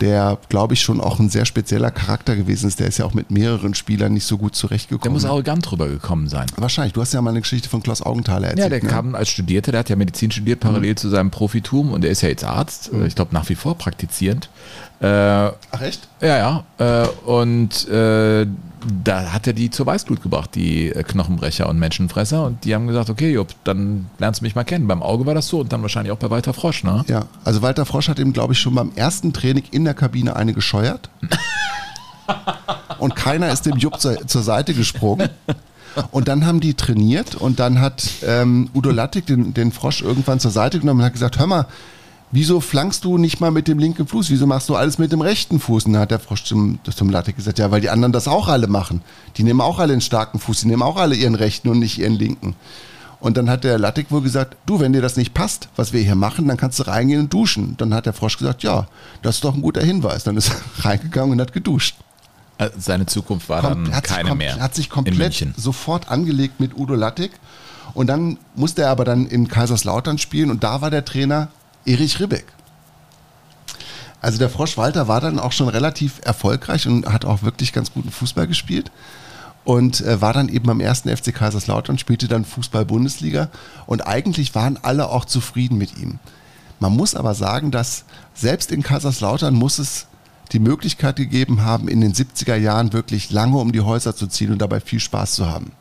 der, 0.00 0.38
glaube 0.48 0.74
ich, 0.74 0.82
schon 0.82 1.00
auch 1.00 1.18
ein 1.18 1.30
sehr 1.30 1.46
spezieller 1.46 1.90
Charakter 1.90 2.36
gewesen 2.36 2.68
ist. 2.68 2.80
Der 2.80 2.86
ist 2.86 2.98
ja 2.98 3.04
auch 3.04 3.14
mit 3.14 3.30
mehreren 3.30 3.74
Spielern 3.74 4.12
nicht 4.12 4.26
so 4.26 4.38
gut 4.38 4.54
zurechtgekommen. 4.54 5.02
Der 5.02 5.12
muss 5.12 5.24
arrogant 5.24 5.70
drüber 5.70 5.88
gekommen 5.88 6.28
sein. 6.28 6.46
Wahrscheinlich. 6.56 6.92
Du 6.92 7.00
hast 7.00 7.14
ja 7.14 7.22
mal 7.22 7.30
eine 7.30 7.40
Geschichte 7.40 7.68
von 7.68 7.82
Klaus 7.82 8.02
Augenthaler 8.02 8.48
erzählt. 8.48 8.64
Ja, 8.64 8.68
der 8.68 8.82
ne? 8.82 8.88
kam 8.88 9.14
als 9.14 9.28
Studierter, 9.28 9.72
der 9.72 9.80
hat 9.80 9.88
ja 9.88 9.96
Medizin 9.96 10.30
studiert, 10.30 10.60
parallel 10.60 10.92
mhm. 10.92 10.96
zu 10.96 11.08
seinem 11.08 11.30
Profitum 11.30 11.92
und 11.92 12.02
der 12.02 12.10
ist 12.10 12.22
ja 12.22 12.28
jetzt 12.28 12.44
Arzt, 12.44 12.92
mhm. 12.92 13.06
ich 13.06 13.14
glaube 13.14 13.34
nach 13.34 13.48
wie 13.48 13.54
vor 13.54 13.76
praktizierend. 13.76 14.48
Äh, 15.00 15.06
Ach 15.06 15.80
echt? 15.82 16.08
Ja, 16.20 16.64
ja. 16.78 17.02
Äh, 17.04 17.08
und 17.26 17.88
äh, 17.88 18.46
da 19.04 19.32
hat 19.32 19.46
er 19.46 19.52
die 19.52 19.70
zur 19.70 19.86
Weißglut 19.86 20.22
gebracht, 20.22 20.54
die 20.54 20.90
äh, 20.90 21.02
Knochenbrecher 21.02 21.68
und 21.68 21.78
Menschenfresser. 21.78 22.44
Und 22.44 22.64
die 22.64 22.74
haben 22.74 22.86
gesagt, 22.86 23.10
okay, 23.10 23.32
Jupp, 23.32 23.54
dann 23.64 24.06
lernst 24.18 24.40
du 24.40 24.44
mich 24.44 24.54
mal 24.54 24.64
kennen. 24.64 24.86
Beim 24.86 25.02
Auge 25.02 25.26
war 25.26 25.34
das 25.34 25.48
so 25.48 25.60
und 25.60 25.72
dann 25.72 25.82
wahrscheinlich 25.82 26.12
auch 26.12 26.18
bei 26.18 26.30
Walter 26.30 26.54
Frosch, 26.54 26.84
ne? 26.84 27.04
Ja, 27.08 27.26
also 27.44 27.62
Walter 27.62 27.84
Frosch 27.84 28.08
hat 28.08 28.18
ihm, 28.18 28.32
glaube 28.32 28.52
ich, 28.52 28.58
schon 28.58 28.74
beim 28.74 28.92
ersten 28.94 29.32
Training 29.32 29.64
in 29.70 29.84
der 29.86 29.94
Kabine 29.94 30.36
eine 30.36 30.52
gescheuert. 30.52 31.08
und 32.98 33.16
keiner 33.16 33.50
ist 33.50 33.66
dem 33.66 33.78
Jupp 33.78 34.00
zur, 34.00 34.26
zur 34.26 34.42
Seite 34.42 34.74
gesprungen. 34.74 35.30
Und 36.10 36.28
dann 36.28 36.44
haben 36.44 36.60
die 36.60 36.74
trainiert 36.74 37.34
und 37.34 37.58
dann 37.58 37.80
hat 37.80 38.10
ähm, 38.22 38.68
Udo 38.74 38.90
Lattig 38.90 39.26
den, 39.26 39.54
den 39.54 39.72
Frosch 39.72 40.02
irgendwann 40.02 40.40
zur 40.40 40.50
Seite 40.50 40.78
genommen 40.78 41.00
und 41.00 41.06
hat 41.06 41.14
gesagt, 41.14 41.38
hör 41.38 41.46
mal, 41.46 41.66
wieso 42.32 42.60
flankst 42.60 43.04
du 43.04 43.16
nicht 43.18 43.40
mal 43.40 43.50
mit 43.50 43.68
dem 43.68 43.78
linken 43.78 44.06
Fuß? 44.06 44.30
Wieso 44.30 44.46
machst 44.46 44.68
du 44.68 44.76
alles 44.76 44.98
mit 44.98 45.12
dem 45.12 45.22
rechten 45.22 45.58
Fuß? 45.58 45.86
Und 45.86 45.94
dann 45.94 46.02
hat 46.02 46.10
der 46.10 46.20
Frosch 46.20 46.44
zum, 46.44 46.78
zum 46.94 47.08
Latte 47.08 47.32
gesagt, 47.32 47.58
ja, 47.58 47.70
weil 47.70 47.80
die 47.80 47.90
anderen 47.90 48.12
das 48.12 48.28
auch 48.28 48.48
alle 48.48 48.66
machen. 48.66 49.00
Die 49.36 49.42
nehmen 49.42 49.60
auch 49.60 49.78
alle 49.78 49.92
einen 49.92 50.02
starken 50.02 50.38
Fuß, 50.38 50.60
die 50.60 50.68
nehmen 50.68 50.82
auch 50.82 50.96
alle 50.96 51.14
ihren 51.14 51.34
rechten 51.34 51.68
und 51.68 51.78
nicht 51.78 51.98
ihren 51.98 52.14
linken. 52.14 52.54
Und 53.18 53.36
dann 53.36 53.48
hat 53.48 53.64
der 53.64 53.78
Lattek 53.78 54.10
wohl 54.10 54.20
gesagt, 54.20 54.56
du, 54.66 54.78
wenn 54.78 54.92
dir 54.92 55.00
das 55.00 55.16
nicht 55.16 55.32
passt, 55.32 55.68
was 55.76 55.92
wir 55.92 56.02
hier 56.02 56.14
machen, 56.14 56.46
dann 56.48 56.56
kannst 56.56 56.78
du 56.78 56.82
reingehen 56.84 57.20
und 57.20 57.32
duschen. 57.32 57.76
Dann 57.78 57.94
hat 57.94 58.06
der 58.06 58.12
Frosch 58.12 58.36
gesagt, 58.36 58.62
ja, 58.62 58.86
das 59.22 59.36
ist 59.36 59.44
doch 59.44 59.54
ein 59.54 59.62
guter 59.62 59.82
Hinweis. 59.82 60.24
Dann 60.24 60.36
ist 60.36 60.50
er 60.50 60.84
reingegangen 60.84 61.32
und 61.32 61.40
hat 61.40 61.52
geduscht. 61.52 61.96
Äh, 62.58 62.70
seine 62.78 63.06
Zukunft 63.06 63.48
war 63.48 63.62
Kom 63.62 63.90
dann 63.90 64.02
keine 64.02 64.34
mehr. 64.34 64.56
Er 64.56 64.62
hat 64.62 64.74
sich 64.74 64.90
komplett 64.90 65.46
sofort 65.56 66.08
angelegt 66.08 66.60
mit 66.60 66.76
Udo 66.76 66.94
Lattek. 66.94 67.32
Und 67.94 68.08
dann 68.08 68.38
musste 68.54 68.82
er 68.82 68.90
aber 68.90 69.04
dann 69.04 69.26
in 69.26 69.48
Kaiserslautern 69.48 70.18
spielen 70.18 70.50
und 70.50 70.62
da 70.64 70.82
war 70.82 70.90
der 70.90 71.04
Trainer 71.04 71.48
Erich 71.86 72.20
Ribbeck. 72.20 72.44
Also 74.20 74.38
der 74.38 74.50
Frosch 74.50 74.76
Walter 74.76 75.08
war 75.08 75.20
dann 75.20 75.38
auch 75.38 75.52
schon 75.52 75.68
relativ 75.68 76.20
erfolgreich 76.24 76.86
und 76.86 77.06
hat 77.06 77.24
auch 77.24 77.42
wirklich 77.42 77.72
ganz 77.72 77.92
guten 77.92 78.10
Fußball 78.10 78.46
gespielt 78.46 78.90
und 79.66 80.00
äh, 80.02 80.20
war 80.20 80.32
dann 80.32 80.48
eben 80.48 80.70
am 80.70 80.78
ersten 80.78 81.14
FC 81.14 81.34
Kaiserslautern, 81.34 81.98
spielte 81.98 82.28
dann 82.28 82.44
Fußball-Bundesliga 82.44 83.50
und 83.86 84.06
eigentlich 84.06 84.54
waren 84.54 84.78
alle 84.80 85.08
auch 85.08 85.24
zufrieden 85.24 85.76
mit 85.76 85.98
ihm. 85.98 86.20
Man 86.78 86.92
muss 86.92 87.16
aber 87.16 87.34
sagen, 87.34 87.72
dass 87.72 88.04
selbst 88.32 88.70
in 88.70 88.84
Kaiserslautern 88.84 89.54
muss 89.54 89.80
es 89.80 90.06
die 90.52 90.60
Möglichkeit 90.60 91.16
gegeben 91.16 91.64
haben, 91.64 91.88
in 91.88 92.00
den 92.00 92.12
70er 92.12 92.54
Jahren 92.54 92.92
wirklich 92.92 93.32
lange 93.32 93.58
um 93.58 93.72
die 93.72 93.80
Häuser 93.80 94.14
zu 94.14 94.28
ziehen 94.28 94.52
und 94.52 94.62
dabei 94.62 94.78
viel 94.78 95.00
Spaß 95.00 95.32
zu 95.32 95.46
haben. 95.50 95.72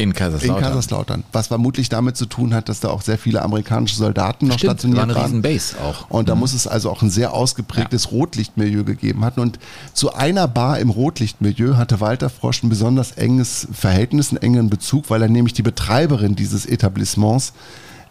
In 0.00 0.14
Kaiserslautern. 0.14 0.56
In 0.56 0.62
Kaiserslautern. 0.62 1.24
Was 1.32 1.48
vermutlich 1.48 1.88
damit 1.88 2.16
zu 2.16 2.26
tun 2.26 2.54
hat, 2.54 2.68
dass 2.68 2.78
da 2.78 2.88
auch 2.88 3.02
sehr 3.02 3.18
viele 3.18 3.42
amerikanische 3.42 3.96
Soldaten 3.96 4.46
noch 4.46 4.56
Stimmt, 4.56 4.80
stationiert 4.80 5.08
waren. 5.08 5.14
War 5.16 5.24
eine 5.24 5.40
Base 5.40 5.76
auch. 5.80 6.08
Und 6.08 6.28
da 6.28 6.36
mhm. 6.36 6.40
muss 6.40 6.52
es 6.52 6.68
also 6.68 6.88
auch 6.88 7.02
ein 7.02 7.10
sehr 7.10 7.32
ausgeprägtes 7.34 8.04
ja. 8.04 8.10
Rotlichtmilieu 8.10 8.84
gegeben 8.84 9.24
haben. 9.24 9.42
Und 9.42 9.58
zu 9.94 10.14
einer 10.14 10.46
Bar 10.46 10.78
im 10.78 10.90
Rotlichtmilieu 10.90 11.76
hatte 11.76 12.00
Walter 12.00 12.30
Frosch 12.30 12.62
ein 12.62 12.68
besonders 12.68 13.12
enges 13.12 13.66
Verhältnis, 13.72 14.30
einen 14.30 14.40
engen 14.40 14.70
Bezug, 14.70 15.10
weil 15.10 15.20
er 15.20 15.28
nämlich 15.28 15.54
die 15.54 15.62
Betreiberin 15.62 16.36
dieses 16.36 16.64
Etablissements 16.64 17.52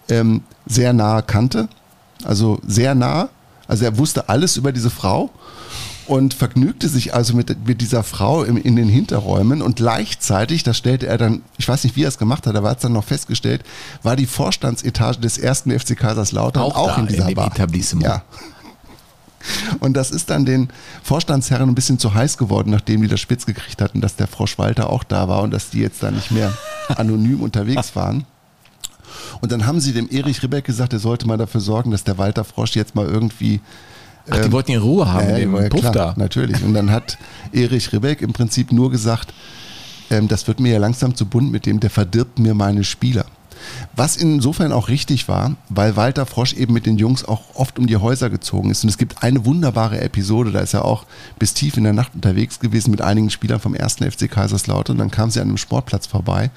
ähm, 0.10 0.44
sehr 0.66 0.92
nahe 0.92 1.24
kannte. 1.24 1.70
Also 2.26 2.60
sehr 2.68 2.96
nah. 2.96 3.30
Also 3.70 3.86
er 3.86 3.98
wusste 3.98 4.28
alles 4.28 4.58
über 4.58 4.74
diese 4.74 4.90
Frau 4.90 5.30
und 6.08 6.34
vergnügte 6.34 6.88
sich 6.88 7.14
also 7.14 7.36
mit, 7.36 7.68
mit 7.68 7.82
dieser 7.82 8.04
Frau 8.04 8.44
im, 8.44 8.58
in 8.58 8.76
den 8.76 8.88
Hinterräumen 8.88 9.62
und 9.62 9.76
gleichzeitig, 9.76 10.64
das 10.64 10.78
stellte 10.78 11.08
er 11.08 11.18
dann, 11.18 11.42
ich 11.58 11.68
weiß 11.68 11.84
nicht, 11.84 11.96
wie 11.96 12.04
er 12.04 12.08
es 12.08 12.18
gemacht 12.18 12.48
hat, 12.48 12.56
aber 12.56 12.70
er 12.70 12.72
hat 12.72 12.78
es 12.78 12.84
dann 12.84 12.94
noch 12.94 13.04
festgestellt, 13.04 13.64
war 14.04 14.16
die 14.16 14.26
Vorstandsetage 14.26 15.20
des 15.20 15.38
ersten 15.38 15.78
FC 15.78 15.98
Kaiserslautern 15.98 16.64
auch, 16.64 16.76
auch 16.76 16.98
in 16.98 17.08
dieser 17.08 17.30
in 17.30 17.36
Bar. 17.36 17.48
Etablissement. 17.48 18.08
Ja. 18.08 18.24
Und 19.80 19.94
das 19.94 20.12
ist 20.12 20.30
dann 20.30 20.46
den 20.46 20.70
Vorstandsherren 21.04 21.70
ein 21.70 21.76
bisschen 21.76 22.00
zu 22.00 22.14
heiß 22.14 22.38
geworden, 22.38 22.72
nachdem 22.72 23.02
die 23.02 23.08
das 23.08 23.20
spitz 23.20 23.46
gekriegt 23.46 23.82
hatten, 23.82 24.02
dass 24.02 24.16
der 24.16 24.28
Frosch 24.28 24.58
Walter 24.58 24.90
auch 24.90 25.04
da 25.04 25.28
war 25.28 25.42
und 25.44 25.52
dass 25.52 25.70
die 25.70 25.80
jetzt 25.80 26.04
da 26.04 26.12
nicht 26.12 26.32
mehr 26.32 26.54
anonym 26.96 27.42
unterwegs 27.42 27.96
waren. 27.96 28.26
Und 29.42 29.52
dann 29.52 29.66
haben 29.66 29.80
sie 29.80 29.94
dem 29.94 30.10
Erich 30.10 30.42
Ribbeck 30.44 30.66
gesagt, 30.66 30.94
er 30.94 31.00
sollte 31.00 31.28
mal 31.28 31.38
dafür 31.38 31.62
sorgen, 31.62 31.92
dass 31.92 32.04
der 32.04 32.18
Walter 32.18 32.44
Frosch 32.44 32.76
jetzt 32.76 32.96
mal 32.96 33.06
irgendwie 33.06 33.62
Ach, 34.30 34.38
die 34.38 34.46
ähm, 34.46 34.52
wollten 34.52 34.72
in 34.72 34.82
Ruhe 34.82 35.12
haben, 35.12 35.28
äh, 35.28 35.40
den 35.40 35.70
Puff 35.70 35.92
da. 35.92 36.14
Natürlich. 36.18 36.64
Und 36.64 36.74
dann 36.74 36.92
hat 36.92 37.18
Erich 37.54 37.92
Ribbeck 37.94 38.22
im 38.22 38.34
Prinzip 38.34 38.72
nur 38.72 38.92
gesagt, 38.92 39.34
ähm, 40.10 40.28
das 40.28 40.48
wird 40.48 40.60
mir 40.60 40.74
ja 40.74 40.80
langsam 40.80 41.16
zu 41.16 41.26
bunt 41.26 41.52
mit 41.52 41.66
dem, 41.66 41.80
der 41.80 41.90
verdirbt 41.90 42.40
mir 42.40 42.54
meine 42.54 42.84
Spieler. 42.84 43.26
Was 43.96 44.18
insofern 44.18 44.72
auch 44.72 44.88
richtig 44.88 45.28
war, 45.28 45.56
weil 45.70 45.96
Walter 45.96 46.26
Frosch 46.26 46.54
eben 46.54 46.74
mit 46.74 46.86
den 46.86 46.98
Jungs 46.98 47.26
auch 47.26 47.42
oft 47.56 47.80
um 47.80 47.88
die 47.88 47.98
Häuser 47.98 48.30
gezogen 48.30 48.70
ist. 48.70 48.84
Und 48.84 48.90
es 48.90 48.98
gibt 48.98 49.24
eine 49.24 49.46
wunderbare 49.46 50.00
Episode, 50.00 50.52
da 50.52 50.60
ist 50.60 50.74
er 50.74 50.86
auch 50.86 51.06
bis 51.40 51.54
tief 51.54 51.78
in 51.78 51.84
der 51.84 51.94
Nacht 51.94 52.14
unterwegs 52.14 52.60
gewesen 52.60 52.92
mit 52.92 53.02
einigen 53.02 53.30
Spielern 53.30 53.60
vom 53.60 53.74
ersten 53.74 54.10
FC 54.10 54.30
Kaiserslautern. 54.30 54.96
Und 54.96 55.00
dann 55.00 55.12
kam 55.12 55.32
sie 55.32 55.40
an 55.40 55.48
einem 55.48 55.58
Sportplatz 55.58 56.06
vorbei. 56.06 56.52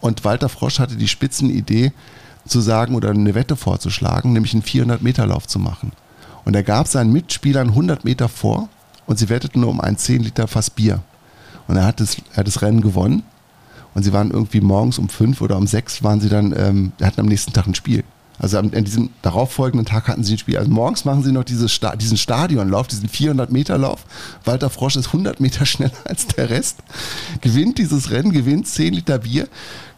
Und 0.00 0.24
Walter 0.24 0.48
Frosch 0.48 0.78
hatte 0.78 0.96
die 0.96 1.08
Spitzenidee 1.08 1.92
zu 2.46 2.60
sagen 2.60 2.94
oder 2.94 3.10
eine 3.10 3.34
Wette 3.34 3.54
vorzuschlagen, 3.54 4.32
nämlich 4.32 4.52
einen 4.52 4.64
400-Meter-Lauf 4.64 5.46
zu 5.46 5.58
machen. 5.58 5.92
Und 6.44 6.56
er 6.56 6.62
gab 6.62 6.88
seinen 6.88 7.12
Mitspielern 7.12 7.68
100 7.68 8.04
Meter 8.04 8.28
vor 8.28 8.68
und 9.06 9.18
sie 9.18 9.28
wetteten 9.28 9.60
nur 9.60 9.70
um 9.70 9.80
ein 9.80 9.96
10 9.96 10.22
Liter 10.22 10.48
Fass 10.48 10.70
Bier. 10.70 11.00
Und 11.68 11.76
er 11.76 11.84
hat 11.84 12.00
das, 12.00 12.16
er 12.32 12.38
hat 12.38 12.46
das 12.46 12.62
Rennen 12.62 12.80
gewonnen 12.80 13.22
und 13.94 14.02
sie 14.02 14.12
waren 14.12 14.30
irgendwie 14.30 14.60
morgens 14.60 14.98
um 14.98 15.08
fünf 15.08 15.40
oder 15.40 15.56
um 15.56 15.66
sechs 15.66 16.02
waren 16.02 16.20
sie 16.20 16.28
dann, 16.28 16.54
ähm, 16.56 16.92
hatten 17.00 17.20
am 17.20 17.26
nächsten 17.26 17.52
Tag 17.52 17.66
ein 17.66 17.74
Spiel. 17.74 18.04
Also 18.38 18.58
an, 18.58 18.70
diesem 18.70 19.10
darauffolgenden 19.22 19.86
Tag 19.86 20.08
hatten 20.08 20.24
sie 20.24 20.34
ein 20.34 20.38
Spiel. 20.38 20.58
Also 20.58 20.70
morgens 20.70 21.04
machen 21.04 21.22
sie 21.22 21.30
noch 21.30 21.44
dieses 21.44 21.72
Sta 21.72 21.94
diesen 21.94 22.16
Stadionlauf, 22.16 22.88
diesen 22.88 23.08
400 23.08 23.52
Meter 23.52 23.78
Lauf. 23.78 24.04
Walter 24.44 24.70
Frosch 24.70 24.96
ist 24.96 25.08
100 25.08 25.38
Meter 25.40 25.64
schneller 25.66 25.92
als 26.04 26.26
der 26.26 26.50
Rest, 26.50 26.78
gewinnt 27.40 27.78
dieses 27.78 28.10
Rennen, 28.10 28.32
gewinnt 28.32 28.66
10 28.66 28.94
Liter 28.94 29.18
Bier, 29.18 29.48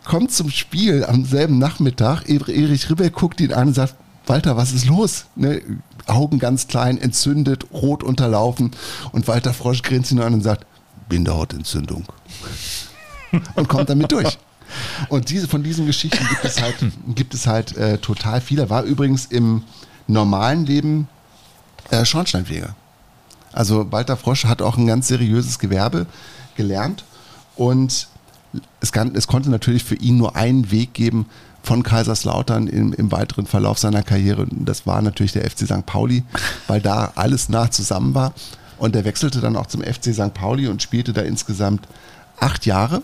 kommt 0.05 0.33
zum 0.33 0.51
Spiel 0.51 1.05
am 1.05 1.25
selben 1.25 1.59
Nachmittag. 1.59 2.29
Erich 2.29 2.91
Ribbeck 2.91 3.15
guckt 3.15 3.41
ihn 3.41 3.53
an 3.53 3.69
und 3.69 3.75
sagt, 3.75 3.95
Walter, 4.27 4.57
was 4.57 4.73
ist 4.73 4.87
los? 4.87 5.27
Ne? 5.37 5.61
Augen 6.07 6.39
ganz 6.39 6.67
klein, 6.67 6.99
entzündet, 6.99 7.67
rot 7.73 8.03
unterlaufen. 8.03 8.71
Und 9.13 9.29
Walter 9.29 9.55
Frosch 9.55 9.83
grinst 9.83 10.13
ihn 10.13 10.21
an 10.21 10.35
und 10.35 10.43
sagt, 10.43 10.67
Bindehautentzündung. 11.09 12.05
und 13.55 13.69
kommt 13.69 13.89
damit 13.91 14.13
durch. 14.13 14.39
Und 15.09 15.31
diese, 15.31 15.49
von 15.49 15.63
diesen 15.63 15.87
Geschichten 15.87 16.27
gibt 16.29 16.45
es 16.45 16.61
halt, 16.61 16.77
gibt 17.15 17.35
es 17.35 17.47
halt 17.47 17.77
äh, 17.77 17.99
total 17.99 18.41
viele. 18.41 18.71
War 18.71 18.83
übrigens 18.83 19.27
im 19.27 19.63
normalen 20.07 20.67
Leben 20.67 21.09
äh, 21.91 22.05
Schornsteinfeger. 22.05 22.75
Also 23.53 23.91
Walter 23.93 24.17
Frosch 24.17 24.45
hat 24.47 24.63
auch 24.63 24.77
ein 24.77 24.87
ganz 24.87 25.09
seriöses 25.09 25.59
Gewerbe 25.59 26.07
gelernt 26.57 27.05
und 27.57 28.09
es, 28.81 28.93
kann, 28.93 29.15
es 29.15 29.27
konnte 29.27 29.51
natürlich 29.51 29.85
für 29.85 29.95
ihn 29.95 30.17
nur 30.17 30.37
einen 30.37 30.71
Weg 30.71 30.95
geben 30.95 31.27
von 31.65 31.83
Kaiserslautern 31.83 32.67
im, 32.67 32.93
im 32.93 33.11
weiteren 33.11 33.47
Verlauf 33.47 33.79
seiner 33.79 34.03
Karriere. 34.03 34.47
Das 34.51 34.87
war 34.87 35.01
natürlich 35.03 35.33
der 35.33 35.49
FC 35.51 35.61
St. 35.61 35.87
Pauli, 35.87 36.23
weil 36.69 36.81
da 36.81 37.13
alles 37.17 37.49
nah 37.49 37.71
zusammen 37.71 38.15
war. 38.15 38.35
Und 38.79 38.95
er 38.95 39.05
wechselte 39.05 39.41
dann 39.41 39.57
auch 39.57 39.67
zum 39.67 39.83
FC 39.83 40.13
St. 40.13 40.35
Pauli 40.35 40.69
und 40.69 40.83
spielte 40.83 41.13
da 41.13 41.23
insgesamt 41.23 41.89
acht 42.39 42.67
Jahre 42.67 43.03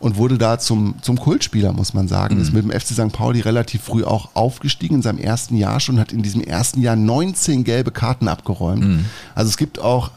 und 0.00 0.16
wurde 0.16 0.38
da 0.38 0.58
zum, 0.58 0.94
zum 1.02 1.18
Kultspieler, 1.18 1.72
muss 1.72 1.92
man 1.92 2.06
sagen. 2.06 2.36
Mhm. 2.36 2.42
Ist 2.42 2.52
mit 2.52 2.62
dem 2.62 2.70
FC 2.70 2.88
St. 2.92 3.12
Pauli 3.12 3.40
relativ 3.40 3.82
früh 3.82 4.04
auch 4.04 4.30
aufgestiegen, 4.34 4.96
in 4.96 5.02
seinem 5.02 5.18
ersten 5.18 5.56
Jahr 5.56 5.80
schon, 5.80 5.98
hat 5.98 6.12
in 6.12 6.22
diesem 6.22 6.40
ersten 6.40 6.80
Jahr 6.80 6.94
19 6.94 7.64
gelbe 7.64 7.90
Karten 7.90 8.28
abgeräumt. 8.28 8.84
Mhm. 8.84 9.04
Also 9.34 9.48
es 9.48 9.56
gibt 9.56 9.80
auch 9.80 10.12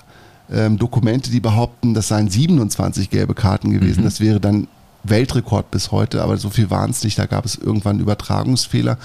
ähm, 0.51 0.77
Dokumente, 0.77 1.31
die 1.31 1.39
behaupten, 1.39 1.93
das 1.93 2.09
seien 2.09 2.29
27 2.29 3.09
gelbe 3.09 3.33
Karten 3.33 3.71
gewesen. 3.71 4.01
Mhm. 4.01 4.05
Das 4.05 4.19
wäre 4.19 4.39
dann 4.39 4.67
Weltrekord 5.03 5.71
bis 5.71 5.91
heute, 5.91 6.21
aber 6.21 6.37
so 6.37 6.49
viel 6.49 6.69
waren 6.69 6.91
es 6.91 7.03
nicht. 7.03 7.17
Da 7.17 7.25
gab 7.25 7.45
es 7.45 7.55
irgendwann 7.55 7.99
Übertragungsfehler. 7.99 8.97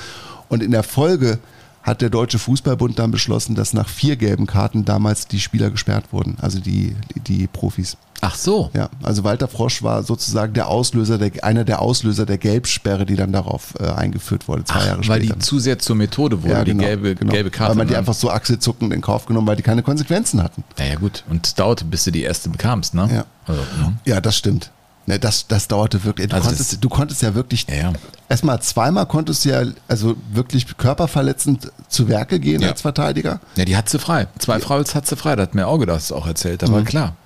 Und 0.49 0.63
in 0.63 0.71
der 0.71 0.83
Folge 0.83 1.39
hat 1.87 2.01
der 2.01 2.11
Deutsche 2.11 2.41
Fußballbund 2.41 2.99
dann 2.99 3.13
beschlossen, 3.13 3.55
dass 3.55 3.73
nach 3.73 3.89
vier 3.89 4.17
gelben 4.17 4.47
Karten 4.47 4.85
damals 4.85 5.29
die 5.29 5.39
Spieler 5.39 5.71
gesperrt 5.71 6.07
wurden, 6.11 6.37
also 6.41 6.59
die, 6.59 6.97
die 7.29 7.47
Profis. 7.47 7.97
Ach 8.23 8.35
so. 8.35 8.71
Ja, 8.75 8.89
also 9.03 9.23
Walter 9.23 9.47
Frosch 9.47 9.83
war 9.85 10.03
sozusagen 10.03 10.53
der 10.55 10.69
Auslöser, 10.69 11.19
der, 11.19 11.45
einer 11.45 11.65
der 11.65 11.81
Auslöser 11.81 12.27
der 12.27 12.39
Gelbsperre, 12.39 13.07
die 13.07 13.15
dann 13.15 13.31
darauf 13.31 13.75
äh, 13.79 13.89
eingeführt 13.89 14.49
wurde, 14.49 14.65
zwei 14.65 14.75
Ach, 14.75 14.87
Jahre 14.87 14.99
weil 14.99 15.05
später. 15.05 15.21
Weil 15.21 15.37
die 15.37 15.39
zu 15.39 15.59
sehr 15.61 15.79
zur 15.79 15.95
Methode 15.97 16.43
wurde, 16.43 16.53
ja, 16.53 16.65
genau, 16.65 16.81
die 16.81 16.87
gelbe, 16.87 17.15
genau. 17.15 17.33
gelbe 17.33 17.51
Karte. 17.51 17.71
Weil 17.71 17.77
man 17.77 17.87
die 17.87 17.93
ne? 17.93 17.99
einfach 17.99 18.15
so 18.15 18.31
achselzuckend 18.31 18.93
in 18.93 19.01
Kauf 19.01 19.27
genommen, 19.27 19.47
weil 19.47 19.57
die 19.57 19.63
keine 19.63 19.83
Konsequenzen 19.83 20.43
hatten. 20.43 20.65
Naja 20.79 20.97
gut, 20.97 21.25
und 21.29 21.47
es 21.47 21.55
dauerte, 21.55 21.85
bis 21.85 22.05
du 22.05 22.11
die 22.11 22.23
erste 22.23 22.49
bekamst, 22.49 22.95
ne? 22.95 23.09
Ja, 23.13 23.25
also, 23.47 23.61
ne? 23.81 23.97
ja 24.05 24.21
das 24.21 24.37
stimmt. 24.37 24.73
Ne, 25.09 25.21
das, 25.21 25.47
das 25.47 25.69
dauerte 25.69 26.03
wirklich. 26.05 26.29
Du, 26.29 26.35
Also 26.35 26.49
konntest, 26.49 26.73
das- 26.73 26.81
du 26.81 26.89
konntest 26.89 27.23
ja 27.23 27.35
wirklich. 27.35 27.67
Ja. 27.69 27.93
Erstmal 28.29 28.61
zweimal 28.61 29.07
konntest 29.07 29.45
du 29.45 29.51
ja 29.51 29.63
also 29.87 30.17
wirklich 30.33 30.77
körperverletzend 30.77 31.71
zu 31.89 32.09
Werke 32.09 32.41
gehen 32.41 32.61
Ja. 32.63 32.71
als 32.71 32.81
Verteidiger. 32.83 33.39
Ja, 33.55 33.65
die 33.65 33.77
hat 33.77 33.89
sie 33.89 34.01
frei. 34.01 34.27
Zwei 34.41 34.59
Fouls 34.59 34.97
hat 34.97 35.07
sie 35.07 35.15
frei, 35.17 35.37
da 35.37 35.43
hat 35.43 35.55
mir 35.55 35.69
Auge 35.69 35.87
das 35.87 36.11
auch 36.11 36.27
erzählt, 36.27 36.65
aber 36.65 36.81
Mhm. 36.81 36.85
klar. 36.87 37.17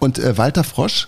Und 0.00 0.18
äh, 0.18 0.36
Walter 0.36 0.64
Frosch 0.64 1.06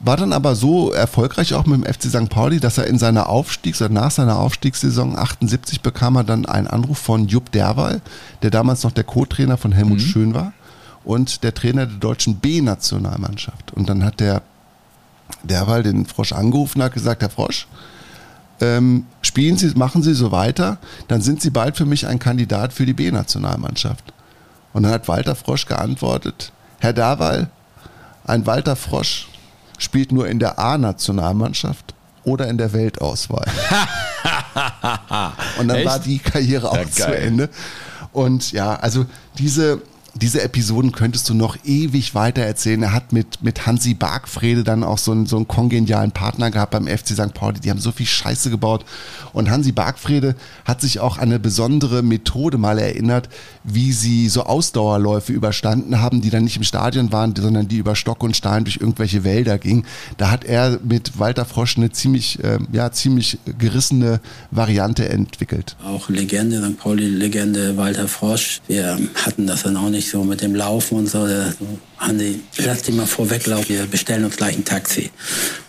war 0.00 0.16
dann 0.16 0.32
aber 0.32 0.56
so 0.56 0.92
erfolgreich 0.92 1.54
auch 1.54 1.66
mit 1.66 1.84
dem 1.84 1.84
FC 1.94 2.10
St. 2.10 2.28
Pauli, 2.28 2.58
dass 2.60 2.76
er 2.76 2.86
in 2.88 2.98
seiner 2.98 3.28
Aufstiegs- 3.28 3.80
oder 3.80 3.90
nach 3.94 4.10
seiner 4.10 4.38
Aufstiegssaison 4.38 5.16
78 5.16 5.80
bekam 5.82 6.16
er 6.16 6.24
dann 6.24 6.46
einen 6.46 6.66
Anruf 6.66 6.98
von 6.98 7.28
Jupp 7.28 7.52
Derwal, 7.52 8.02
der 8.42 8.50
damals 8.50 8.82
noch 8.82 8.92
der 8.92 9.04
Co-Trainer 9.04 9.56
von 9.56 9.70
Helmut 9.72 10.00
Schön 10.02 10.34
war 10.34 10.52
und 11.04 11.44
der 11.44 11.54
Trainer 11.54 11.86
der 11.86 11.96
deutschen 11.98 12.36
B-Nationalmannschaft. 12.36 13.72
Und 13.72 13.88
dann 13.88 14.04
hat 14.04 14.20
der 14.20 14.42
Derwal 15.42 15.82
den 15.82 16.06
Frosch 16.06 16.32
angerufen 16.32 16.82
hat 16.82 16.92
gesagt, 16.92 17.22
Herr 17.22 17.30
Frosch, 17.30 17.66
ähm, 18.60 19.06
spielen 19.22 19.56
Sie, 19.58 19.68
machen 19.74 20.02
Sie 20.02 20.14
so 20.14 20.32
weiter, 20.32 20.78
dann 21.08 21.20
sind 21.20 21.42
Sie 21.42 21.50
bald 21.50 21.76
für 21.76 21.84
mich 21.84 22.06
ein 22.06 22.18
Kandidat 22.18 22.72
für 22.72 22.86
die 22.86 22.94
B-Nationalmannschaft. 22.94 24.04
Und 24.72 24.82
dann 24.84 24.92
hat 24.92 25.08
Walter 25.08 25.34
Frosch 25.34 25.66
geantwortet, 25.66 26.52
Herr 26.78 26.92
Derwal, 26.92 27.50
ein 28.24 28.46
Walter 28.46 28.76
Frosch 28.76 29.28
spielt 29.78 30.10
nur 30.12 30.26
in 30.28 30.38
der 30.38 30.58
A-Nationalmannschaft 30.58 31.94
oder 32.24 32.48
in 32.48 32.58
der 32.58 32.72
Weltauswahl. 32.72 33.46
Und 35.58 35.68
dann 35.68 35.76
Echt? 35.78 35.86
war 35.86 35.98
die 35.98 36.18
Karriere 36.18 36.70
auch 36.70 36.76
Ja, 36.76 36.90
zu. 36.90 37.16
Ende. 37.16 37.48
Und 38.12 38.52
ja, 38.52 38.74
also 38.74 39.06
diese, 39.38 39.80
diese 40.22 40.42
Episoden 40.42 40.92
könntest 40.92 41.28
du 41.28 41.34
noch 41.34 41.56
ewig 41.64 42.14
weiter 42.14 42.42
erzählen. 42.42 42.82
Er 42.82 42.92
hat 42.92 43.12
mit, 43.12 43.42
mit 43.42 43.66
Hansi 43.66 43.94
Bargfrede 43.94 44.64
dann 44.64 44.82
auch 44.82 44.98
so 44.98 45.12
einen, 45.12 45.26
so 45.26 45.36
einen 45.36 45.48
kongenialen 45.48 46.12
Partner 46.12 46.50
gehabt 46.50 46.72
beim 46.72 46.86
FC 46.86 47.08
St. 47.08 47.34
Pauli. 47.34 47.60
Die 47.60 47.70
haben 47.70 47.80
so 47.80 47.92
viel 47.92 48.06
Scheiße 48.06 48.50
gebaut. 48.50 48.84
Und 49.32 49.50
Hansi 49.50 49.72
Bargfrede 49.72 50.34
hat 50.64 50.80
sich 50.80 51.00
auch 51.00 51.18
an 51.18 51.24
eine 51.24 51.38
besondere 51.38 52.02
Methode 52.02 52.56
mal 52.56 52.78
erinnert, 52.78 53.28
wie 53.64 53.92
sie 53.92 54.28
so 54.28 54.44
Ausdauerläufe 54.44 55.32
überstanden 55.32 56.00
haben, 56.00 56.22
die 56.22 56.30
dann 56.30 56.44
nicht 56.44 56.56
im 56.56 56.62
Stadion 56.62 57.12
waren, 57.12 57.34
sondern 57.36 57.68
die 57.68 57.76
über 57.76 57.94
Stock 57.94 58.22
und 58.22 58.36
Stein 58.36 58.64
durch 58.64 58.78
irgendwelche 58.78 59.24
Wälder 59.24 59.58
gingen. 59.58 59.84
Da 60.16 60.30
hat 60.30 60.44
er 60.44 60.78
mit 60.82 61.18
Walter 61.18 61.44
Frosch 61.44 61.76
eine 61.76 61.90
ziemlich, 61.90 62.38
ähm, 62.42 62.68
ja, 62.72 62.90
ziemlich 62.90 63.38
gerissene 63.58 64.20
Variante 64.50 65.08
entwickelt. 65.08 65.76
Auch 65.84 66.08
Legende, 66.08 66.62
St. 66.62 66.78
Pauli-Legende 66.78 67.76
Walter 67.76 68.08
Frosch. 68.08 68.60
Wir 68.66 68.98
hatten 69.24 69.46
das 69.46 69.64
dann 69.64 69.76
auch 69.76 69.90
nicht 69.90 70.05
so 70.10 70.24
mit 70.24 70.40
dem 70.42 70.54
Laufen 70.54 70.98
und 70.98 71.06
so. 71.08 71.26
Der- 71.26 71.52
Andi, 71.98 72.40
lass 72.58 72.82
dich 72.82 72.94
mal 72.94 73.06
vorweglaufen, 73.06 73.68
wir 73.68 73.86
bestellen 73.86 74.24
uns 74.24 74.36
gleich 74.36 74.56
ein 74.56 74.64
Taxi. 74.64 75.10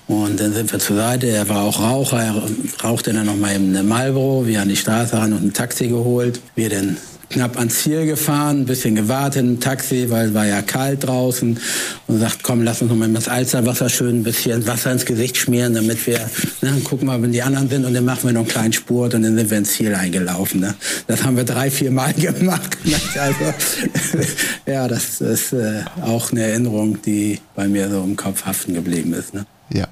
Und 0.07 0.39
dann 0.39 0.53
sind 0.53 0.71
wir 0.71 0.79
zur 0.79 0.95
Seite. 0.97 1.27
Er 1.27 1.47
war 1.49 1.63
auch 1.63 1.79
Raucher, 1.81 2.21
er 2.23 2.43
rauchte 2.83 3.13
dann 3.13 3.25
noch 3.25 3.35
mal 3.35 3.53
eben 3.55 3.69
eine 3.69 3.83
Marlboro. 3.83 4.45
Wir 4.45 4.61
an 4.61 4.69
die 4.69 4.75
Straße 4.75 5.13
ran 5.17 5.33
und 5.33 5.43
ein 5.43 5.53
Taxi 5.53 5.87
geholt. 5.87 6.39
Wir 6.55 6.69
dann 6.69 6.97
knapp 7.29 7.57
ans 7.57 7.83
Ziel 7.83 8.05
gefahren, 8.05 8.61
ein 8.61 8.65
bisschen 8.65 8.95
gewartet 8.95 9.41
im 9.41 9.59
Taxi, 9.59 10.09
weil 10.09 10.29
es 10.29 10.33
war 10.33 10.45
ja 10.45 10.61
kalt 10.61 11.05
draußen 11.05 11.59
und 12.07 12.19
sagt, 12.19 12.43
komm, 12.43 12.63
lass 12.63 12.81
uns 12.81 12.89
noch 12.89 12.97
mal 12.97 13.09
das 13.09 13.27
Alsterwasser 13.27 13.89
schön 13.89 14.19
ein 14.19 14.23
bisschen 14.23 14.65
Wasser 14.67 14.91
ins 14.91 15.05
Gesicht 15.05 15.37
schmieren, 15.37 15.73
damit 15.73 16.05
wir, 16.07 16.19
ne, 16.61 16.79
gucken 16.83 17.07
mal, 17.07 17.21
wenn 17.21 17.31
die 17.31 17.41
anderen 17.41 17.69
sind 17.69 17.85
und 17.85 17.93
dann 17.93 18.05
machen 18.05 18.23
wir 18.23 18.33
noch 18.33 18.41
einen 18.41 18.49
kleinen 18.49 18.73
Spurt 18.73 19.13
und 19.13 19.23
dann 19.23 19.35
sind 19.35 19.49
wir 19.49 19.57
ins 19.57 19.73
Ziel 19.73 19.93
eingelaufen. 19.93 20.61
Ne. 20.61 20.75
Das 21.07 21.23
haben 21.23 21.35
wir 21.35 21.43
drei, 21.43 21.69
vier 21.69 21.91
Mal 21.91 22.13
gemacht. 22.13 22.77
Ne. 22.85 22.95
Also, 23.19 23.53
ja, 24.65 24.87
das 24.87 25.21
ist 25.21 25.53
äh, 25.53 25.83
auch 26.01 26.31
eine 26.31 26.43
Erinnerung, 26.43 27.01
die 27.01 27.39
bei 27.55 27.67
mir 27.67 27.89
so 27.89 28.03
im 28.03 28.15
Kopf 28.15 28.45
haften 28.45 28.73
geblieben 28.73 29.13
ist. 29.13 29.33
Ne. 29.33 29.45
Ja. 29.71 29.87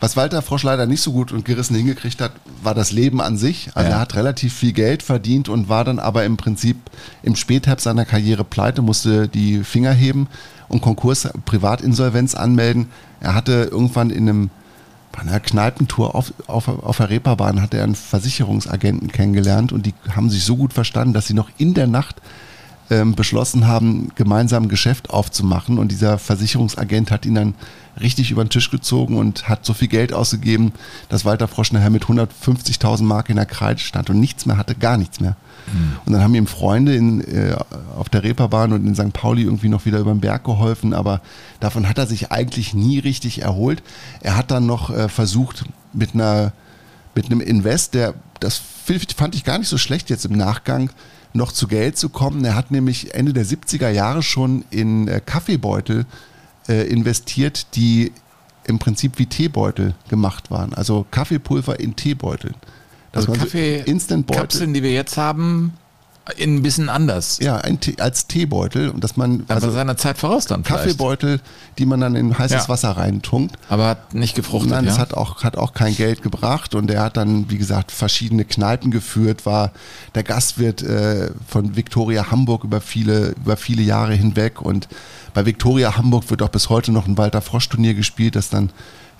Was 0.00 0.16
Walter 0.16 0.42
Frosch 0.42 0.62
leider 0.62 0.86
nicht 0.86 1.00
so 1.02 1.12
gut 1.12 1.32
und 1.32 1.44
gerissen 1.44 1.76
hingekriegt 1.76 2.20
hat, 2.20 2.32
war 2.62 2.74
das 2.74 2.92
Leben 2.92 3.20
an 3.20 3.36
sich. 3.36 3.70
Also 3.74 3.88
Ja. 3.90 3.96
er 3.96 4.00
hat 4.00 4.14
relativ 4.14 4.54
viel 4.54 4.72
Geld 4.72 5.02
verdient 5.02 5.48
und 5.48 5.68
war 5.68 5.84
dann 5.84 5.98
aber 5.98 6.24
im 6.24 6.36
Prinzip 6.36 6.76
im 7.22 7.36
Spätherbst 7.36 7.84
seiner 7.84 8.04
Karriere 8.04 8.44
pleite, 8.44 8.82
musste 8.82 9.28
die 9.28 9.64
Finger 9.64 9.92
heben 9.92 10.28
und 10.68 10.80
Konkurs, 10.80 11.28
Privatinsolvenz 11.44 12.34
anmelden. 12.34 12.88
Er 13.20 13.34
hatte 13.34 13.68
irgendwann 13.70 14.10
in 14.10 14.28
einem 14.28 14.50
bei 15.12 15.20
einer 15.20 15.38
Kneipentour 15.38 16.16
auf, 16.16 16.32
auf, 16.48 16.66
auf 16.66 16.96
der 16.96 17.08
Reeperbahn 17.08 17.62
hat 17.62 17.72
er 17.72 17.84
einen 17.84 17.94
Versicherungsagenten 17.94 19.12
kennengelernt 19.12 19.72
und 19.72 19.86
die 19.86 19.94
haben 20.14 20.28
sich 20.28 20.42
so 20.44 20.56
gut 20.56 20.72
verstanden, 20.72 21.14
dass 21.14 21.28
sie 21.28 21.34
noch 21.34 21.50
in 21.56 21.72
der 21.72 21.86
Nacht 21.86 22.16
ähm, 22.90 23.14
beschlossen 23.14 23.66
haben, 23.66 24.12
gemeinsam 24.14 24.64
ein 24.64 24.68
Geschäft 24.68 25.10
aufzumachen. 25.10 25.78
Und 25.78 25.90
dieser 25.90 26.18
Versicherungsagent 26.18 27.10
hat 27.10 27.26
ihn 27.26 27.34
dann 27.34 27.54
richtig 28.00 28.30
über 28.30 28.44
den 28.44 28.50
Tisch 28.50 28.70
gezogen 28.70 29.16
und 29.16 29.48
hat 29.48 29.64
so 29.64 29.72
viel 29.72 29.88
Geld 29.88 30.12
ausgegeben, 30.12 30.72
dass 31.08 31.24
Walter 31.24 31.48
Frosch 31.48 31.72
nachher 31.72 31.90
mit 31.90 32.04
150.000 32.04 33.02
Mark 33.02 33.30
in 33.30 33.36
der 33.36 33.46
Kreide 33.46 33.80
stand 33.80 34.10
und 34.10 34.18
nichts 34.18 34.46
mehr 34.46 34.56
hatte, 34.56 34.74
gar 34.74 34.96
nichts 34.96 35.20
mehr. 35.20 35.36
Und 36.04 36.12
dann 36.12 36.22
haben 36.22 36.34
ihm 36.34 36.46
Freunde 36.46 36.94
in, 36.94 37.20
äh, 37.22 37.56
auf 37.96 38.08
der 38.08 38.22
Reeperbahn 38.22 38.72
und 38.72 38.86
in 38.86 38.94
St. 38.94 39.12
Pauli 39.12 39.42
irgendwie 39.42 39.68
noch 39.68 39.86
wieder 39.86 39.98
über 39.98 40.12
den 40.12 40.20
Berg 40.20 40.44
geholfen, 40.44 40.92
aber 40.92 41.20
davon 41.60 41.88
hat 41.88 41.98
er 41.98 42.06
sich 42.06 42.32
eigentlich 42.32 42.74
nie 42.74 42.98
richtig 42.98 43.42
erholt. 43.42 43.82
Er 44.20 44.36
hat 44.36 44.50
dann 44.50 44.66
noch 44.66 44.90
äh, 44.90 45.08
versucht, 45.08 45.64
mit 45.92 46.14
einer 46.14 46.52
mit 47.14 47.26
einem 47.26 47.40
Invest, 47.40 47.94
der, 47.94 48.14
das 48.40 48.60
fand 49.16 49.34
ich 49.34 49.44
gar 49.44 49.58
nicht 49.58 49.68
so 49.68 49.78
schlecht 49.78 50.10
jetzt 50.10 50.24
im 50.24 50.36
Nachgang, 50.36 50.90
noch 51.34 51.52
zu 51.52 51.68
Geld 51.68 51.98
zu 51.98 52.08
kommen. 52.08 52.44
Er 52.44 52.54
hat 52.54 52.70
nämlich 52.70 53.14
Ende 53.14 53.32
der 53.32 53.44
70er 53.44 53.90
Jahre 53.90 54.22
schon 54.22 54.64
in 54.70 55.08
äh, 55.08 55.20
Kaffeebeutel 55.24 56.06
äh, 56.68 56.88
investiert, 56.88 57.66
die 57.74 58.12
im 58.66 58.78
Prinzip 58.78 59.18
wie 59.18 59.26
Teebeutel 59.26 59.94
gemacht 60.08 60.50
waren. 60.50 60.72
Also 60.72 61.04
Kaffeepulver 61.10 61.78
in 61.80 61.96
Teebeuteln. 61.96 62.54
Also 63.12 63.32
Kaffee, 63.32 63.80
so 63.80 63.90
Instant 63.90 64.26
Kapseln, 64.26 64.74
die 64.74 64.82
wir 64.82 64.92
jetzt 64.92 65.16
haben, 65.16 65.74
ein 66.40 66.62
bisschen 66.62 66.88
anders. 66.88 67.38
Ja, 67.42 67.58
ein 67.58 67.80
Tee, 67.80 67.96
als 67.98 68.26
Teebeutel 68.26 68.88
und 68.88 69.04
dass 69.04 69.16
man 69.16 69.44
also 69.48 69.70
seiner 69.70 69.96
Zeit 69.96 70.16
voraus 70.16 70.46
dann 70.46 70.62
Kaffeebeutel, 70.62 71.40
die 71.78 71.84
man 71.84 72.00
dann 72.00 72.16
in 72.16 72.38
heißes 72.38 72.64
ja. 72.64 72.68
Wasser 72.68 72.92
reintunkt. 72.92 73.56
Aber 73.68 73.88
hat 73.88 74.14
nicht 74.14 74.34
gefruchtet. 74.34 74.70
Nein, 74.70 74.86
es 74.86 74.96
ja? 74.96 75.02
hat 75.02 75.14
auch 75.14 75.44
hat 75.44 75.58
auch 75.58 75.74
kein 75.74 75.94
Geld 75.94 76.22
gebracht 76.22 76.74
und 76.74 76.90
er 76.90 77.02
hat 77.02 77.18
dann 77.18 77.50
wie 77.50 77.58
gesagt 77.58 77.92
verschiedene 77.92 78.44
Kneipen 78.44 78.90
geführt, 78.90 79.44
war 79.44 79.72
der 80.14 80.22
Gastwirt 80.22 80.82
äh, 80.82 81.30
von 81.46 81.76
Victoria 81.76 82.30
Hamburg 82.30 82.64
über 82.64 82.80
viele 82.80 83.34
über 83.36 83.56
viele 83.56 83.82
Jahre 83.82 84.14
hinweg 84.14 84.62
und 84.62 84.88
bei 85.34 85.44
Victoria 85.44 85.96
Hamburg 85.96 86.30
wird 86.30 86.42
auch 86.42 86.48
bis 86.48 86.70
heute 86.70 86.92
noch 86.92 87.06
ein 87.06 87.18
Walter 87.18 87.42
Frosch 87.42 87.68
Turnier 87.68 87.94
gespielt, 87.94 88.36
das 88.36 88.48
dann 88.48 88.70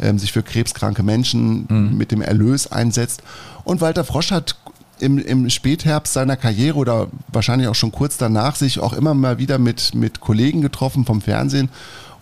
ähm, 0.00 0.18
sich 0.18 0.32
für 0.32 0.42
krebskranke 0.42 1.02
Menschen 1.02 1.66
mhm. 1.68 1.96
mit 1.98 2.12
dem 2.12 2.22
Erlös 2.22 2.66
einsetzt. 2.66 3.22
Und 3.64 3.80
Walter 3.80 4.04
Frosch 4.04 4.30
hat 4.30 4.56
im, 5.00 5.18
im 5.18 5.50
Spätherbst 5.50 6.12
seiner 6.12 6.36
Karriere 6.36 6.78
oder 6.78 7.08
wahrscheinlich 7.28 7.68
auch 7.68 7.74
schon 7.74 7.92
kurz 7.92 8.16
danach 8.16 8.56
sich 8.56 8.78
auch 8.78 8.92
immer 8.92 9.14
mal 9.14 9.38
wieder 9.38 9.58
mit, 9.58 9.94
mit 9.94 10.20
Kollegen 10.20 10.60
getroffen 10.60 11.04
vom 11.04 11.20
Fernsehen 11.20 11.68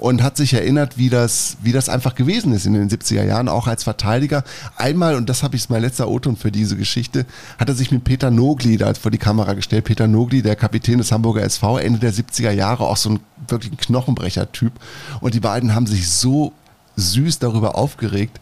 und 0.03 0.21
hat 0.21 0.37
sich 0.37 0.53
erinnert, 0.53 0.99
wie 0.99 1.11
das, 1.11 1.59
wie 1.63 1.71
das 1.71 1.89
einfach 1.89 2.17
gewesen 2.17 2.53
ist 2.53 2.67
in 2.67 2.75
den 2.75 2.91
70er 2.91 3.23
Jahren, 3.25 3.49
auch 3.49 3.69
als 3.69 3.85
Verteidiger. 3.85 4.43
Einmal, 4.77 5.15
und 5.15 5.29
das 5.29 5.45
habe 5.45 5.55
ich 5.55 5.71
mein 5.71 5.81
letzter 5.81 6.09
Oton 6.09 6.37
für 6.37 6.51
diese 6.51 6.77
Geschichte, 6.77 7.25
hat 7.57 7.69
er 7.69 7.77
sich 7.77 7.93
mit 7.93 8.03
Peter 8.03 8.33
Nogli 8.33 8.77
da 8.79 8.93
vor 8.95 9.13
die 9.13 9.19
Kamera 9.19 9.53
gestellt. 9.53 9.85
Peter 9.85 10.09
Nogli, 10.09 10.43
der 10.43 10.57
Kapitän 10.57 10.99
des 10.99 11.13
Hamburger 11.13 11.43
SV, 11.43 11.79
Ende 11.79 12.01
der 12.01 12.13
70er 12.13 12.51
Jahre, 12.51 12.85
auch 12.85 12.97
so 12.97 13.11
ein 13.11 13.21
wirklich 13.47 13.73
ein 13.73 13.77
Knochenbrecher-Typ. 13.77 14.73
Und 15.21 15.35
die 15.35 15.41
beiden 15.41 15.73
haben 15.73 15.87
sich 15.87 16.11
so 16.11 16.53
süß 16.97 17.39
darüber 17.39 17.77
aufgeregt, 17.77 18.41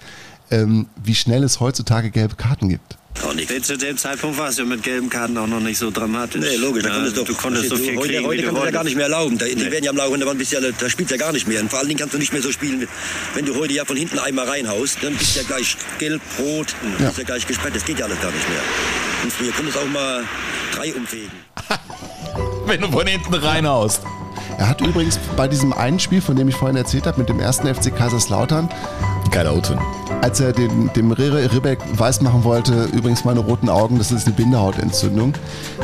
ähm, 0.51 0.86
wie 1.03 1.14
schnell 1.14 1.44
es 1.44 1.61
heutzutage 1.61 2.11
gelbe 2.11 2.36
Karten 2.36 2.68
gibt. 2.68 2.96
Auch 3.24 3.34
nicht. 3.34 3.64
Zu 3.64 3.76
dem 3.76 3.98
Zeitpunkt 3.98 4.38
war 4.38 4.48
es 4.48 4.57
ja 4.57 4.64
mit 4.64 4.82
gelben 4.82 5.11
Karten 5.11 5.36
auch 5.36 5.46
noch 5.46 5.61
nicht 5.61 5.78
so 5.78 5.90
dramatisch. 5.90 6.40
Nee, 6.40 6.57
logisch. 6.57 6.84
Da 6.84 6.90
konntest 6.90 7.16
ja, 7.16 7.24
du, 7.24 7.34
konntest 7.34 7.68
so 7.68 7.76
viel 7.76 7.96
heute, 7.96 8.09
kriegen, 8.14 8.26
heute 8.26 8.42
kannst 8.44 8.61
du 8.61 8.64
ja 8.64 8.70
gar 8.70 8.84
nicht 8.84 8.96
mehr 8.96 9.07
erlauben. 9.07 9.36
Da, 9.36 9.46
die 9.46 9.57
nee. 9.57 9.70
werden 9.70 9.84
ja 9.84 9.90
am 9.90 9.96
laufenden 9.96 10.26
Band, 10.26 10.38
bist 10.38 10.53
ja, 10.53 10.61
da 10.61 10.88
spielt 10.88 11.11
ja 11.11 11.16
gar 11.16 11.32
nicht 11.32 11.46
mehr. 11.46 11.61
Und 11.61 11.70
vor 11.70 11.80
allen 11.80 11.88
Dingen 11.88 11.98
kannst 11.98 12.14
du 12.14 12.18
nicht 12.18 12.32
mehr 12.32 12.40
so 12.40 12.53
spielen, 12.53 12.86
wenn 13.34 13.44
du 13.44 13.55
heute 13.57 13.74
ja 13.74 13.84
von 13.84 13.96
hinten 13.96 14.18
einmal 14.18 14.48
reinhaust, 14.48 14.98
dann 15.03 15.14
bist 15.16 15.34
du 15.34 15.40
ja 15.40 15.46
gleich 15.46 15.76
gelb, 15.98 16.22
rot, 16.38 16.74
ja. 16.98 17.07
bist 17.07 17.18
ja 17.18 17.24
gleich 17.24 17.46
gesperrt. 17.46 17.74
Das 17.74 17.84
geht 17.84 17.98
ja 17.98 18.07
alles 18.07 18.20
gar 18.20 18.30
nicht 18.30 18.48
mehr. 18.48 18.61
Und 19.24 19.32
früher 19.32 19.53
konntest 19.53 19.76
du 19.76 19.80
auch 19.80 19.88
mal 19.88 20.24
drei 20.74 20.94
umfegen. 20.94 21.30
wenn 22.66 22.80
du 22.80 22.90
von 22.90 23.07
hinten 23.07 23.34
reinhaust. 23.34 24.03
Er 24.61 24.69
hat 24.69 24.83
übrigens 24.83 25.19
bei 25.39 25.49
diesem 25.49 25.73
einen 25.73 25.99
Spiel, 25.99 26.21
von 26.21 26.37
dem 26.37 26.47
ich 26.47 26.55
vorhin 26.55 26.77
erzählt 26.77 27.07
habe, 27.07 27.19
mit 27.19 27.31
dem 27.31 27.41
ersten 27.41 27.67
FC 27.75 27.97
Kaiserslautern, 27.97 28.69
Geiler 29.31 29.53
Auto. 29.53 29.75
Als 30.23 30.41
er 30.41 30.53
dem, 30.53 30.93
dem 30.93 31.13
Ribbeck 31.13 31.79
weismachen 31.95 32.45
wollte, 32.45 32.89
übrigens 32.93 33.25
meine 33.25 33.41
roten 33.41 33.69
Augen, 33.69 33.97
das 33.97 34.11
ist 34.11 34.27
eine 34.27 34.35
Bindehautentzündung, 34.35 35.35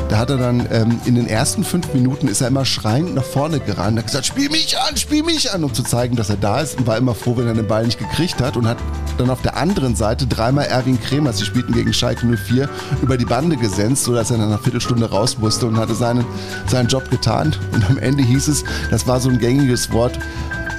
da 0.08 0.18
hat 0.18 0.30
er 0.30 0.36
dann 0.36 0.66
ähm, 0.70 1.00
in 1.06 1.14
den 1.14 1.26
ersten 1.26 1.64
fünf 1.64 1.94
Minuten 1.94 2.28
ist 2.28 2.40
er 2.40 2.48
immer 2.48 2.64
schreiend 2.64 3.14
nach 3.14 3.24
vorne 3.24 3.60
gerannt, 3.60 3.98
hat 3.98 4.06
gesagt, 4.06 4.26
spiel 4.26 4.50
mich 4.50 4.76
an, 4.78 4.96
spiel 4.96 5.22
mich 5.22 5.54
an, 5.54 5.64
um 5.64 5.72
zu 5.72 5.82
zeigen, 5.84 6.16
dass 6.16 6.28
er 6.28 6.36
da 6.36 6.60
ist 6.60 6.76
und 6.76 6.86
war 6.86 6.98
immer 6.98 7.14
froh, 7.14 7.36
wenn 7.36 7.46
er 7.46 7.54
den 7.54 7.66
Ball 7.66 7.86
nicht 7.86 7.98
gekriegt 7.98 8.42
hat 8.42 8.56
und 8.56 8.66
hat 8.66 8.78
dann 9.16 9.30
auf 9.30 9.40
der 9.42 9.56
anderen 9.56 9.96
Seite 9.96 10.26
dreimal 10.26 10.66
Erwin 10.66 11.00
Kremer, 11.00 11.32
sie 11.32 11.44
spielten 11.44 11.72
gegen 11.72 11.92
Schalke 11.92 12.26
04, 12.26 12.68
über 13.00 13.16
die 13.16 13.24
Bande 13.24 13.56
gesenzt, 13.56 14.04
sodass 14.04 14.30
er 14.30 14.38
nach 14.38 14.46
einer 14.46 14.58
Viertelstunde 14.58 15.08
raus 15.08 15.38
musste 15.38 15.66
und 15.66 15.78
hatte 15.78 15.94
seinen, 15.94 16.26
seinen 16.66 16.88
Job 16.88 17.08
getan. 17.10 17.54
Und 17.72 17.88
am 17.88 17.98
Ende 17.98 18.22
hieß 18.22 18.48
es, 18.48 18.64
das 18.90 19.06
war 19.06 19.20
so 19.20 19.28
ein 19.28 19.38
gängiges 19.38 19.92
Wort, 19.92 20.18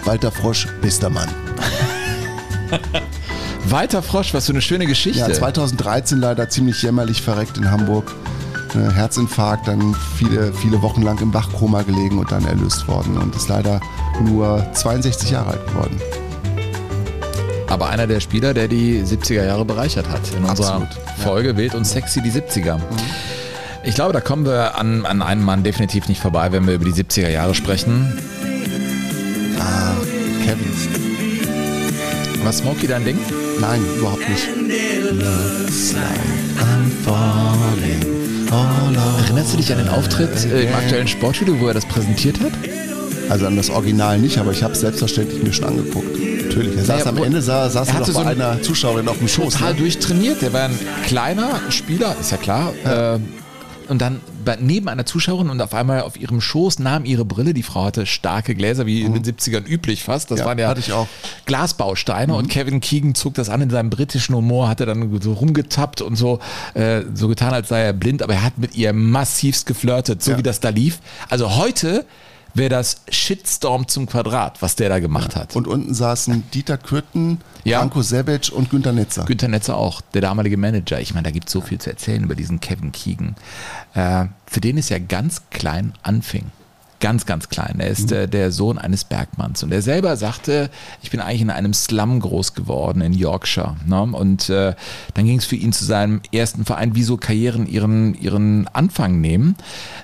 Walter 0.06 0.32
Frosch, 0.32 0.68
bester 0.82 1.10
Mann. 1.10 1.30
Walter 3.70 4.02
Frosch, 4.02 4.34
was 4.34 4.46
für 4.46 4.54
eine 4.54 4.62
schöne 4.62 4.86
Geschichte. 4.86 5.20
Ja, 5.20 5.32
2013 5.32 6.20
leider 6.20 6.50
ziemlich 6.50 6.82
jämmerlich 6.82 7.22
verreckt 7.22 7.58
in 7.58 7.70
Hamburg. 7.70 8.14
Äh, 8.74 8.92
Herzinfarkt, 8.92 9.68
dann 9.68 9.96
viele, 10.18 10.54
viele 10.54 10.82
Wochen 10.82 11.02
lang 11.02 11.20
im 11.20 11.34
Wachkoma 11.34 11.82
gelegen 11.84 12.20
und 12.20 12.32
dann 12.32 12.46
erlöst 12.46 12.88
worden 12.88 13.18
und 13.18 13.36
ist 13.36 13.50
leider 13.50 13.82
nur 14.22 14.66
62 14.74 15.32
Jahre 15.32 15.52
alt 15.52 15.68
geworden. 15.68 16.02
Aber 17.68 17.90
einer 17.90 18.08
der 18.08 18.20
Spieler, 18.20 18.54
der 18.54 18.68
die 18.68 19.02
70er 19.02 19.46
Jahre 19.46 19.66
bereichert 19.66 20.08
hat. 20.10 20.22
In 20.36 20.46
unserer 20.46 20.76
Absolut, 20.76 20.90
Folge 21.18 21.50
ja. 21.50 21.58
Wild 21.58 21.76
und 21.76 21.86
Sexy 21.86 22.22
die 22.22 22.32
70er. 22.32 22.78
Mhm. 22.78 22.84
Ich 23.88 23.96
glaube, 23.96 24.12
da 24.12 24.20
kommen 24.20 24.46
wir 24.46 24.78
an, 24.78 25.06
an 25.06 25.22
einem 25.22 25.46
Mann 25.46 25.64
definitiv 25.64 26.10
nicht 26.10 26.20
vorbei, 26.22 26.52
wenn 26.52 26.68
wir 26.68 26.74
über 26.74 26.84
die 26.84 26.92
70er 26.92 27.30
Jahre 27.30 27.56
sprechen. 27.56 28.12
Ah, 29.62 29.94
Kevin. 30.44 30.74
War 32.44 32.52
Smokey 32.52 32.86
dein 32.86 33.06
Ding? 33.06 33.18
Nein, 33.62 33.82
überhaupt 33.98 34.28
nicht. 34.28 34.46
Erinnerst 39.24 39.54
du 39.54 39.58
dich 39.58 39.72
an 39.72 39.78
den 39.78 39.88
Auftritt 39.88 40.46
äh, 40.52 40.64
im 40.64 40.74
aktuellen 40.76 41.08
Sportstudio, 41.08 41.58
wo 41.62 41.70
er 41.70 41.74
das 41.74 41.86
präsentiert 41.86 42.42
hat? 42.42 42.52
Also 43.30 43.48
an 43.48 43.56
das 43.56 43.70
Original 43.70 44.20
nicht, 44.20 44.38
aber 44.38 44.52
ich 44.52 44.64
habe 44.64 44.74
es 44.74 44.82
selbstverständlich 44.82 45.42
mir 45.42 45.54
schon 45.54 45.64
angeguckt. 45.64 46.10
Natürlich. 46.10 46.76
Er 46.76 46.84
saß 46.84 47.06
naja, 47.06 47.18
am 47.18 47.24
Ende, 47.24 47.42
saß, 47.42 47.72
saß 47.72 47.88
er, 47.88 48.00
er 48.00 48.06
so 48.06 48.14
bei 48.14 48.26
einer 48.26 48.62
Zuschauerin 48.62 49.08
auf 49.08 49.20
dem 49.20 49.30
Schoß. 49.30 49.54
Total 49.54 49.74
ne? 49.74 49.80
durchtrainiert. 49.80 50.42
Der 50.42 50.52
war 50.52 50.64
ein 50.64 50.78
kleiner 51.06 51.62
Spieler, 51.70 52.18
ist 52.20 52.32
ja 52.32 52.38
klar. 52.38 52.74
Ja. 52.84 53.16
Äh, 53.16 53.20
und 53.90 54.02
dann 54.02 54.22
neben 54.60 54.90
einer 54.90 55.06
Zuschauerin 55.06 55.50
und 55.50 55.62
auf 55.62 55.74
einmal 55.74 56.02
auf 56.02 56.20
ihrem 56.20 56.42
Schoß 56.42 56.80
nahm 56.80 57.06
ihre 57.06 57.26
Brille. 57.26 57.54
Die 57.54 57.64
Frau 57.64 57.86
hatte 57.86 58.06
starke 58.06 58.56
Gläser, 58.56 58.86
wie 58.86 59.02
in 59.02 59.14
den 59.14 59.24
70ern 59.24 59.62
mhm. 59.62 59.68
üblich 59.68 60.04
fast. 60.04 60.32
Das 60.32 60.40
ja, 60.40 60.46
waren 60.46 60.58
ja 60.58 60.74
Glasbausteine 61.46 62.34
mhm. 62.34 62.40
und 62.40 62.50
Kevin 62.50 62.80
Keegan 62.80 63.16
zog 63.16 63.34
das 63.36 63.50
an 63.50 63.62
in 63.62 63.70
seinem 63.70 63.90
britischen 63.90 64.36
Humor, 64.36 64.70
hatte 64.70 64.86
dann 64.86 65.20
so 65.22 65.34
rumgetappt 65.34 66.02
und 66.02 66.16
so, 66.16 66.40
äh, 66.74 67.02
so 67.14 67.28
getan, 67.28 67.54
als 67.54 67.70
sei 67.70 67.82
er 67.82 67.94
blind, 67.94 68.22
aber 68.22 68.34
er 68.34 68.44
hat 68.44 68.58
mit 68.58 68.76
ihr 68.76 68.94
massivst 68.94 69.66
geflirtet, 69.66 70.24
so 70.24 70.32
ja. 70.32 70.38
wie 70.38 70.44
das 70.44 70.60
da 70.60 70.70
lief. 70.70 71.00
Also 71.30 71.56
heute 71.56 72.06
wäre 72.58 72.70
das 72.70 73.02
Shitstorm 73.10 73.88
zum 73.88 74.08
Quadrat, 74.08 74.62
was 74.62 74.76
der 74.76 74.90
da 74.90 75.00
gemacht 75.00 75.34
ja. 75.34 75.42
hat. 75.42 75.56
Und 75.56 75.68
unten 75.68 75.94
saßen 75.94 76.44
Dieter 76.54 76.78
Kürten, 76.78 77.40
ja. 77.64 77.80
Franco 77.80 78.02
Sebic 78.02 78.52
und 78.52 78.70
Günter 78.70 78.94
Netzer. 78.94 79.26
Günter 79.26 79.48
Netzer 79.48 79.78
auch, 79.78 80.02
der 80.02 80.22
damalige 80.22 80.58
Manager. 80.58 81.00
Ich 81.00 81.14
meine, 81.14 81.26
da 81.26 81.32
gibt 81.32 81.48
es 81.48 81.54
so 81.54 81.62
viel 81.62 81.80
zu 81.80 81.90
erzählen 81.90 82.24
über 82.24 82.36
diesen 82.36 82.60
Kevin 82.60 82.92
Keegan. 82.92 83.36
Äh, 83.94 84.26
für 84.46 84.62
den 84.62 84.78
es 84.78 84.90
ja 84.90 85.00
ganz 85.00 85.42
klein 85.50 85.94
anfing. 86.04 86.52
Ganz, 87.00 87.28
ganz 87.28 87.50
klein. 87.50 87.76
Er 87.80 87.90
ist 87.90 88.10
mhm. 88.10 88.18
äh, 88.18 88.28
der 88.28 88.52
Sohn 88.52 88.80
eines 88.80 89.04
Bergmanns. 89.04 89.62
Und 89.62 89.72
er 89.72 89.84
selber 89.84 90.18
sagte, 90.18 90.72
ich 91.04 91.12
bin 91.12 91.20
eigentlich 91.20 91.42
in 91.42 91.52
einem 91.52 91.74
Slum 91.74 92.20
groß 92.20 92.56
geworden 92.56 93.02
in 93.02 93.14
Yorkshire. 93.14 93.76
Ne? 93.86 94.02
Und 94.02 94.50
äh, 94.50 94.74
dann 95.14 95.26
ging 95.26 95.38
es 95.38 95.46
für 95.46 95.58
ihn 95.58 95.74
zu 95.74 95.86
seinem 95.86 96.22
ersten 96.32 96.66
Verein, 96.66 96.96
wie 96.96 97.04
so 97.04 97.18
Karrieren 97.18 97.68
ihren, 97.68 98.16
ihren 98.16 98.68
Anfang 98.70 99.22
nehmen. 99.22 99.56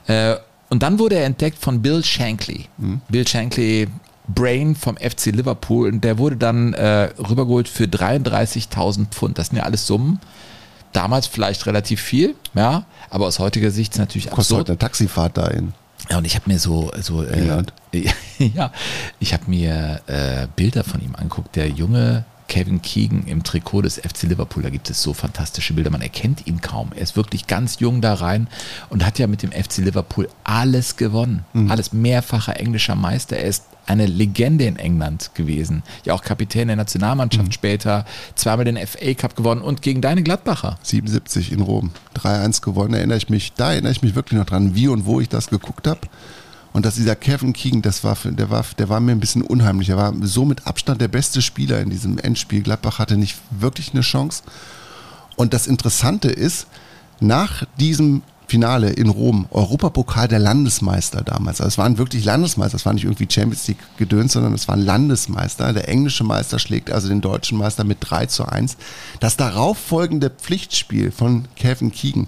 Äh, 0.05 0.35
und 0.73 0.81
dann 0.81 0.97
wurde 0.97 1.17
er 1.17 1.25
entdeckt 1.25 1.59
von 1.59 1.83
Bill 1.83 2.03
Shankly. 2.03 2.65
Mhm. 2.79 3.01
Bill 3.07 3.27
Shankly, 3.27 3.87
Brain 4.27 4.75
vom 4.75 4.97
FC 4.97 5.27
Liverpool. 5.27 5.87
Und 5.87 6.03
der 6.03 6.17
wurde 6.17 6.35
dann 6.35 6.73
äh, 6.73 7.11
rübergeholt 7.19 7.69
für 7.69 7.83
33.000 7.83 9.05
Pfund. 9.11 9.37
Das 9.37 9.49
sind 9.49 9.57
ja 9.57 9.65
alles 9.65 9.85
Summen. 9.85 10.19
Damals 10.91 11.27
vielleicht 11.27 11.67
relativ 11.67 12.01
viel, 12.01 12.33
ja, 12.55 12.85
aber 13.11 13.27
aus 13.27 13.37
heutiger 13.37 13.69
Sicht 13.69 13.93
ist 13.93 13.99
natürlich 13.99 14.25
Kostet 14.25 14.39
absurd. 14.39 14.59
heute 14.61 14.71
eine 14.71 14.79
Taxifahrt 14.79 15.37
dahin. 15.37 15.73
Ja, 16.09 16.17
und 16.17 16.25
ich 16.25 16.33
habe 16.33 16.51
mir 16.51 16.57
so, 16.57 16.91
so 17.01 17.21
äh, 17.21 17.63
ja, 18.39 18.71
ich 19.19 19.33
habe 19.33 19.43
mir 19.45 20.01
äh, 20.07 20.47
Bilder 20.55 20.83
von 20.83 21.01
ihm 21.01 21.13
anguckt. 21.15 21.55
Der 21.55 21.69
junge 21.69 22.25
Kevin 22.47 22.81
Keegan 22.81 23.25
im 23.25 23.43
Trikot 23.43 23.83
des 23.83 23.97
FC 23.97 24.23
Liverpool. 24.23 24.63
Da 24.63 24.69
gibt 24.69 24.89
es 24.89 25.01
so 25.01 25.13
fantastische 25.13 25.73
Bilder. 25.73 25.89
Man 25.89 26.01
erkennt 26.01 26.45
ihn 26.47 26.61
kaum. 26.61 26.91
Er 26.95 27.01
ist 27.01 27.15
wirklich 27.15 27.47
ganz 27.47 27.79
jung 27.79 28.01
da 28.01 28.13
rein 28.13 28.47
und 28.89 29.05
hat 29.05 29.19
ja 29.19 29.27
mit 29.27 29.43
dem 29.43 29.51
FC 29.51 29.77
Liverpool 29.77 30.29
alles 30.43 30.95
gewonnen. 30.95 31.45
Mhm. 31.53 31.71
Alles 31.71 31.93
mehrfacher 31.93 32.59
englischer 32.59 32.95
Meister. 32.95 33.37
Er 33.37 33.47
ist 33.47 33.65
eine 33.85 34.05
Legende 34.05 34.65
in 34.65 34.77
England 34.77 35.31
gewesen. 35.33 35.83
Ja, 36.05 36.13
auch 36.13 36.21
Kapitän 36.21 36.67
der 36.67 36.77
Nationalmannschaft 36.77 37.47
mhm. 37.47 37.51
später. 37.51 38.05
Zweimal 38.35 38.65
den 38.65 38.77
FA 38.77 39.13
Cup 39.13 39.35
gewonnen 39.35 39.61
und 39.61 39.81
gegen 39.81 40.01
deine 40.01 40.23
Gladbacher. 40.23 40.77
77 40.83 41.51
in 41.51 41.61
Rom. 41.61 41.91
3-1 42.15 42.61
gewonnen. 42.61 42.93
Erinnere 42.93 43.17
ich 43.17 43.29
mich, 43.29 43.53
da 43.53 43.71
erinnere 43.71 43.91
ich 43.91 44.01
mich 44.01 44.15
wirklich 44.15 44.39
noch 44.39 44.45
dran, 44.45 44.75
wie 44.75 44.87
und 44.87 45.05
wo 45.05 45.19
ich 45.19 45.29
das 45.29 45.47
geguckt 45.47 45.87
habe. 45.87 46.01
Und 46.73 46.85
dass 46.85 46.95
dieser 46.95 47.15
Kevin 47.15 47.53
Keegan, 47.53 47.83
das 47.83 48.03
war, 48.03 48.17
der 48.25 48.49
war, 48.49 48.65
der 48.79 48.89
war 48.89 48.99
mir 48.99 49.11
ein 49.11 49.19
bisschen 49.19 49.43
unheimlich. 49.43 49.89
Er 49.89 49.97
war 49.97 50.13
so 50.21 50.43
mit 50.43 50.65
Abstand 50.65 50.99
der 50.99 51.07
beste 51.07 51.41
Spieler 51.41 51.79
in 51.79 51.91
diesem 51.91 52.17
Endspiel. 52.17 52.63
Gladbach 52.63 52.97
hatte 52.97 53.15
nicht 53.15 53.37
wirklich 53.51 53.93
eine 53.93 54.01
Chance. 54.01 54.41
Und 55.35 55.53
das 55.53 55.67
Interessante 55.67 56.29
ist, 56.29 56.67
nach 57.19 57.63
diesem 57.79 58.23
Finale 58.47 58.89
in 58.91 59.09
Rom, 59.09 59.47
Europapokal 59.51 60.27
der 60.27 60.39
Landesmeister 60.39 61.23
damals. 61.23 61.61
Also 61.61 61.69
es 61.69 61.77
waren 61.77 61.97
wirklich 61.97 62.25
Landesmeister, 62.25 62.75
es 62.75 62.85
war 62.85 62.93
nicht 62.93 63.05
irgendwie 63.05 63.27
Champions 63.29 63.67
League 63.67 63.79
gedöns, 63.97 64.33
sondern 64.33 64.53
es 64.53 64.67
waren 64.67 64.81
Landesmeister. 64.81 65.73
Der 65.73 65.87
englische 65.87 66.23
Meister 66.23 66.59
schlägt 66.59 66.91
also 66.91 67.07
den 67.07 67.21
deutschen 67.21 67.57
Meister 67.57 67.83
mit 67.83 67.99
3 68.01 68.25
zu 68.27 68.45
1. 68.45 68.77
Das 69.19 69.37
darauf 69.37 69.77
folgende 69.77 70.29
Pflichtspiel 70.29 71.11
von 71.11 71.45
Kevin 71.55 71.91
Keegan 71.91 72.27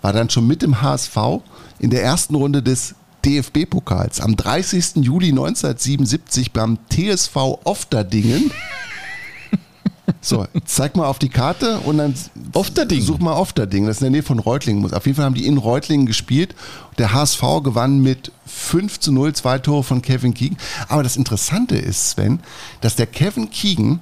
war 0.00 0.12
dann 0.12 0.30
schon 0.30 0.46
mit 0.46 0.62
dem 0.62 0.80
HSV 0.80 1.16
in 1.78 1.90
der 1.90 2.02
ersten 2.02 2.34
Runde 2.34 2.62
des 2.62 2.94
DFB-Pokals 3.24 4.20
am 4.20 4.36
30. 4.36 4.96
Juli 4.96 5.28
1977 5.28 6.52
beim 6.52 6.78
TSV 6.90 7.36
Ofterdingen. 7.64 8.50
So, 10.22 10.46
zeig 10.66 10.96
mal 10.96 11.06
auf 11.06 11.18
die 11.18 11.28
Karte 11.28 11.78
und 11.80 11.98
dann 11.98 12.14
Ofterding. 12.52 13.00
such 13.00 13.20
mal 13.20 13.34
Ofterding. 13.34 13.86
Das 13.86 13.96
ist 13.96 14.02
in 14.02 14.06
der 14.06 14.10
Nähe 14.10 14.22
von 14.22 14.38
Reutlingen. 14.38 14.92
Auf 14.92 15.06
jeden 15.06 15.16
Fall 15.16 15.24
haben 15.24 15.34
die 15.34 15.46
in 15.46 15.56
Reutlingen 15.56 16.04
gespielt. 16.04 16.54
Der 16.98 17.12
HSV 17.12 17.40
gewann 17.62 18.00
mit 18.00 18.32
5 18.44 19.00
zu 19.00 19.12
0, 19.12 19.32
zwei 19.34 19.58
Tore 19.58 19.82
von 19.82 20.02
Kevin 20.02 20.34
Keegan. 20.34 20.58
Aber 20.88 21.02
das 21.02 21.16
Interessante 21.16 21.76
ist, 21.76 22.10
Sven, 22.10 22.40
dass 22.80 22.96
der 22.96 23.06
Kevin 23.06 23.50
Keegan 23.50 24.00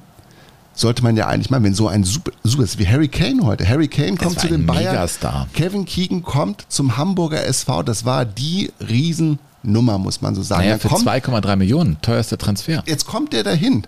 sollte 0.79 1.03
man 1.03 1.17
ja 1.17 1.27
eigentlich 1.27 1.51
mal, 1.51 1.63
wenn 1.63 1.75
so 1.75 1.89
ein 1.89 2.05
super, 2.05 2.33
super 2.45 2.63
ist 2.63 2.79
wie 2.79 2.87
Harry 2.87 3.09
Kane 3.09 3.45
heute. 3.45 3.69
Harry 3.69 3.89
Kane 3.89 4.17
kommt 4.17 4.39
zu 4.39 4.47
den 4.47 4.65
Bayern. 4.65 4.95
Megastar. 4.95 5.49
Kevin 5.53 5.85
Keegan 5.85 6.23
kommt 6.23 6.67
zum 6.69 6.97
Hamburger 6.97 7.45
SV. 7.45 7.83
Das 7.83 8.05
war 8.05 8.25
die 8.25 8.71
Riesennummer, 8.81 9.99
muss 9.99 10.23
man 10.23 10.35
so 10.35 10.43
sagen. 10.43 10.63
Naja, 10.63 10.79
für 10.79 10.89
kommt, 10.89 11.07
2,3 11.09 11.57
Millionen, 11.57 12.01
teuerster 12.01 12.39
Transfer. 12.39 12.83
jetzt 12.87 13.07
kommt 13.07 13.33
der 13.33 13.43
dahin, 13.43 13.87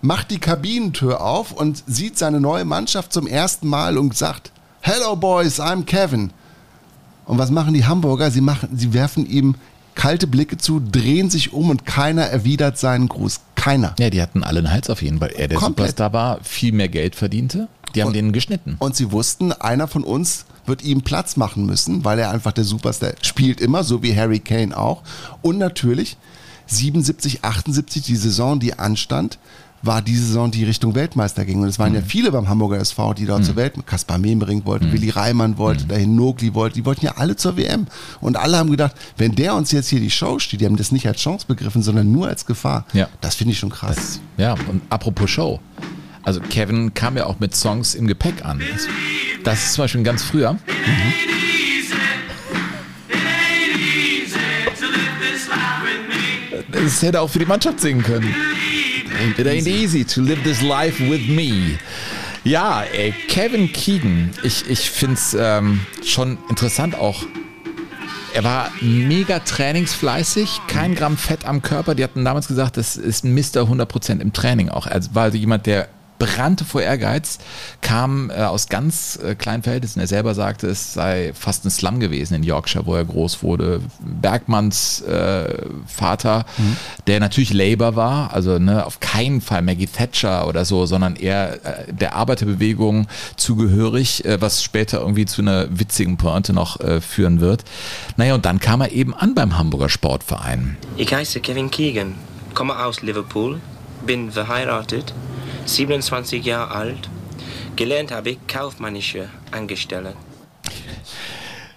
macht 0.00 0.30
die 0.30 0.38
Kabinentür 0.38 1.20
auf 1.20 1.52
und 1.52 1.82
sieht 1.86 2.18
seine 2.18 2.40
neue 2.40 2.64
Mannschaft 2.64 3.12
zum 3.12 3.26
ersten 3.26 3.66
Mal 3.66 3.98
und 3.98 4.16
sagt, 4.16 4.52
Hello 4.80 5.16
Boys, 5.16 5.60
I'm 5.60 5.84
Kevin. 5.84 6.30
Und 7.24 7.38
was 7.38 7.50
machen 7.50 7.74
die 7.74 7.84
Hamburger? 7.84 8.30
Sie, 8.30 8.40
machen, 8.40 8.68
sie 8.76 8.92
werfen 8.94 9.28
ihm 9.28 9.54
kalte 9.94 10.26
Blicke 10.26 10.58
zu, 10.58 10.80
drehen 10.80 11.30
sich 11.30 11.52
um 11.52 11.70
und 11.70 11.86
keiner 11.86 12.22
erwidert 12.22 12.78
seinen 12.78 13.08
Gruß. 13.08 13.40
Keiner. 13.54 13.94
Ja, 13.98 14.10
die 14.10 14.20
hatten 14.20 14.42
alle 14.42 14.58
einen 14.58 14.70
Hals 14.72 14.90
auf 14.90 15.02
jeden, 15.02 15.20
weil 15.20 15.30
er 15.30 15.48
der 15.48 15.58
Komplett. 15.58 15.88
Superstar 15.88 16.12
war, 16.12 16.38
viel 16.42 16.72
mehr 16.72 16.88
Geld 16.88 17.14
verdiente. 17.14 17.68
Die 17.94 18.02
haben 18.02 18.12
den 18.12 18.32
geschnitten. 18.32 18.76
Und 18.78 18.96
sie 18.96 19.12
wussten, 19.12 19.52
einer 19.52 19.86
von 19.86 20.02
uns 20.02 20.46
wird 20.66 20.82
ihm 20.82 21.02
Platz 21.02 21.36
machen 21.36 21.66
müssen, 21.66 22.04
weil 22.04 22.18
er 22.18 22.30
einfach 22.30 22.52
der 22.52 22.64
Superstar 22.64 23.12
spielt 23.22 23.60
immer, 23.60 23.84
so 23.84 24.02
wie 24.02 24.16
Harry 24.16 24.38
Kane 24.38 24.76
auch. 24.76 25.02
Und 25.42 25.58
natürlich 25.58 26.16
77, 26.66 27.44
78, 27.44 28.02
die 28.02 28.16
Saison, 28.16 28.60
die 28.60 28.78
anstand, 28.78 29.38
war 29.82 30.00
die 30.00 30.16
Saison, 30.16 30.50
die 30.50 30.64
Richtung 30.64 30.94
Weltmeister 30.94 31.44
ging. 31.44 31.60
Und 31.60 31.68
es 31.68 31.78
waren 31.78 31.94
ja 31.94 32.00
viele 32.00 32.30
beim 32.30 32.48
Hamburger 32.48 32.78
SV, 32.78 33.14
die 33.14 33.26
dort 33.26 33.44
zur 33.44 33.56
Welt, 33.56 33.74
Kaspar 33.86 34.18
Memering 34.18 34.64
wollte, 34.64 34.90
Willi 34.92 35.10
Reimann 35.10 35.58
wollte, 35.58 35.86
dahin 35.86 36.14
Nogli 36.14 36.54
wollte, 36.54 36.76
die 36.76 36.84
wollten 36.84 37.04
ja 37.04 37.14
alle 37.16 37.36
zur 37.36 37.56
WM. 37.56 37.86
Und 38.20 38.36
alle 38.36 38.58
haben 38.58 38.70
gedacht, 38.70 38.94
wenn 39.16 39.34
der 39.34 39.54
uns 39.54 39.72
jetzt 39.72 39.88
hier 39.88 40.00
die 40.00 40.10
Show 40.10 40.38
steht, 40.38 40.60
die 40.60 40.66
haben 40.66 40.76
das 40.76 40.92
nicht 40.92 41.06
als 41.06 41.20
Chance 41.20 41.46
begriffen, 41.46 41.82
sondern 41.82 42.10
nur 42.12 42.28
als 42.28 42.46
Gefahr. 42.46 42.86
Ja. 42.92 43.08
Das 43.20 43.34
finde 43.34 43.52
ich 43.52 43.58
schon 43.58 43.70
krass. 43.70 44.20
Ja, 44.36 44.54
und 44.68 44.82
apropos 44.88 45.30
Show. 45.30 45.60
Also 46.22 46.40
Kevin 46.40 46.94
kam 46.94 47.16
ja 47.16 47.26
auch 47.26 47.40
mit 47.40 47.54
Songs 47.54 47.94
im 47.94 48.06
Gepäck 48.06 48.44
an. 48.44 48.60
Das, 48.72 48.86
das 49.42 49.64
ist 49.64 49.72
zum 49.74 49.84
Beispiel 49.84 50.02
ganz 50.04 50.22
früher. 50.22 50.56
Das 56.70 57.02
hätte 57.02 57.18
er 57.18 57.22
auch 57.22 57.30
für 57.30 57.38
die 57.38 57.46
Mannschaft 57.46 57.80
singen 57.80 58.02
können. 58.02 58.34
It 59.36 59.46
ain't 59.46 59.66
easy 59.66 60.04
to 60.04 60.20
live 60.20 60.42
this 60.42 60.62
life 60.62 61.00
with 61.00 61.28
me. 61.28 61.78
Ja, 62.44 62.82
ey, 62.82 63.12
Kevin 63.28 63.72
Keegan, 63.72 64.30
ich, 64.42 64.68
ich 64.68 64.90
finde 64.90 65.14
es 65.14 65.36
ähm, 65.38 65.80
schon 66.04 66.38
interessant 66.48 66.96
auch. 66.96 67.24
Er 68.34 68.44
war 68.44 68.70
mega 68.80 69.40
trainingsfleißig, 69.40 70.62
kein 70.66 70.94
Gramm 70.94 71.16
Fett 71.16 71.44
am 71.44 71.62
Körper. 71.62 71.94
Die 71.94 72.02
hatten 72.02 72.24
damals 72.24 72.48
gesagt, 72.48 72.78
das 72.78 72.96
ist 72.96 73.24
ein 73.24 73.34
Mister 73.34 73.62
100% 73.62 74.20
im 74.20 74.32
Training 74.32 74.70
auch. 74.70 74.86
Er 74.86 75.02
war 75.14 75.24
also 75.24 75.36
jemand, 75.36 75.66
der 75.66 75.88
brannte 76.22 76.64
vor 76.64 76.82
Ehrgeiz, 76.82 77.38
kam 77.80 78.30
äh, 78.30 78.34
aus 78.34 78.68
ganz 78.68 79.18
äh, 79.22 79.34
kleinen 79.34 79.64
Verhältnissen. 79.64 79.98
Er 79.98 80.06
selber 80.06 80.34
sagte, 80.34 80.68
es 80.68 80.94
sei 80.94 81.32
fast 81.34 81.64
ein 81.64 81.70
Slum 81.70 81.98
gewesen 81.98 82.34
in 82.34 82.44
Yorkshire, 82.44 82.86
wo 82.86 82.94
er 82.94 83.04
groß 83.04 83.42
wurde. 83.42 83.80
Bergmanns 83.98 85.00
äh, 85.00 85.66
Vater, 85.86 86.44
der 87.08 87.18
natürlich 87.18 87.52
Labour 87.52 87.96
war, 87.96 88.32
also 88.32 88.60
ne, 88.60 88.86
auf 88.86 89.00
keinen 89.00 89.40
Fall 89.40 89.62
Maggie 89.62 89.86
Thatcher 89.86 90.46
oder 90.46 90.64
so, 90.64 90.86
sondern 90.86 91.16
eher 91.16 91.54
äh, 91.64 91.92
der 91.92 92.14
Arbeiterbewegung 92.14 93.08
zugehörig, 93.36 94.24
äh, 94.24 94.40
was 94.40 94.62
später 94.62 95.00
irgendwie 95.00 95.26
zu 95.26 95.42
einer 95.42 95.66
witzigen 95.76 96.18
Pointe 96.18 96.52
noch 96.52 96.78
äh, 96.78 97.00
führen 97.00 97.40
wird. 97.40 97.64
Naja, 98.16 98.34
und 98.34 98.44
dann 98.44 98.60
kam 98.60 98.80
er 98.80 98.92
eben 98.92 99.12
an 99.12 99.34
beim 99.34 99.58
Hamburger 99.58 99.88
Sportverein. 99.88 100.76
Ich 100.96 101.12
heiße 101.12 101.40
Kevin 101.40 101.70
Keegan, 101.70 102.14
komme 102.54 102.78
aus 102.78 103.02
Liverpool, 103.02 103.60
bin 104.06 104.30
verheiratet, 104.30 105.12
27 105.64 106.44
Jahre 106.44 106.74
alt. 106.74 107.08
Gelernt 107.76 108.10
habe 108.10 108.30
ich 108.30 108.46
kaufmännische 108.46 109.28
Angestellte. 109.50 110.14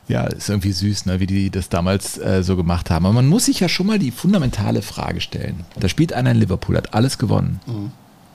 Ja, 0.08 0.26
ist 0.26 0.50
irgendwie 0.50 0.72
süß, 0.72 1.08
ne, 1.08 1.20
wie 1.20 1.26
die 1.26 1.50
das 1.50 1.70
damals 1.70 2.18
äh, 2.18 2.44
so 2.44 2.56
gemacht 2.56 2.90
haben. 2.92 3.06
Aber 3.06 3.14
man 3.16 3.28
muss 3.28 3.46
sich 3.46 3.60
ja 3.60 3.70
schon 3.70 3.88
mal 3.88 3.98
die 3.98 4.12
fundamentale 4.12 4.82
Frage 4.82 5.20
stellen. 5.20 5.66
Da 5.80 5.90
spielt 5.90 6.14
einer 6.14 6.32
in 6.32 6.38
Liverpool, 6.38 6.78
hat 6.78 6.94
alles 6.94 7.18
gewonnen. 7.18 7.60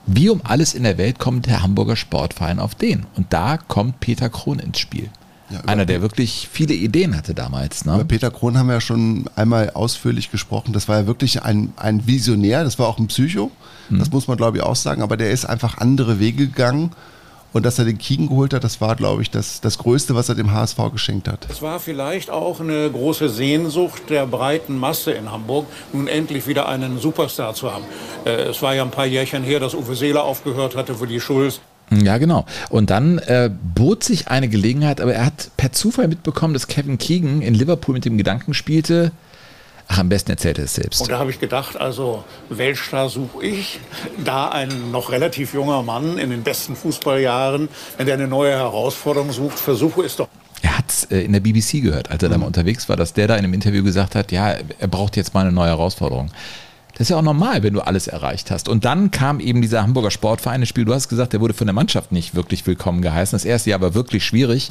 Wie 0.05 0.29
um 0.29 0.41
alles 0.43 0.73
in 0.73 0.83
der 0.83 0.97
Welt 0.97 1.19
kommt 1.19 1.45
der 1.45 1.61
Hamburger 1.61 1.95
Sportverein 1.95 2.59
auf 2.59 2.75
den? 2.75 3.05
Und 3.15 3.31
da 3.31 3.57
kommt 3.57 3.99
Peter 3.99 4.29
Krohn 4.29 4.59
ins 4.59 4.79
Spiel. 4.79 5.09
Ja, 5.51 5.59
über- 5.59 5.69
Einer, 5.69 5.85
der 5.85 6.01
wirklich 6.01 6.47
viele 6.51 6.73
Ideen 6.73 7.15
hatte 7.15 7.33
damals. 7.33 7.81
Über 7.83 7.97
Ne? 7.97 8.05
Peter 8.05 8.31
Krohn 8.31 8.57
haben 8.57 8.67
wir 8.67 8.73
ja 8.75 8.81
schon 8.81 9.25
einmal 9.35 9.71
ausführlich 9.71 10.31
gesprochen. 10.31 10.73
Das 10.73 10.87
war 10.87 10.99
ja 11.01 11.07
wirklich 11.07 11.43
ein, 11.43 11.73
ein 11.77 12.07
Visionär, 12.07 12.63
das 12.63 12.79
war 12.79 12.87
auch 12.87 12.97
ein 12.99 13.07
Psycho. 13.07 13.51
Das 13.89 14.09
muss 14.09 14.27
man, 14.29 14.37
glaube 14.37 14.57
ich, 14.57 14.63
auch 14.63 14.75
sagen. 14.77 15.01
Aber 15.01 15.17
der 15.17 15.31
ist 15.31 15.43
einfach 15.45 15.77
andere 15.79 16.19
Wege 16.19 16.47
gegangen. 16.47 16.91
Und 17.53 17.65
dass 17.65 17.77
er 17.77 17.83
den 17.83 17.97
Kiegen 17.97 18.29
geholt 18.29 18.53
hat, 18.53 18.63
das 18.63 18.79
war, 18.79 18.95
glaube 18.95 19.21
ich, 19.23 19.29
das, 19.29 19.59
das 19.59 19.77
Größte, 19.77 20.15
was 20.15 20.29
er 20.29 20.35
dem 20.35 20.53
HSV 20.53 20.77
geschenkt 20.93 21.27
hat. 21.27 21.45
Es 21.49 21.61
war 21.61 21.81
vielleicht 21.81 22.29
auch 22.29 22.61
eine 22.61 22.89
große 22.89 23.27
Sehnsucht 23.27 24.03
der 24.09 24.25
breiten 24.25 24.77
Masse 24.77 25.11
in 25.11 25.29
Hamburg, 25.33 25.65
nun 25.91 26.07
endlich 26.07 26.47
wieder 26.47 26.69
einen 26.69 26.97
Superstar 26.97 27.53
zu 27.53 27.73
haben. 27.73 27.83
Äh, 28.23 28.43
Es 28.43 28.61
war 28.61 28.73
ja 28.73 28.83
ein 28.83 28.91
paar 28.91 29.05
Jährchen 29.05 29.43
her, 29.43 29.59
dass 29.59 29.73
Uwe 29.75 29.95
Seeler 29.97 30.23
aufgehört 30.23 30.77
hatte 30.77 30.95
für 30.95 31.07
die 31.07 31.19
Schulz. 31.19 31.59
Ja, 31.91 32.17
genau. 32.17 32.45
Und 32.69 32.89
dann 32.89 33.17
äh, 33.19 33.49
bot 33.75 34.03
sich 34.03 34.29
eine 34.29 34.47
Gelegenheit, 34.47 35.01
aber 35.01 35.13
er 35.13 35.25
hat 35.25 35.51
per 35.57 35.73
Zufall 35.73 36.07
mitbekommen, 36.07 36.53
dass 36.53 36.67
Kevin 36.67 36.97
Keegan 36.97 37.41
in 37.41 37.53
Liverpool 37.53 37.93
mit 37.93 38.05
dem 38.05 38.17
Gedanken 38.17 38.53
spielte, 38.53 39.11
ach, 39.91 39.99
am 39.99 40.09
besten 40.09 40.31
erzählt 40.31 40.57
er 40.57 40.65
es 40.65 40.73
selbst. 40.75 41.01
Und 41.01 41.11
da 41.11 41.19
habe 41.19 41.31
ich 41.31 41.39
gedacht, 41.39 41.75
also 41.75 42.23
Weltstar 42.49 43.09
suche 43.09 43.45
ich. 43.45 43.79
Da 44.23 44.47
ein 44.49 44.91
noch 44.91 45.11
relativ 45.11 45.53
junger 45.53 45.83
Mann 45.83 46.17
in 46.17 46.29
den 46.29 46.43
besten 46.43 46.77
Fußballjahren, 46.77 47.67
wenn 47.97 48.05
der 48.05 48.15
eine 48.15 48.27
neue 48.27 48.53
Herausforderung 48.53 49.31
sucht, 49.33 49.59
versuche 49.59 50.03
es 50.03 50.15
doch. 50.15 50.29
Er 50.61 50.77
hat 50.77 50.89
es 50.89 51.03
äh, 51.05 51.21
in 51.21 51.33
der 51.33 51.41
BBC 51.41 51.81
gehört, 51.81 52.09
als 52.09 52.23
er 52.23 52.29
da 52.29 52.37
mal 52.37 52.45
unterwegs 52.45 52.87
war, 52.87 52.95
dass 52.95 53.11
der 53.13 53.27
da 53.27 53.35
in 53.35 53.43
einem 53.43 53.53
Interview 53.53 53.83
gesagt 53.83 54.15
hat, 54.15 54.31
ja, 54.31 54.55
er 54.79 54.87
braucht 54.87 55.17
jetzt 55.17 55.33
mal 55.33 55.41
eine 55.41 55.51
neue 55.51 55.69
Herausforderung. 55.69 56.31
Das 57.01 57.07
ist 57.07 57.13
ja 57.13 57.17
auch 57.17 57.23
normal, 57.23 57.63
wenn 57.63 57.73
du 57.73 57.81
alles 57.81 58.05
erreicht 58.05 58.51
hast. 58.51 58.69
Und 58.69 58.85
dann 58.85 59.09
kam 59.09 59.39
eben 59.39 59.63
dieser 59.63 59.81
Hamburger 59.81 60.11
Sportverein 60.11 60.61
ins 60.61 60.69
Spiel. 60.69 60.85
Du 60.85 60.93
hast 60.93 61.09
gesagt, 61.09 61.33
der 61.33 61.41
wurde 61.41 61.55
von 61.55 61.65
der 61.65 61.73
Mannschaft 61.73 62.11
nicht 62.11 62.35
wirklich 62.35 62.67
willkommen 62.67 63.01
geheißen. 63.01 63.35
Das 63.35 63.43
erste 63.43 63.71
Jahr 63.71 63.81
war 63.81 63.95
wirklich 63.95 64.23
schwierig. 64.23 64.69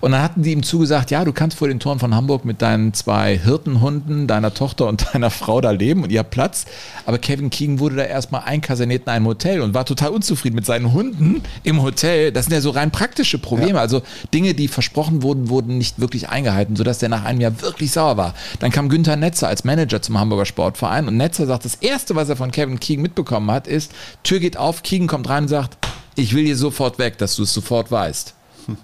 Und 0.00 0.12
dann 0.12 0.22
hatten 0.22 0.44
die 0.44 0.52
ihm 0.52 0.62
zugesagt, 0.62 1.10
ja, 1.10 1.24
du 1.24 1.32
kannst 1.32 1.58
vor 1.58 1.66
den 1.66 1.80
Toren 1.80 1.98
von 1.98 2.14
Hamburg 2.14 2.44
mit 2.44 2.62
deinen 2.62 2.94
zwei 2.94 3.36
Hirtenhunden, 3.36 4.28
deiner 4.28 4.54
Tochter 4.54 4.86
und 4.86 5.08
deiner 5.12 5.30
Frau 5.30 5.60
da 5.60 5.72
leben 5.72 6.04
und 6.04 6.12
ihr 6.12 6.20
habt 6.20 6.30
Platz. 6.30 6.66
Aber 7.04 7.18
Kevin 7.18 7.50
Keegan 7.50 7.80
wurde 7.80 7.96
da 7.96 8.04
erstmal 8.04 8.42
einkaserniert 8.44 9.02
in 9.06 9.08
einem 9.08 9.26
Hotel 9.26 9.60
und 9.60 9.74
war 9.74 9.84
total 9.84 10.10
unzufrieden 10.10 10.54
mit 10.54 10.66
seinen 10.66 10.92
Hunden 10.92 11.42
im 11.64 11.82
Hotel. 11.82 12.30
Das 12.30 12.44
sind 12.44 12.54
ja 12.54 12.60
so 12.60 12.70
rein 12.70 12.92
praktische 12.92 13.38
Probleme. 13.38 13.80
Also 13.80 14.02
Dinge, 14.32 14.54
die 14.54 14.68
versprochen 14.68 15.24
wurden, 15.24 15.48
wurden 15.48 15.78
nicht 15.78 15.98
wirklich 15.98 16.28
eingehalten, 16.28 16.76
sodass 16.76 16.98
der 16.98 17.08
nach 17.08 17.24
einem 17.24 17.40
Jahr 17.40 17.60
wirklich 17.60 17.90
sauer 17.90 18.16
war. 18.16 18.34
Dann 18.60 18.70
kam 18.70 18.88
Günther 18.88 19.16
Netzer 19.16 19.48
als 19.48 19.64
Manager 19.64 20.00
zum 20.00 20.20
Hamburger 20.20 20.46
Sportverein 20.46 21.08
und 21.08 21.16
Netzer 21.16 21.55
sagt, 21.56 21.64
das 21.64 21.74
Erste, 21.76 22.14
was 22.14 22.28
er 22.28 22.36
von 22.36 22.50
Kevin 22.50 22.80
Keegan 22.80 23.02
mitbekommen 23.02 23.50
hat, 23.50 23.66
ist, 23.66 23.92
Tür 24.22 24.38
geht 24.38 24.56
auf, 24.56 24.82
Keegan 24.82 25.08
kommt 25.08 25.28
rein 25.28 25.44
und 25.44 25.48
sagt, 25.48 25.78
ich 26.14 26.34
will 26.34 26.44
hier 26.44 26.56
sofort 26.56 26.98
weg, 26.98 27.18
dass 27.18 27.36
du 27.36 27.42
es 27.42 27.52
sofort 27.52 27.90
weißt. 27.90 28.34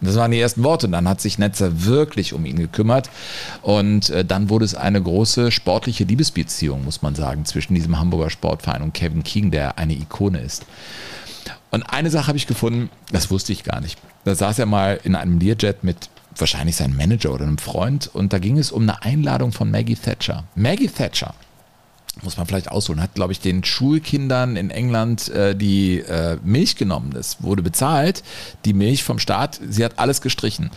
Das 0.01 0.15
waren 0.15 0.31
die 0.31 0.39
ersten 0.39 0.63
Worte. 0.63 0.87
Und 0.87 0.93
dann 0.93 1.09
hat 1.09 1.21
sich 1.21 1.39
Netzer 1.39 1.85
wirklich 1.85 2.35
um 2.35 2.47
ihn 2.47 2.57
gekümmert. 2.57 3.11
Und 3.63 4.11
äh, 4.11 4.25
dann 4.25 4.49
wurde 4.49 4.65
es 4.65 4.77
eine 4.77 5.03
große 5.03 5.51
sportliche 5.51 6.05
Liebesbeziehung, 6.05 6.85
muss 6.85 7.03
man 7.03 7.17
sagen, 7.17 7.45
zwischen 7.47 7.75
diesem 7.75 7.99
Hamburger 7.99 8.31
Sportverein 8.31 8.83
und 8.83 8.95
Kevin 8.95 9.25
Keegan, 9.25 9.51
der 9.51 9.79
eine 9.79 9.95
Ikone 9.95 10.41
ist. 10.41 10.67
Und 11.73 11.83
eine 11.83 12.11
Sache 12.11 12.29
habe 12.29 12.39
ich 12.39 12.47
gefunden, 12.47 12.91
das 13.11 13.31
wusste 13.31 13.53
ich 13.53 13.65
gar 13.65 13.81
nicht. 13.81 13.99
Da 14.25 14.35
saß 14.35 14.61
er 14.61 14.67
mal 14.67 15.01
in 15.03 15.17
einem 15.17 15.41
Learjet 15.41 15.83
mit 15.83 16.11
wahrscheinlich 16.37 16.77
seinem 16.77 16.97
Manager 16.97 17.33
oder 17.33 17.45
einem 17.45 17.59
Freund 17.59 18.11
und 18.13 18.33
da 18.33 18.39
ging 18.39 18.59
es 18.59 18.73
um 18.73 18.83
eine 18.83 19.03
Einladung 19.03 19.53
von 19.53 19.71
Maggie 19.71 19.97
Thatcher. 19.97 20.45
Maggie 20.55 20.89
Thatcher 20.89 21.35
muss 22.21 22.37
man 22.37 22.47
vielleicht 22.47 22.71
ausholen, 22.71 23.01
hat, 23.01 23.15
glaube 23.15 23.33
ich, 23.33 23.41
den 23.41 23.65
Schulkindern 23.65 24.57
in 24.57 24.71
England 24.71 25.31
äh, 25.31 25.57
die 25.57 25.99
äh, 26.01 26.37
Milch 26.45 26.77
genommen. 26.77 27.15
Es 27.17 27.43
wurde 27.43 27.63
bezahlt, 27.63 28.23
die 28.67 28.75
Milch 28.75 29.03
vom 29.03 29.19
Staat. 29.19 29.59
Sie 29.67 29.83
hat 29.83 29.99
alles 29.99 30.21
gestrichen. 30.21 30.71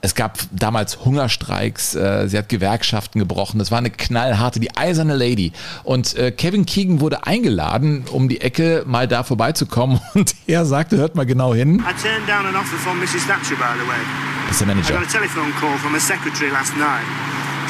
Es 0.00 0.14
gab 0.14 0.38
damals 0.52 1.04
Hungerstreiks, 1.04 1.96
äh, 1.96 2.28
sie 2.28 2.38
hat 2.38 2.48
Gewerkschaften 2.48 3.18
gebrochen. 3.18 3.58
Das 3.58 3.72
war 3.72 3.78
eine 3.78 3.90
knallharte, 3.90 4.60
die 4.60 4.76
eiserne 4.76 5.16
Lady. 5.16 5.52
Und 5.82 6.14
äh, 6.16 6.30
Kevin 6.30 6.66
Keegan 6.66 7.00
wurde 7.00 7.26
eingeladen, 7.26 8.04
um 8.12 8.28
die 8.28 8.40
Ecke 8.40 8.84
mal 8.86 9.08
da 9.08 9.24
vorbeizukommen. 9.24 10.00
Und 10.14 10.36
er 10.46 10.64
sagte, 10.64 10.98
hört 10.98 11.16
mal 11.16 11.26
genau 11.26 11.52
hin. 11.52 11.80
I 11.80 12.00
turned 12.00 12.28
down 12.28 12.46
an 12.46 12.54
offer 12.54 12.76
from 12.76 13.00
Mrs. 13.00 13.26
Thatcher, 13.26 13.56
by 13.56 13.74
the 13.74 13.88
way. 13.88 13.98
Das 14.46 14.52
ist 14.52 14.60
der 14.60 14.68
Manager. 14.68 14.94
I 14.94 14.98
got 14.98 15.08
a 15.08 15.10
telephone 15.10 15.52
call 15.60 15.76
from 15.78 15.92
her 15.92 16.00
secretary 16.00 16.52
last 16.52 16.76
night. 16.76 17.04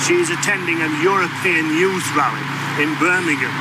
She's 0.07 0.31
attending 0.31 0.77
a 0.83 1.03
European 1.03 1.81
youth 1.81 2.05
rally 2.15 2.66
in 2.83 2.93
Birmingham 3.01 3.53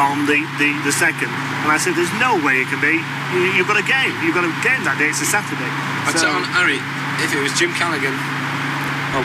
on 0.00 0.24
the, 0.26 0.40
the, 0.56 0.70
the 0.84 0.92
second. 0.92 1.28
And 1.64 1.68
I 1.68 1.76
said, 1.76 1.92
there's 1.94 2.12
no 2.16 2.40
way 2.40 2.62
it 2.64 2.68
can 2.72 2.80
be. 2.80 2.96
You, 3.36 3.52
you've 3.52 3.68
got 3.68 3.76
a 3.76 3.84
game. 3.84 4.14
You've 4.24 4.34
got 4.34 4.48
a 4.48 4.54
game 4.64 4.80
that 4.88 4.96
day. 4.96 5.12
It's 5.12 5.20
a 5.20 5.28
Saturday. 5.28 5.68
I'd 6.08 6.16
So- 6.16 6.24
tell 6.24 6.40
Harry, 6.56 6.80
if 7.20 7.32
it 7.34 7.40
was 7.42 7.52
Jim 7.58 7.72
Callaghan, 7.76 8.14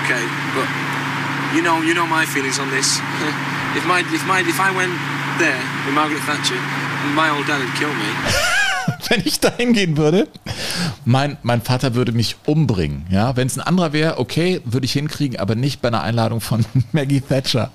okay, 0.03 0.23
but 0.51 0.67
you 1.55 1.61
know, 1.63 1.79
you 1.79 1.93
know 1.95 2.05
my 2.05 2.25
feelings 2.27 2.59
on 2.59 2.67
this. 2.69 2.99
if 3.79 3.85
my, 3.87 4.03
if 4.11 4.23
my, 4.27 4.43
if 4.43 4.59
I 4.59 4.75
went 4.75 4.91
there 5.39 5.61
with 5.87 5.95
Margaret 5.95 6.19
Thatcher, 6.27 6.59
my 7.15 7.29
old 7.31 7.47
dad 7.47 7.63
would 7.63 7.75
kill 7.79 7.93
me. 7.93 8.09
wenn 9.09 9.21
ich 9.25 9.39
da 9.39 9.51
hingehen 9.55 9.97
würde, 9.97 10.27
mein, 11.05 11.37
mein 11.43 11.61
Vater 11.61 11.95
würde 11.95 12.11
mich 12.11 12.35
umbringen. 12.45 13.05
Ja, 13.09 13.35
wenn 13.35 13.47
es 13.47 13.57
ein 13.57 13.61
anderer 13.61 13.93
wäre, 13.93 14.17
okay, 14.17 14.61
würde 14.65 14.85
ich 14.85 14.93
hinkriegen, 14.93 15.39
aber 15.39 15.55
nicht 15.55 15.81
bei 15.81 15.87
einer 15.89 16.01
Einladung 16.01 16.41
von 16.41 16.65
Maggie 16.91 17.21
Thatcher. 17.21 17.71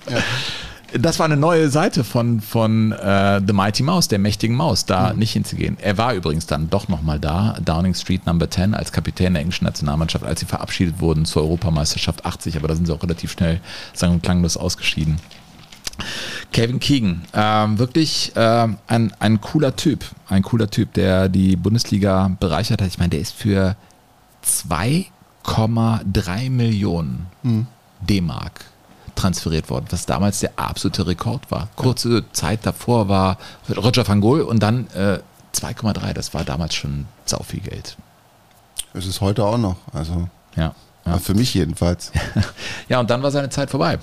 Das 0.98 1.18
war 1.18 1.26
eine 1.26 1.36
neue 1.36 1.68
Seite 1.70 2.02
von, 2.02 2.40
von 2.40 2.90
äh, 2.92 3.40
The 3.46 3.52
Mighty 3.52 3.82
Mouse, 3.84 4.08
der 4.08 4.18
mächtigen 4.18 4.56
Maus, 4.56 4.86
da 4.86 5.12
nicht 5.12 5.32
hinzugehen. 5.32 5.76
Er 5.80 5.98
war 5.98 6.14
übrigens 6.14 6.46
dann 6.46 6.68
doch 6.68 6.88
nochmal 6.88 7.20
da, 7.20 7.56
Downing 7.64 7.94
Street 7.94 8.26
Number 8.26 8.50
10, 8.50 8.74
als 8.74 8.90
Kapitän 8.90 9.34
der 9.34 9.42
englischen 9.42 9.66
Nationalmannschaft, 9.66 10.24
als 10.24 10.40
sie 10.40 10.46
verabschiedet 10.46 10.98
wurden 11.00 11.26
zur 11.26 11.42
Europameisterschaft 11.42 12.24
80, 12.24 12.56
aber 12.56 12.66
da 12.68 12.74
sind 12.74 12.86
sie 12.86 12.92
auch 12.92 13.02
relativ 13.02 13.30
schnell 13.32 13.60
sang- 13.92 14.12
und 14.14 14.22
klanglos 14.22 14.56
ausgeschieden. 14.56 15.18
Kevin 16.52 16.80
Keegan, 16.80 17.22
ähm, 17.34 17.78
wirklich 17.78 18.32
ähm, 18.34 18.78
ein, 18.88 19.12
ein 19.20 19.40
cooler 19.40 19.76
Typ. 19.76 20.04
Ein 20.28 20.42
cooler 20.42 20.68
Typ, 20.70 20.94
der 20.94 21.28
die 21.28 21.54
Bundesliga 21.56 22.32
bereichert 22.40 22.82
hat. 22.82 22.88
Ich 22.88 22.98
meine, 22.98 23.10
der 23.10 23.20
ist 23.20 23.34
für 23.34 23.76
2,3 24.44 26.50
Millionen 26.50 27.26
Mhm. 27.42 27.66
D-Mark 28.00 28.64
transferiert 29.20 29.68
worden, 29.68 29.86
was 29.90 30.06
damals 30.06 30.40
der 30.40 30.52
absolute 30.56 31.06
Rekord 31.06 31.50
war. 31.50 31.68
Kurze 31.76 32.24
Zeit 32.32 32.60
davor 32.64 33.08
war 33.08 33.38
Roger 33.76 34.06
van 34.06 34.20
Gogh 34.20 34.44
und 34.44 34.62
dann 34.62 34.86
äh, 34.94 35.18
2,3. 35.54 36.12
Das 36.12 36.32
war 36.32 36.44
damals 36.44 36.74
schon 36.74 37.06
sau 37.26 37.42
viel 37.42 37.60
Geld. 37.60 37.96
Es 38.94 39.06
ist 39.06 39.20
heute 39.20 39.44
auch 39.44 39.58
noch. 39.58 39.76
Also 39.92 40.28
Ja. 40.56 41.18
Für 41.18 41.34
mich 41.34 41.54
jedenfalls. 41.54 42.12
Ja, 42.88 42.98
und 42.98 43.08
dann 43.08 43.22
war 43.22 43.30
seine 43.30 43.50
Zeit 43.50 43.70
vorbei. 43.70 43.98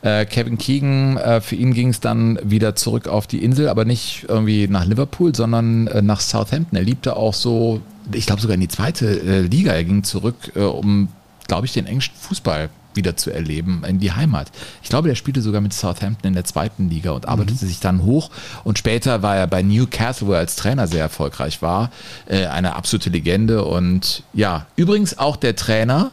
Äh, 0.00 0.24
Kevin 0.24 0.56
Keegan, 0.56 1.18
äh, 1.18 1.42
für 1.42 1.54
ihn 1.54 1.74
ging 1.74 1.88
es 1.88 2.00
dann 2.00 2.38
wieder 2.42 2.74
zurück 2.74 3.06
auf 3.06 3.26
die 3.26 3.44
Insel, 3.44 3.68
aber 3.68 3.84
nicht 3.84 4.24
irgendwie 4.26 4.68
nach 4.68 4.86
Liverpool, 4.86 5.34
sondern 5.34 5.86
äh, 5.86 6.00
nach 6.00 6.20
Southampton. 6.20 6.76
Er 6.76 6.82
liebte 6.82 7.14
auch 7.16 7.34
so, 7.34 7.82
ich 8.10 8.24
glaube 8.24 8.40
sogar 8.40 8.54
in 8.54 8.60
die 8.62 8.68
zweite 8.68 9.06
äh, 9.06 9.40
Liga. 9.42 9.72
Er 9.72 9.84
ging 9.84 10.02
zurück, 10.02 10.52
äh, 10.54 10.60
um, 10.60 11.08
glaube 11.46 11.66
ich, 11.66 11.74
den 11.74 11.86
englischen 11.86 12.14
Fußball 12.16 12.70
wieder 12.96 13.16
zu 13.16 13.30
erleben, 13.30 13.84
in 13.86 13.98
die 13.98 14.12
Heimat. 14.12 14.50
Ich 14.82 14.88
glaube, 14.88 15.08
der 15.08 15.14
spielte 15.14 15.42
sogar 15.42 15.60
mit 15.60 15.72
Southampton 15.72 16.28
in 16.28 16.34
der 16.34 16.44
zweiten 16.44 16.88
Liga 16.88 17.12
und 17.12 17.28
arbeitete 17.28 17.66
sich 17.66 17.80
dann 17.80 18.02
hoch. 18.02 18.30
Und 18.64 18.78
später 18.78 19.22
war 19.22 19.36
er 19.36 19.46
bei 19.46 19.62
Newcastle, 19.62 20.28
wo 20.28 20.32
er 20.32 20.38
als 20.38 20.56
Trainer 20.56 20.86
sehr 20.86 21.02
erfolgreich 21.02 21.62
war. 21.62 21.90
Äh, 22.26 22.46
eine 22.46 22.76
absolute 22.76 23.10
Legende. 23.10 23.64
Und 23.64 24.22
ja, 24.32 24.66
übrigens 24.76 25.18
auch 25.18 25.36
der 25.36 25.56
Trainer 25.56 26.10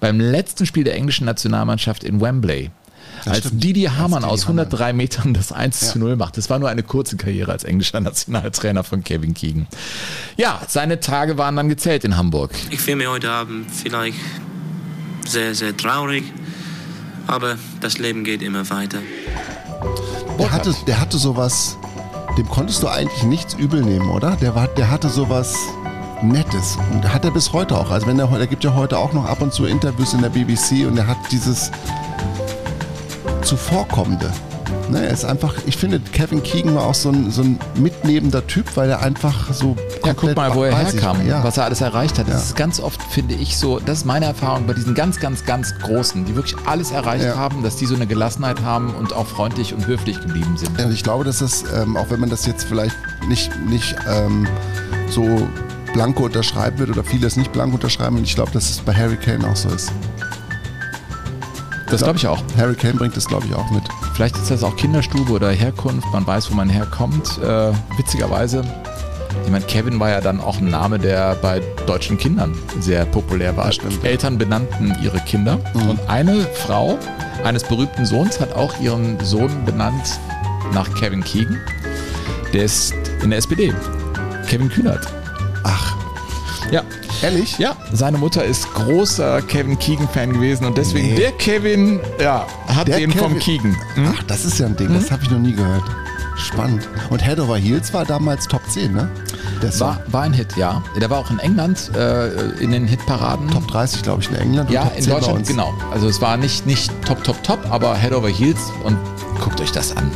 beim 0.00 0.18
letzten 0.18 0.66
Spiel 0.66 0.84
der 0.84 0.94
englischen 0.94 1.26
Nationalmannschaft 1.26 2.04
in 2.04 2.20
Wembley. 2.20 2.70
Das 3.24 3.34
als 3.34 3.38
stimmt. 3.46 3.64
Didi 3.64 3.82
Hamann 3.84 4.24
aus 4.24 4.42
103 4.42 4.92
Metern 4.92 5.34
das 5.34 5.52
1 5.52 5.92
zu 5.92 5.98
0 5.98 6.16
macht. 6.16 6.36
Das 6.36 6.48
war 6.48 6.58
nur 6.58 6.68
eine 6.68 6.82
kurze 6.82 7.16
Karriere 7.16 7.52
als 7.52 7.64
englischer 7.64 8.00
Nationaltrainer 8.00 8.84
von 8.84 9.04
Kevin 9.04 9.34
Keegan. 9.34 9.66
Ja, 10.36 10.60
seine 10.66 11.00
Tage 11.00 11.36
waren 11.38 11.56
dann 11.56 11.68
gezählt 11.68 12.04
in 12.04 12.16
Hamburg. 12.16 12.52
Ich 12.70 12.80
fühle 12.80 12.96
mich 12.96 13.08
heute 13.08 13.30
Abend 13.30 13.70
vielleicht 13.70 14.18
sehr, 15.30 15.54
sehr 15.54 15.76
traurig, 15.76 16.24
aber 17.26 17.56
das 17.80 17.98
Leben 17.98 18.24
geht 18.24 18.42
immer 18.42 18.68
weiter. 18.68 18.98
Der 20.38 20.50
hatte, 20.50 20.74
der 20.86 21.00
hatte 21.00 21.18
sowas, 21.18 21.76
dem 22.36 22.48
konntest 22.48 22.82
du 22.82 22.88
eigentlich 22.88 23.22
nichts 23.24 23.54
übel 23.54 23.82
nehmen, 23.82 24.10
oder? 24.10 24.36
Der, 24.36 24.54
war, 24.54 24.66
der 24.68 24.90
hatte 24.90 25.08
sowas 25.08 25.54
Nettes. 26.22 26.76
Und 26.92 27.10
hat 27.12 27.24
er 27.24 27.30
bis 27.30 27.52
heute 27.52 27.78
auch. 27.78 27.90
Also 27.90 28.06
wenn 28.06 28.18
er, 28.18 28.30
er 28.30 28.46
gibt 28.46 28.64
ja 28.64 28.74
heute 28.74 28.98
auch 28.98 29.12
noch 29.12 29.24
ab 29.24 29.40
und 29.40 29.54
zu 29.54 29.64
Interviews 29.64 30.12
in 30.12 30.20
der 30.20 30.28
BBC 30.28 30.86
und 30.86 30.98
er 30.98 31.06
hat 31.06 31.18
dieses 31.30 31.70
Zuvorkommende. 33.42 34.30
Ne, 34.90 35.06
er 35.06 35.12
ist 35.12 35.24
einfach, 35.24 35.54
ich 35.66 35.76
finde, 35.76 36.00
Kevin 36.00 36.42
Keegan 36.42 36.74
war 36.74 36.84
auch 36.84 36.94
so 36.94 37.10
ein, 37.10 37.30
so 37.30 37.42
ein 37.42 37.58
mitnehmender 37.76 38.46
Typ, 38.46 38.76
weil 38.76 38.90
er 38.90 39.00
einfach 39.02 39.52
so. 39.52 39.76
Ja, 40.04 40.14
guck 40.14 40.34
mal, 40.34 40.54
wo 40.54 40.64
er 40.64 40.76
herkam, 40.76 41.26
ja. 41.26 41.44
was 41.44 41.56
er 41.58 41.64
alles 41.64 41.80
erreicht 41.80 42.18
hat. 42.18 42.26
Das 42.26 42.34
Ja. 42.34 42.40
ist 42.40 42.56
ganz 42.56 42.80
oft, 42.80 43.00
finde 43.04 43.34
ich, 43.34 43.56
so, 43.56 43.78
das 43.78 43.98
ist 43.98 44.04
meine 44.04 44.26
Erfahrung 44.26 44.66
bei 44.66 44.72
diesen 44.74 44.94
ganz, 44.94 45.20
ganz, 45.20 45.44
ganz 45.44 45.74
Großen, 45.80 46.24
die 46.24 46.34
wirklich 46.34 46.56
alles 46.66 46.90
erreicht 46.90 47.24
Ja. 47.24 47.36
haben, 47.36 47.62
dass 47.62 47.76
die 47.76 47.86
so 47.86 47.94
eine 47.94 48.06
Gelassenheit 48.06 48.62
haben 48.62 48.94
und 48.94 49.12
auch 49.12 49.26
freundlich 49.26 49.74
und 49.74 49.86
höflich 49.86 50.20
geblieben 50.20 50.56
sind. 50.56 50.78
Und 50.82 50.92
ich 50.92 51.02
glaube, 51.04 51.24
dass 51.24 51.38
das, 51.38 51.64
ähm, 51.74 51.96
auch 51.96 52.10
wenn 52.10 52.20
man 52.20 52.30
das 52.30 52.46
jetzt 52.46 52.64
vielleicht 52.64 52.96
nicht, 53.28 53.50
nicht 53.68 53.94
ähm, 54.08 54.46
so 55.08 55.48
blanko 55.92 56.24
unterschreiben 56.24 56.78
wird 56.78 56.90
oder 56.90 57.04
viele 57.04 57.26
es 57.26 57.36
nicht 57.36 57.52
blanko 57.52 57.74
unterschreiben, 57.74 58.16
und 58.16 58.24
ich 58.24 58.34
glaube, 58.34 58.50
dass 58.52 58.70
es 58.70 58.78
bei 58.78 58.94
Harry 58.94 59.16
Kane 59.16 59.46
auch 59.48 59.56
so 59.56 59.68
ist. 59.70 59.92
Das 61.90 62.02
glaube 62.02 62.18
ich 62.18 62.26
auch. 62.26 62.40
Harry 62.56 62.74
Kane 62.74 62.94
bringt 62.94 63.16
das, 63.16 63.26
glaube 63.26 63.46
ich, 63.46 63.54
auch 63.54 63.68
mit. 63.70 63.82
Vielleicht 64.14 64.36
ist 64.36 64.50
das 64.50 64.62
auch 64.62 64.76
Kinderstube 64.76 65.32
oder 65.32 65.50
Herkunft, 65.50 66.06
man 66.12 66.26
weiß, 66.26 66.50
wo 66.50 66.54
man 66.54 66.68
herkommt. 66.68 67.38
Äh, 67.42 67.72
witzigerweise, 67.96 68.62
ich 69.44 69.50
meine, 69.50 69.64
Kevin 69.64 69.98
war 69.98 70.10
ja 70.10 70.20
dann 70.20 70.40
auch 70.40 70.58
ein 70.58 70.68
Name, 70.68 70.98
der 70.98 71.34
bei 71.36 71.60
deutschen 71.86 72.16
Kindern 72.16 72.56
sehr 72.78 73.04
populär 73.06 73.56
war. 73.56 73.70
Eltern 74.04 74.38
benannten 74.38 74.96
ihre 75.02 75.18
Kinder 75.20 75.58
und 75.74 75.98
eine 76.08 76.42
Frau 76.54 76.96
eines 77.42 77.64
berühmten 77.64 78.06
Sohns 78.06 78.38
hat 78.38 78.52
auch 78.52 78.78
ihren 78.80 79.18
Sohn 79.24 79.64
benannt 79.64 80.20
nach 80.72 80.92
Kevin 80.94 81.24
Keegan. 81.24 81.58
Der 82.52 82.64
ist 82.64 82.94
in 83.22 83.30
der 83.30 83.38
SPD. 83.38 83.72
Kevin 84.48 84.68
Kühnert. 84.68 85.06
Ach. 85.64 85.96
Ja. 86.70 86.82
Ehrlich? 87.22 87.58
Ja, 87.58 87.76
seine 87.92 88.16
Mutter 88.18 88.44
ist 88.44 88.72
großer 88.74 89.42
Kevin 89.42 89.78
Keegan-Fan 89.78 90.32
gewesen 90.32 90.64
und 90.66 90.78
deswegen 90.78 91.08
Nee. 91.10 91.16
der 91.16 91.32
Kevin, 91.32 92.00
ja, 92.20 92.46
hat 92.68 92.88
Der 92.88 92.98
den 92.98 93.12
vom 93.12 93.38
Kevin- 93.38 93.74
Keegan. 93.74 94.12
Ach, 94.16 94.22
das 94.24 94.44
ist 94.44 94.58
ja 94.58 94.66
ein 94.66 94.76
Ding, 94.76 94.92
das 94.92 95.10
habe 95.10 95.22
ich 95.22 95.30
noch 95.30 95.38
nie 95.38 95.52
gehört. 95.54 95.82
Spannend. 96.36 96.88
Und 97.10 97.22
Head 97.22 97.38
Over 97.38 97.58
Heels 97.58 97.92
war 97.92 98.06
damals 98.06 98.46
Top 98.48 98.62
10, 98.70 98.94
ne? 98.94 99.10
Der 99.62 99.70
Song. 99.70 99.88
War, 99.88 100.00
war 100.06 100.22
ein 100.22 100.32
Hit, 100.32 100.56
ja. 100.56 100.82
Der 100.98 101.10
war 101.10 101.18
auch 101.18 101.30
in 101.30 101.38
England 101.38 101.90
äh, 101.94 102.28
in 102.62 102.70
den 102.70 102.86
Hitparaden. 102.86 103.50
Top 103.50 103.68
30, 103.68 104.02
glaube 104.02 104.22
ich, 104.22 104.30
in 104.30 104.36
England 104.36 104.70
Ja, 104.70 104.84
in 104.96 105.02
10 105.02 105.12
bei 105.12 105.20
Deutschland, 105.20 105.46
genau. 105.46 105.74
Also 105.90 106.08
es 106.08 106.22
war 106.22 106.38
nicht, 106.38 106.64
nicht 106.66 106.90
top, 107.04 107.22
top, 107.24 107.42
top, 107.42 107.58
aber 107.70 107.94
Head 107.94 108.12
over 108.14 108.28
Heels 108.30 108.58
und 108.84 108.96
guckt 109.38 109.60
euch 109.60 109.72
das 109.72 109.94
an. 109.94 110.10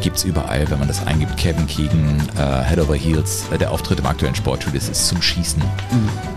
Gibt's 0.00 0.24
überall, 0.24 0.68
wenn 0.70 0.78
man 0.78 0.88
das 0.88 1.06
eingibt. 1.06 1.36
Kevin 1.36 1.66
Keegan, 1.66 2.28
äh, 2.38 2.64
Head 2.64 2.78
over 2.78 2.94
Heels, 2.94 3.44
äh, 3.52 3.58
der 3.58 3.70
Auftritt 3.70 3.98
im 3.98 4.06
aktuellen 4.06 4.34
Sportstudio, 4.34 4.80
das 4.80 4.88
ist 4.88 5.08
zum 5.08 5.20
Schießen. 5.20 5.62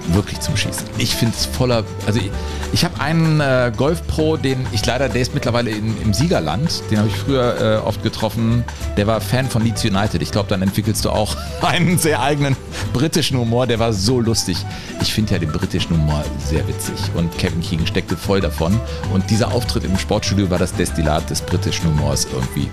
Wirklich 0.08 0.40
zum 0.42 0.58
Schießen. 0.58 0.86
Ich 0.98 1.16
finde 1.16 1.34
es 1.38 1.46
voller, 1.46 1.84
also 2.06 2.20
ich, 2.20 2.30
ich 2.74 2.84
habe 2.84 3.00
einen 3.00 3.40
äh, 3.40 3.72
Golf 3.76 4.06
Pro, 4.08 4.36
den 4.36 4.66
ich 4.74 4.86
leider, 4.86 5.08
der 5.08 5.22
ist 5.22 5.34
mittlerweile 5.34 5.72
in, 5.72 6.00
im 6.02 6.14
Siegerland, 6.14 6.84
den 6.92 7.00
habe 7.00 7.08
ich 7.08 7.16
früher 7.16 7.62
äh, 7.62 7.88
oft 7.88 8.04
getroffen. 8.04 8.66
Der 8.98 9.08
war 9.08 9.22
Fan 9.22 9.50
von 9.50 9.64
Leeds 9.64 9.86
United. 9.86 10.22
Ich 10.22 10.32
glaube, 10.32 10.50
dann 10.50 10.62
entwickelst 10.62 11.06
du 11.06 11.10
auch 11.10 11.38
einen 11.62 11.98
sehr 11.98 12.22
eigenen 12.22 12.58
britischen 12.92 13.38
Humor, 13.38 13.66
der 13.66 13.80
war 13.80 13.94
so 13.94 14.20
lustig. 14.20 14.58
Ich 15.02 15.14
finde 15.14 15.34
ja 15.34 15.40
den 15.40 15.52
britischen 15.52 15.92
Humor 15.98 16.24
sehr 16.46 16.68
witzig 16.68 16.96
und 17.16 17.36
Kevin 17.38 17.62
Keegan 17.62 17.88
steckte 17.88 18.18
voll 18.18 18.42
davon. 18.42 18.80
Und 19.14 19.30
dieser 19.30 19.54
Auftritt 19.54 19.86
im 19.86 19.98
Sportstudio 19.98 20.50
war 20.50 20.60
das 20.60 20.74
Destillat 20.74 21.30
des 21.30 21.42
britischen 21.42 21.86
Humors 21.86 22.28
irgendwie. 22.32 22.70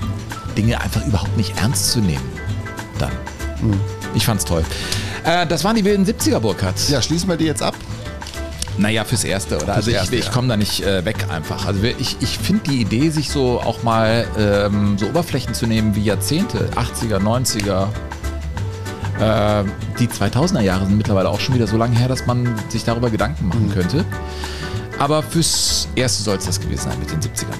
Dinge 0.50 0.80
einfach 0.80 1.04
überhaupt 1.06 1.36
nicht 1.36 1.56
ernst 1.58 1.90
zu 1.92 2.00
nehmen. 2.00 2.24
Dann. 2.98 3.12
Ich 4.14 4.24
fand's 4.26 4.44
toll. 4.44 4.64
Äh, 5.24 5.46
das 5.46 5.64
waren 5.64 5.76
die 5.76 5.84
wilden 5.84 6.04
70er, 6.04 6.38
Burkhardt. 6.40 6.88
Ja, 6.88 7.00
schließen 7.02 7.28
wir 7.28 7.36
die 7.36 7.44
jetzt 7.44 7.62
ab. 7.62 7.74
Naja, 8.78 9.04
fürs 9.04 9.24
Erste, 9.24 9.56
oder? 9.56 9.64
Fürs 9.66 9.76
Also 9.76 9.90
ich, 9.90 9.96
Erste, 9.96 10.16
ich 10.16 10.30
komme 10.32 10.48
da 10.48 10.56
nicht 10.56 10.82
äh, 10.82 11.04
weg 11.04 11.26
einfach. 11.30 11.66
Also 11.66 11.82
ich, 11.82 12.16
ich 12.20 12.38
finde 12.38 12.62
die 12.70 12.80
Idee, 12.80 13.10
sich 13.10 13.30
so 13.30 13.60
auch 13.60 13.82
mal 13.82 14.26
ähm, 14.38 14.96
so 14.98 15.06
Oberflächen 15.06 15.52
zu 15.54 15.66
nehmen 15.66 15.94
wie 15.96 16.04
Jahrzehnte, 16.04 16.68
80er, 16.76 17.18
90er, 17.18 17.88
äh, 19.20 19.64
die 19.98 20.08
2000er 20.08 20.60
Jahre 20.60 20.86
sind 20.86 20.96
mittlerweile 20.96 21.28
auch 21.28 21.40
schon 21.40 21.54
wieder 21.54 21.66
so 21.66 21.76
lange 21.76 21.96
her, 21.98 22.08
dass 22.08 22.26
man 22.26 22.48
sich 22.70 22.84
darüber 22.84 23.10
Gedanken 23.10 23.48
machen 23.48 23.66
Mhm. 23.68 23.72
könnte. 23.72 24.04
Aber 24.98 25.22
fürs 25.22 25.88
Erste 25.94 26.22
soll 26.22 26.36
es 26.38 26.46
das 26.46 26.60
gewesen 26.60 26.84
sein 26.90 26.98
mit 26.98 27.10
den 27.10 27.20
70ern. 27.20 27.56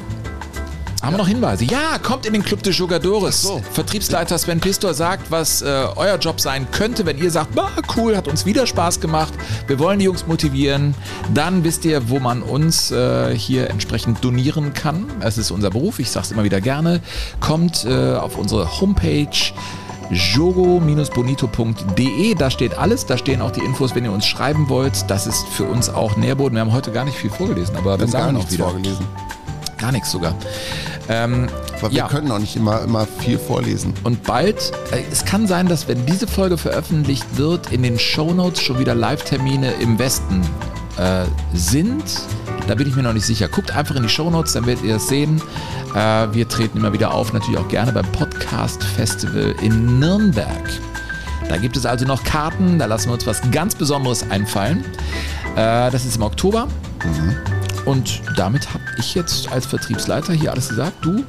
Haben 1.03 1.15
wir 1.15 1.19
noch 1.19 1.29
Hinweise? 1.29 1.65
Ja, 1.65 1.97
kommt 2.03 2.27
in 2.27 2.35
den 2.35 2.43
Club 2.43 2.63
de 2.63 2.75
Jugadores. 2.75 3.41
So. 3.41 3.63
Vertriebsleiter 3.73 4.37
Sven 4.37 4.61
Pistor 4.61 4.93
sagt, 4.93 5.31
was 5.31 5.63
äh, 5.63 5.87
euer 5.97 6.19
Job 6.19 6.39
sein 6.41 6.71
könnte, 6.71 7.07
wenn 7.07 7.17
ihr 7.17 7.31
sagt, 7.31 7.55
bah, 7.55 7.71
cool, 7.97 8.19
hat 8.19 8.29
uns 8.29 8.45
wieder 8.45 8.67
Spaß 8.67 9.01
gemacht, 9.01 9.33
wir 9.67 9.79
wollen 9.79 9.99
die 9.99 10.05
Jungs 10.05 10.27
motivieren. 10.27 10.95
Dann 11.33 11.65
wisst 11.65 11.87
ihr, 11.87 12.11
wo 12.11 12.19
man 12.19 12.43
uns 12.43 12.91
äh, 12.91 13.35
hier 13.35 13.71
entsprechend 13.71 14.23
donieren 14.23 14.75
kann. 14.75 15.07
Es 15.21 15.39
ist 15.39 15.51
unser 15.51 15.71
Beruf, 15.71 16.01
ich 16.01 16.11
sage 16.11 16.27
es 16.27 16.33
immer 16.33 16.45
wieder 16.45 16.61
gerne. 16.61 17.01
Kommt 17.41 17.87
äh, 17.87 18.17
auf 18.17 18.37
unsere 18.37 18.79
Homepage 18.81 19.31
jogo-bonito.de. 20.11 22.35
Da 22.35 22.51
steht 22.51 22.77
alles, 22.77 23.07
da 23.07 23.17
stehen 23.17 23.41
auch 23.41 23.53
die 23.53 23.61
Infos, 23.61 23.95
wenn 23.95 24.05
ihr 24.05 24.13
uns 24.13 24.27
schreiben 24.27 24.69
wollt. 24.69 25.11
Das 25.11 25.27
ist 25.27 25.49
für 25.49 25.65
uns 25.65 25.89
auch 25.89 26.19
Nährboden. 26.19 26.57
Wir 26.57 26.61
haben 26.61 26.73
heute 26.73 26.93
gar 26.93 27.07
nicht 27.07 27.17
viel 27.17 27.31
vorgelesen, 27.31 27.75
aber 27.77 27.97
wir, 27.99 28.03
haben 28.03 28.11
sagen 28.11 28.25
gar 28.27 28.33
nichts 28.33 28.53
wieder. 28.53 28.65
vorgelesen. 28.65 29.07
Gar 29.81 29.93
nichts 29.93 30.11
sogar. 30.11 30.35
Ähm, 31.09 31.49
Aber 31.79 31.91
wir 31.91 31.99
ja. 31.99 32.09
können 32.09 32.31
auch 32.31 32.39
nicht 32.39 32.55
immer, 32.55 32.83
immer 32.83 33.07
viel 33.07 33.39
vorlesen. 33.39 33.95
Und 34.05 34.23
bald, 34.25 34.73
äh, 34.93 35.03
es 35.11 35.25
kann 35.25 35.47
sein, 35.47 35.67
dass 35.67 35.89
wenn 35.89 36.05
diese 36.07 36.27
Folge 36.27 36.59
veröffentlicht 36.59 37.25
wird, 37.37 37.73
in 37.73 37.83
den 37.83 37.99
Shownotes 37.99 38.61
schon 38.61 38.79
wieder 38.79 38.95
Live-Termine 38.95 39.73
im 39.81 39.99
Westen 39.99 40.43
äh, 40.99 41.25
sind. 41.55 42.05
Da 42.69 42.75
bin 42.75 42.87
ich 42.87 42.95
mir 42.95 43.03
noch 43.03 43.15
nicht 43.15 43.27
sicher. 43.27 43.49
Guckt 43.49 43.75
einfach 43.75 43.97
in 43.97 44.03
die 44.03 44.09
Shownotes, 44.09 44.53
dann 44.53 44.67
werdet 44.67 44.85
ihr 44.85 44.97
es 44.97 45.09
sehen. 45.09 45.41
Äh, 45.95 46.29
wir 46.33 46.47
treten 46.47 46.79
immer 46.79 46.93
wieder 46.93 47.13
auf, 47.13 47.33
natürlich 47.33 47.59
auch 47.59 47.69
gerne 47.69 47.93
beim 47.93 48.07
Podcast 48.13 48.85
Festival 48.85 49.55
in 49.63 49.99
Nürnberg. 49.99 50.71
Da 51.49 51.57
gibt 51.57 51.77
es 51.77 51.85
also 51.85 52.05
noch 52.05 52.23
Karten, 52.23 52.79
da 52.79 52.87
lassen 52.87 53.09
wir 53.09 53.15
uns 53.15 53.27
was 53.27 53.41
ganz 53.51 53.75
Besonderes 53.75 54.31
einfallen. 54.31 54.85
Äh, 55.57 55.91
das 55.91 56.05
ist 56.05 56.17
im 56.17 56.23
Oktober. 56.23 56.69
Und 57.87 58.23
damit 58.37 58.69
habe 58.73 58.83
ich 58.99 59.15
jetzt 59.15 59.51
als 59.53 59.67
Vertriebsleiter 59.67 60.33
hier 60.33 60.53
alles 60.53 60.69
gesagt. 60.69 61.05
Du? 61.05 61.25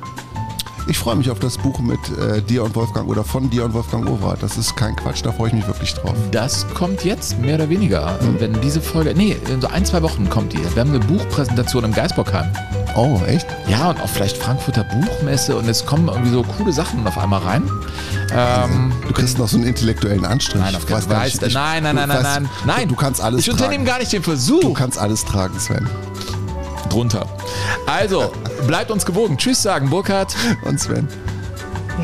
Ich 0.87 0.97
freue 0.97 1.15
mich 1.15 1.29
auf 1.29 1.37
das 1.39 1.59
Buch 1.59 1.79
mit 1.79 1.99
äh, 2.17 2.41
dir 2.41 2.63
und 2.63 2.75
Wolfgang 2.75 3.07
oder 3.07 3.23
von 3.23 3.49
dir 3.51 3.63
und 3.65 3.73
Wolfgang 3.73 4.07
Overath. 4.09 4.41
Das 4.41 4.57
ist 4.57 4.75
kein 4.75 4.95
Quatsch, 4.95 5.21
da 5.23 5.31
freue 5.31 5.49
ich 5.49 5.53
mich 5.53 5.67
wirklich 5.67 5.93
drauf. 5.93 6.15
Das 6.31 6.65
kommt 6.73 7.05
jetzt, 7.05 7.37
mehr 7.39 7.55
oder 7.55 7.69
weniger. 7.69 8.17
Wenn 8.39 8.59
diese 8.61 8.81
Folge, 8.81 9.13
nee, 9.15 9.37
in 9.47 9.61
so 9.61 9.67
ein, 9.67 9.85
zwei 9.85 10.01
Wochen 10.01 10.27
kommt 10.27 10.53
die. 10.53 10.57
Wir 10.73 10.81
haben 10.81 10.89
eine 10.89 10.99
Buchpräsentation 10.99 11.83
im 11.83 11.93
Geisbockheim. 11.93 12.51
Oh, 12.95 13.19
echt? 13.27 13.45
Ja, 13.69 13.91
und 13.91 14.01
auch 14.01 14.09
vielleicht 14.09 14.35
Frankfurter 14.37 14.83
Buchmesse 14.83 15.55
und 15.55 15.69
es 15.69 15.85
kommen 15.85 16.07
irgendwie 16.09 16.31
so 16.31 16.41
coole 16.43 16.73
Sachen 16.73 17.05
auf 17.07 17.17
einmal 17.17 17.41
rein. 17.41 17.63
Ähm, 18.35 18.91
Du 19.07 19.13
kriegst 19.13 19.37
noch 19.37 19.47
so 19.47 19.57
einen 19.57 19.67
intellektuellen 19.67 20.25
Anstrich. 20.25 20.61
Nein, 20.61 20.75
auf 20.75 20.81
Ich 20.83 20.87
keinen 20.89 21.01
Fall. 21.03 21.27
ich- 21.27 21.39
Nein, 21.53 21.83
nein, 21.83 21.95
nein, 21.95 22.09
nein, 22.09 22.23
nein. 22.23 22.49
Nein. 22.65 22.87
Du 22.89 22.95
kannst 22.95 23.21
alles 23.21 23.41
ich 23.41 23.51
unternehme 23.51 23.83
tragen. 23.83 23.85
gar 23.85 23.99
nicht 23.99 24.11
den 24.11 24.23
Versuch. 24.23 24.61
Du 24.61 24.73
kannst 24.73 24.97
alles 24.97 25.23
tragen, 25.23 25.57
Sven. 25.59 25.87
Drunter. 26.91 27.25
Also, 27.85 28.31
bleibt 28.67 28.91
uns 28.91 29.05
gewogen. 29.05 29.37
Tschüss 29.37 29.61
sagen, 29.61 29.89
Burkhard. 29.89 30.35
Und 30.63 30.79
Sven. 30.79 31.07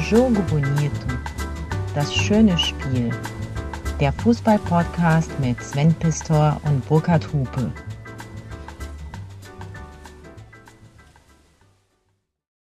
Jogo 0.10 0.42
Bonito. 0.50 0.92
Das 1.94 2.14
schöne 2.14 2.58
Spiel. 2.58 3.12
Der 4.00 4.14
Fußball-Podcast 4.14 5.30
mit 5.40 5.62
Sven 5.62 5.94
Pistor 5.96 6.62
und 6.64 6.88
Burkhard 6.88 7.28
Hupe. 7.34 7.72